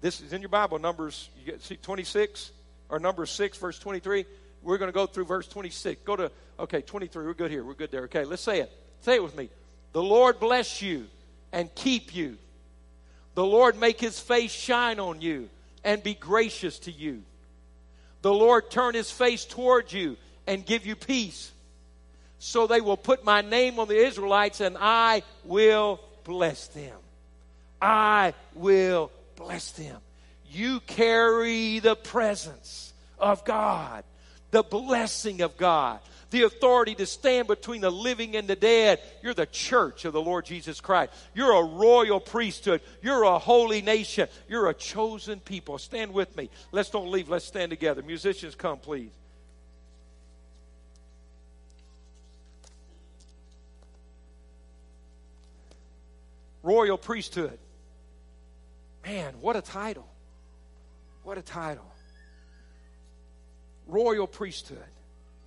This 0.00 0.20
is 0.20 0.32
in 0.32 0.40
your 0.40 0.48
Bible, 0.48 0.78
Numbers 0.78 1.28
see 1.60 1.76
26 1.76 2.52
or 2.88 2.98
Numbers 2.98 3.30
6, 3.30 3.58
verse 3.58 3.78
23. 3.78 4.24
We're 4.62 4.78
going 4.78 4.88
to 4.88 4.94
go 4.94 5.06
through 5.06 5.24
verse 5.24 5.46
26. 5.48 6.02
Go 6.04 6.16
to, 6.16 6.30
okay, 6.58 6.82
23. 6.82 7.26
We're 7.26 7.34
good 7.34 7.50
here. 7.50 7.64
We're 7.64 7.74
good 7.74 7.90
there. 7.90 8.04
Okay, 8.04 8.24
let's 8.24 8.42
say 8.42 8.60
it. 8.60 8.72
Say 9.00 9.16
it 9.16 9.22
with 9.22 9.36
me. 9.36 9.48
The 9.92 10.02
Lord 10.02 10.40
bless 10.40 10.82
you 10.82 11.06
and 11.52 11.74
keep 11.74 12.14
you. 12.14 12.36
The 13.34 13.44
Lord 13.44 13.78
make 13.78 14.00
his 14.00 14.18
face 14.18 14.50
shine 14.50 14.98
on 14.98 15.20
you 15.20 15.48
and 15.84 16.02
be 16.02 16.14
gracious 16.14 16.78
to 16.80 16.90
you. 16.90 17.22
The 18.22 18.32
Lord 18.32 18.70
turn 18.70 18.94
his 18.94 19.10
face 19.10 19.44
toward 19.44 19.92
you 19.92 20.16
and 20.46 20.66
give 20.66 20.86
you 20.86 20.96
peace. 20.96 21.52
So 22.40 22.66
they 22.66 22.80
will 22.80 22.96
put 22.96 23.24
my 23.24 23.42
name 23.42 23.78
on 23.78 23.88
the 23.88 23.96
Israelites 23.96 24.60
and 24.60 24.76
I 24.78 25.22
will 25.44 26.00
bless 26.24 26.66
them. 26.68 26.96
I 27.80 28.34
will 28.54 29.10
bless 29.36 29.70
them. 29.72 29.98
You 30.50 30.80
carry 30.80 31.78
the 31.78 31.94
presence 31.96 32.92
of 33.18 33.44
God 33.44 34.04
the 34.50 34.62
blessing 34.62 35.42
of 35.42 35.56
God, 35.56 36.00
the 36.30 36.42
authority 36.42 36.94
to 36.96 37.06
stand 37.06 37.48
between 37.48 37.80
the 37.80 37.90
living 37.90 38.36
and 38.36 38.48
the 38.48 38.56
dead. 38.56 39.00
You're 39.22 39.34
the 39.34 39.46
church 39.46 40.04
of 40.04 40.12
the 40.12 40.20
Lord 40.20 40.46
Jesus 40.46 40.80
Christ. 40.80 41.12
You're 41.34 41.52
a 41.52 41.64
royal 41.64 42.20
priesthood. 42.20 42.80
You're 43.02 43.24
a 43.24 43.38
holy 43.38 43.82
nation. 43.82 44.28
You're 44.48 44.68
a 44.68 44.74
chosen 44.74 45.40
people. 45.40 45.78
Stand 45.78 46.12
with 46.12 46.36
me. 46.36 46.50
Let's 46.72 46.90
don't 46.90 47.10
leave. 47.10 47.28
Let's 47.28 47.44
stand 47.44 47.70
together. 47.70 48.02
Musicians, 48.02 48.54
come, 48.54 48.78
please. 48.78 49.10
Royal 56.62 56.98
priesthood. 56.98 57.58
Man, 59.06 59.34
what 59.40 59.56
a 59.56 59.62
title. 59.62 60.06
What 61.22 61.38
a 61.38 61.42
title 61.42 61.84
royal 63.88 64.26
priesthood. 64.26 64.78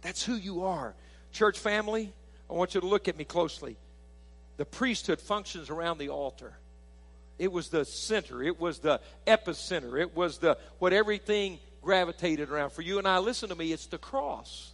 That's 0.01 0.23
who 0.23 0.35
you 0.35 0.65
are. 0.65 0.93
Church 1.31 1.57
family, 1.57 2.11
I 2.49 2.53
want 2.53 2.75
you 2.75 2.81
to 2.81 2.87
look 2.87 3.07
at 3.07 3.17
me 3.17 3.23
closely. 3.23 3.77
The 4.57 4.65
priesthood 4.65 5.21
functions 5.21 5.69
around 5.69 5.99
the 5.99 6.09
altar. 6.09 6.53
It 7.39 7.51
was 7.51 7.69
the 7.69 7.85
center, 7.85 8.43
it 8.43 8.59
was 8.59 8.79
the 8.79 8.99
epicenter, 9.25 9.99
it 9.99 10.15
was 10.15 10.39
the 10.39 10.57
what 10.79 10.93
everything 10.93 11.59
gravitated 11.81 12.49
around. 12.49 12.71
For 12.71 12.81
you 12.81 12.99
and 12.99 13.07
I, 13.07 13.19
listen 13.19 13.49
to 13.49 13.55
me, 13.55 13.71
it's 13.71 13.87
the 13.87 13.97
cross 13.97 14.71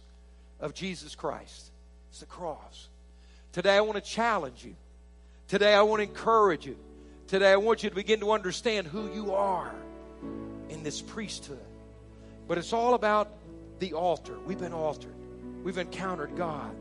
of 0.60 0.74
Jesus 0.74 1.14
Christ. 1.14 1.70
It's 2.10 2.20
the 2.20 2.26
cross. 2.26 2.88
Today 3.52 3.76
I 3.76 3.80
want 3.80 4.02
to 4.02 4.10
challenge 4.10 4.64
you. 4.64 4.74
Today 5.46 5.72
I 5.72 5.82
want 5.82 6.00
to 6.00 6.08
encourage 6.08 6.66
you. 6.66 6.76
Today 7.26 7.52
I 7.52 7.56
want 7.56 7.82
you 7.82 7.90
to 7.90 7.96
begin 7.96 8.20
to 8.20 8.32
understand 8.32 8.86
who 8.86 9.12
you 9.14 9.34
are 9.34 9.74
in 10.68 10.82
this 10.82 11.00
priesthood. 11.00 11.58
But 12.46 12.58
it's 12.58 12.72
all 12.72 12.94
about 12.94 13.30
the 13.78 13.94
altar. 13.94 14.38
We've 14.46 14.58
been 14.58 14.72
altered. 14.72 15.14
We've 15.64 15.78
encountered 15.78 16.36
God. 16.36 16.74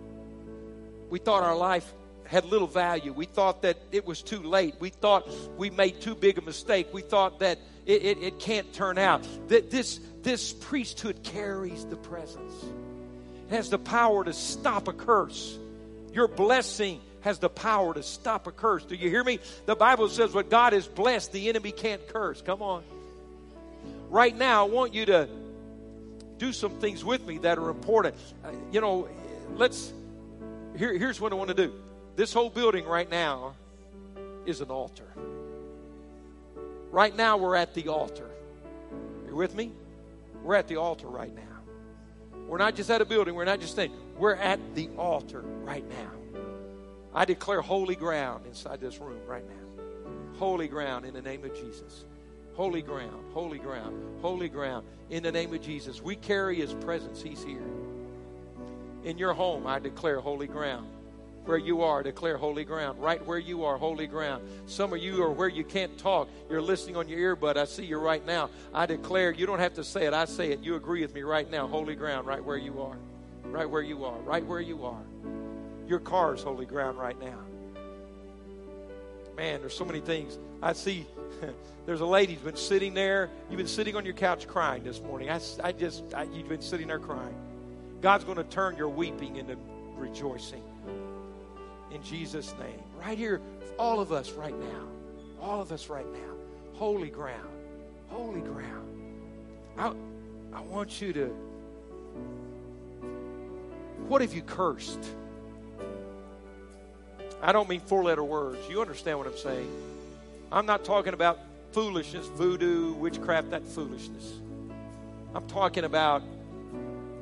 We 1.10 1.20
thought 1.20 1.44
our 1.44 1.56
life 1.56 1.92
had 2.26 2.46
little 2.46 2.68
value. 2.68 3.14
We 3.14 3.26
thought 3.26 3.62
that 3.62 3.78
it 3.92 4.06
was 4.06 4.22
too 4.22 4.42
late. 4.42 4.76
We 4.80 4.90
thought 4.90 5.28
we 5.58 5.70
made 5.70 6.02
too 6.02 6.16
big 6.16 6.38
a 6.38 6.42
mistake. 6.42 6.88
We 6.94 7.02
thought 7.02 7.40
that 7.40 7.60
it, 7.86 8.04
it, 8.04 8.18
it 8.24 8.40
can't 8.40 8.72
turn 8.74 8.98
out. 8.98 9.26
That 9.48 9.72
this, 9.72 10.00
this 10.24 10.52
priesthood 10.54 11.24
carries 11.24 11.86
the 11.86 11.96
presence. 11.96 12.54
It 13.50 13.56
has 13.56 13.70
the 13.70 13.80
power 13.80 14.26
to 14.26 14.34
stop 14.34 14.88
a 14.90 14.94
curse. 14.94 15.58
Your 16.12 16.28
blessing 16.28 17.00
has 17.22 17.40
the 17.40 17.50
power 17.50 17.94
to 17.94 18.04
stop 18.04 18.48
a 18.48 18.52
curse. 18.52 18.84
Do 18.84 18.96
you 18.96 19.10
hear 19.10 19.24
me? 19.24 19.40
The 19.66 19.76
Bible 19.76 20.10
says 20.10 20.34
what 20.34 20.50
God 20.50 20.74
has 20.74 20.88
blessed, 20.88 21.32
the 21.32 21.50
enemy 21.50 21.72
can't 21.72 22.06
curse. 22.10 22.42
Come 22.42 22.62
on. 22.62 22.84
Right 24.10 24.36
now, 24.36 24.66
I 24.66 24.70
want 24.70 24.94
you 24.94 25.06
to 25.08 25.30
do 26.38 26.54
some 26.54 26.72
things 26.80 27.04
with 27.04 27.26
me 27.26 27.38
that 27.40 27.58
are 27.58 27.70
important. 27.70 28.16
Uh, 28.44 28.52
you 28.72 28.82
know, 28.82 29.08
let's. 29.56 29.94
Here, 30.78 30.98
here's 30.98 31.20
what 31.20 31.32
I 31.32 31.36
want 31.36 31.50
to 31.50 31.56
do. 31.56 31.74
This 32.16 32.34
whole 32.34 32.50
building 32.50 32.86
right 32.86 33.10
now 33.10 33.56
is 34.46 34.62
an 34.62 34.70
altar. 34.70 35.08
Right 36.92 37.16
now, 37.16 37.38
we're 37.38 37.56
at 37.56 37.74
the 37.74 37.90
altar. 37.90 38.30
You 39.28 39.36
with 39.36 39.56
me? 39.56 39.72
We're 40.44 40.56
at 40.56 40.68
the 40.68 40.78
altar 40.78 41.08
right 41.08 41.36
now. 41.36 41.42
We're 42.48 42.58
not 42.58 42.76
just 42.76 42.90
at 42.90 43.02
a 43.02 43.06
building, 43.06 43.36
we're 43.36 43.46
not 43.46 43.60
just 43.60 43.76
saying, 43.76 43.92
we're 44.18 44.36
at 44.36 44.60
the 44.74 44.90
altar 44.98 45.42
right 45.42 45.84
now. 45.90 46.40
I 47.14 47.26
declare 47.26 47.62
holy 47.62 47.96
ground 47.96 48.46
inside 48.46 48.80
this 48.80 49.00
room 49.00 49.20
right 49.28 49.44
now. 49.48 49.84
Holy 50.40 50.68
ground 50.68 51.06
in 51.06 51.14
the 51.14 51.22
name 51.22 51.44
of 51.44 51.54
Jesus. 51.56 52.06
Holy 52.58 52.82
ground, 52.82 53.24
holy 53.34 53.60
ground, 53.60 53.96
holy 54.22 54.50
ground 54.50 54.86
in 55.12 55.22
the 55.24 55.32
name 55.32 55.54
of 55.54 55.62
Jesus. 55.62 56.02
We 56.02 56.16
carry 56.16 56.56
his 56.56 56.74
presence, 56.74 57.22
he's 57.22 57.44
here. 57.44 57.62
In 59.04 59.18
your 59.20 59.34
home, 59.34 59.68
I 59.68 59.78
declare 59.78 60.20
holy 60.20 60.48
ground 60.48 60.88
where 61.46 61.58
you 61.58 61.84
are, 61.84 62.04
declare 62.04 62.36
holy 62.36 62.66
ground. 62.66 63.00
Right 63.00 63.26
where 63.26 63.38
you 63.38 63.64
are, 63.64 63.78
holy 63.78 64.08
ground. 64.08 64.44
Some 64.66 64.92
of 64.92 65.00
you 65.00 65.24
are 65.24 65.32
where 65.32 65.48
you 65.48 65.64
can't 65.64 65.98
talk. 66.00 66.30
You're 66.50 66.62
listening 66.62 66.98
on 66.98 67.08
your 67.08 67.36
earbud. 67.36 67.58
I 67.58 67.66
see 67.66 67.86
you 67.86 68.00
right 68.00 68.26
now. 68.26 68.50
I 68.74 68.86
declare, 68.86 69.32
you 69.32 69.46
don't 69.46 69.60
have 69.60 69.76
to 69.76 69.84
say 69.84 70.06
it. 70.06 70.14
I 70.14 70.26
say 70.26 70.52
it. 70.52 70.62
You 70.62 70.76
agree 70.76 71.02
with 71.02 71.14
me 71.14 71.22
right 71.22 71.50
now. 71.50 71.68
Holy 71.68 71.96
ground, 71.96 72.28
right 72.28 72.44
where 72.44 72.58
you 72.58 72.82
are. 72.82 72.98
Right 73.46 73.70
where 73.70 73.84
you 73.84 74.04
are. 74.04 74.18
Right 74.20 74.46
where 74.46 74.60
you 74.60 74.84
are. 74.84 75.04
Your 75.88 76.00
car 76.00 76.34
is 76.34 76.42
holy 76.42 76.66
ground 76.66 76.98
right 76.98 77.20
now. 77.22 77.38
Man, 79.38 79.62
there's 79.62 79.78
so 79.78 79.86
many 79.86 80.02
things. 80.02 80.38
I 80.62 80.74
see 80.74 81.06
there's 81.86 82.02
a 82.02 82.06
lady 82.06 82.34
who's 82.34 82.44
been 82.44 82.56
sitting 82.56 82.94
there. 82.94 83.30
You've 83.50 83.58
been 83.58 83.68
sitting 83.68 83.96
on 83.96 84.06
your 84.06 84.14
couch 84.14 84.48
crying 84.48 84.84
this 84.84 85.02
morning. 85.02 85.30
I, 85.30 85.40
I 85.64 85.72
just, 85.72 86.14
I, 86.14 86.24
you've 86.24 86.50
been 86.50 86.62
sitting 86.62 86.88
there 86.88 87.00
crying. 87.00 87.36
God's 88.02 88.24
going 88.24 88.38
to 88.38 88.44
turn 88.44 88.78
your 88.78 88.90
weeping 88.90 89.38
into 89.38 89.58
rejoicing 89.96 90.64
in 91.92 92.04
Jesus' 92.04 92.54
name. 92.60 92.82
Right 93.00 93.18
here, 93.18 93.42
all 93.80 94.00
of 94.00 94.12
us 94.12 94.32
right 94.32 94.58
now. 94.58 94.84
All 95.42 95.62
of 95.62 95.72
us 95.72 95.90
right 95.90 96.06
now. 96.12 96.34
Holy 96.74 97.10
ground. 97.10 97.50
Holy 98.10 98.42
ground. 98.42 98.88
I, 99.78 99.94
I 100.54 100.62
want 100.62 101.02
you 101.02 101.14
to. 101.14 101.26
What 104.08 104.22
have 104.22 104.34
you 104.34 104.42
cursed? 104.42 105.04
I 107.42 107.52
don't 107.52 107.70
mean 107.70 107.82
four 107.82 108.04
letter 108.04 108.24
words. 108.24 108.60
You 108.70 108.82
understand 108.82 109.18
what 109.20 109.28
I'm 109.28 109.38
saying. 109.38 109.72
I'm 110.52 110.66
not 110.66 110.86
talking 110.86 111.14
about 111.14 111.40
foolishness, 111.72 112.28
voodoo, 112.28 112.94
witchcraft, 112.94 113.50
that 113.52 113.66
foolishness. 113.66 114.34
I'm 115.36 115.46
talking 115.48 115.84
about, 115.84 116.24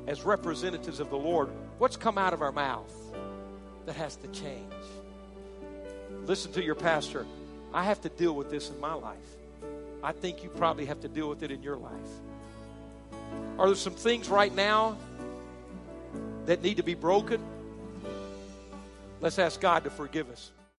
as 0.07 0.23
representatives 0.23 0.99
of 0.99 1.09
the 1.09 1.17
Lord, 1.17 1.49
what's 1.80 1.97
come 1.97 2.17
out 2.17 2.34
of 2.34 2.41
our 2.41 2.51
mouth 2.51 2.93
that 3.86 3.95
has 3.95 4.15
to 4.17 4.28
change. 4.28 4.71
Listen 6.26 6.51
to 6.53 6.63
your 6.63 6.76
pastor. 6.76 7.26
I 7.73 7.84
have 7.84 8.01
to 8.01 8.09
deal 8.09 8.34
with 8.34 8.49
this 8.49 8.69
in 8.69 8.80
my 8.80 8.93
life. 8.93 9.17
I 10.03 10.11
think 10.11 10.43
you 10.43 10.49
probably 10.49 10.86
have 10.86 11.01
to 11.01 11.07
deal 11.07 11.28
with 11.28 11.43
it 11.43 11.51
in 11.51 11.63
your 11.63 11.78
life. 11.78 11.91
Are 13.57 13.67
there 13.67 13.76
some 13.76 13.93
things 13.93 14.30
right 14.30 14.53
now 14.53 14.97
that 16.45 16.61
need 16.61 16.78
to 16.78 16.84
be 16.84 16.93
broken? 16.93 17.43
Let's 19.19 19.39
ask 19.39 19.59
God 19.59 19.84
to 19.86 19.89
forgive 19.89 20.30
us. 20.30 20.51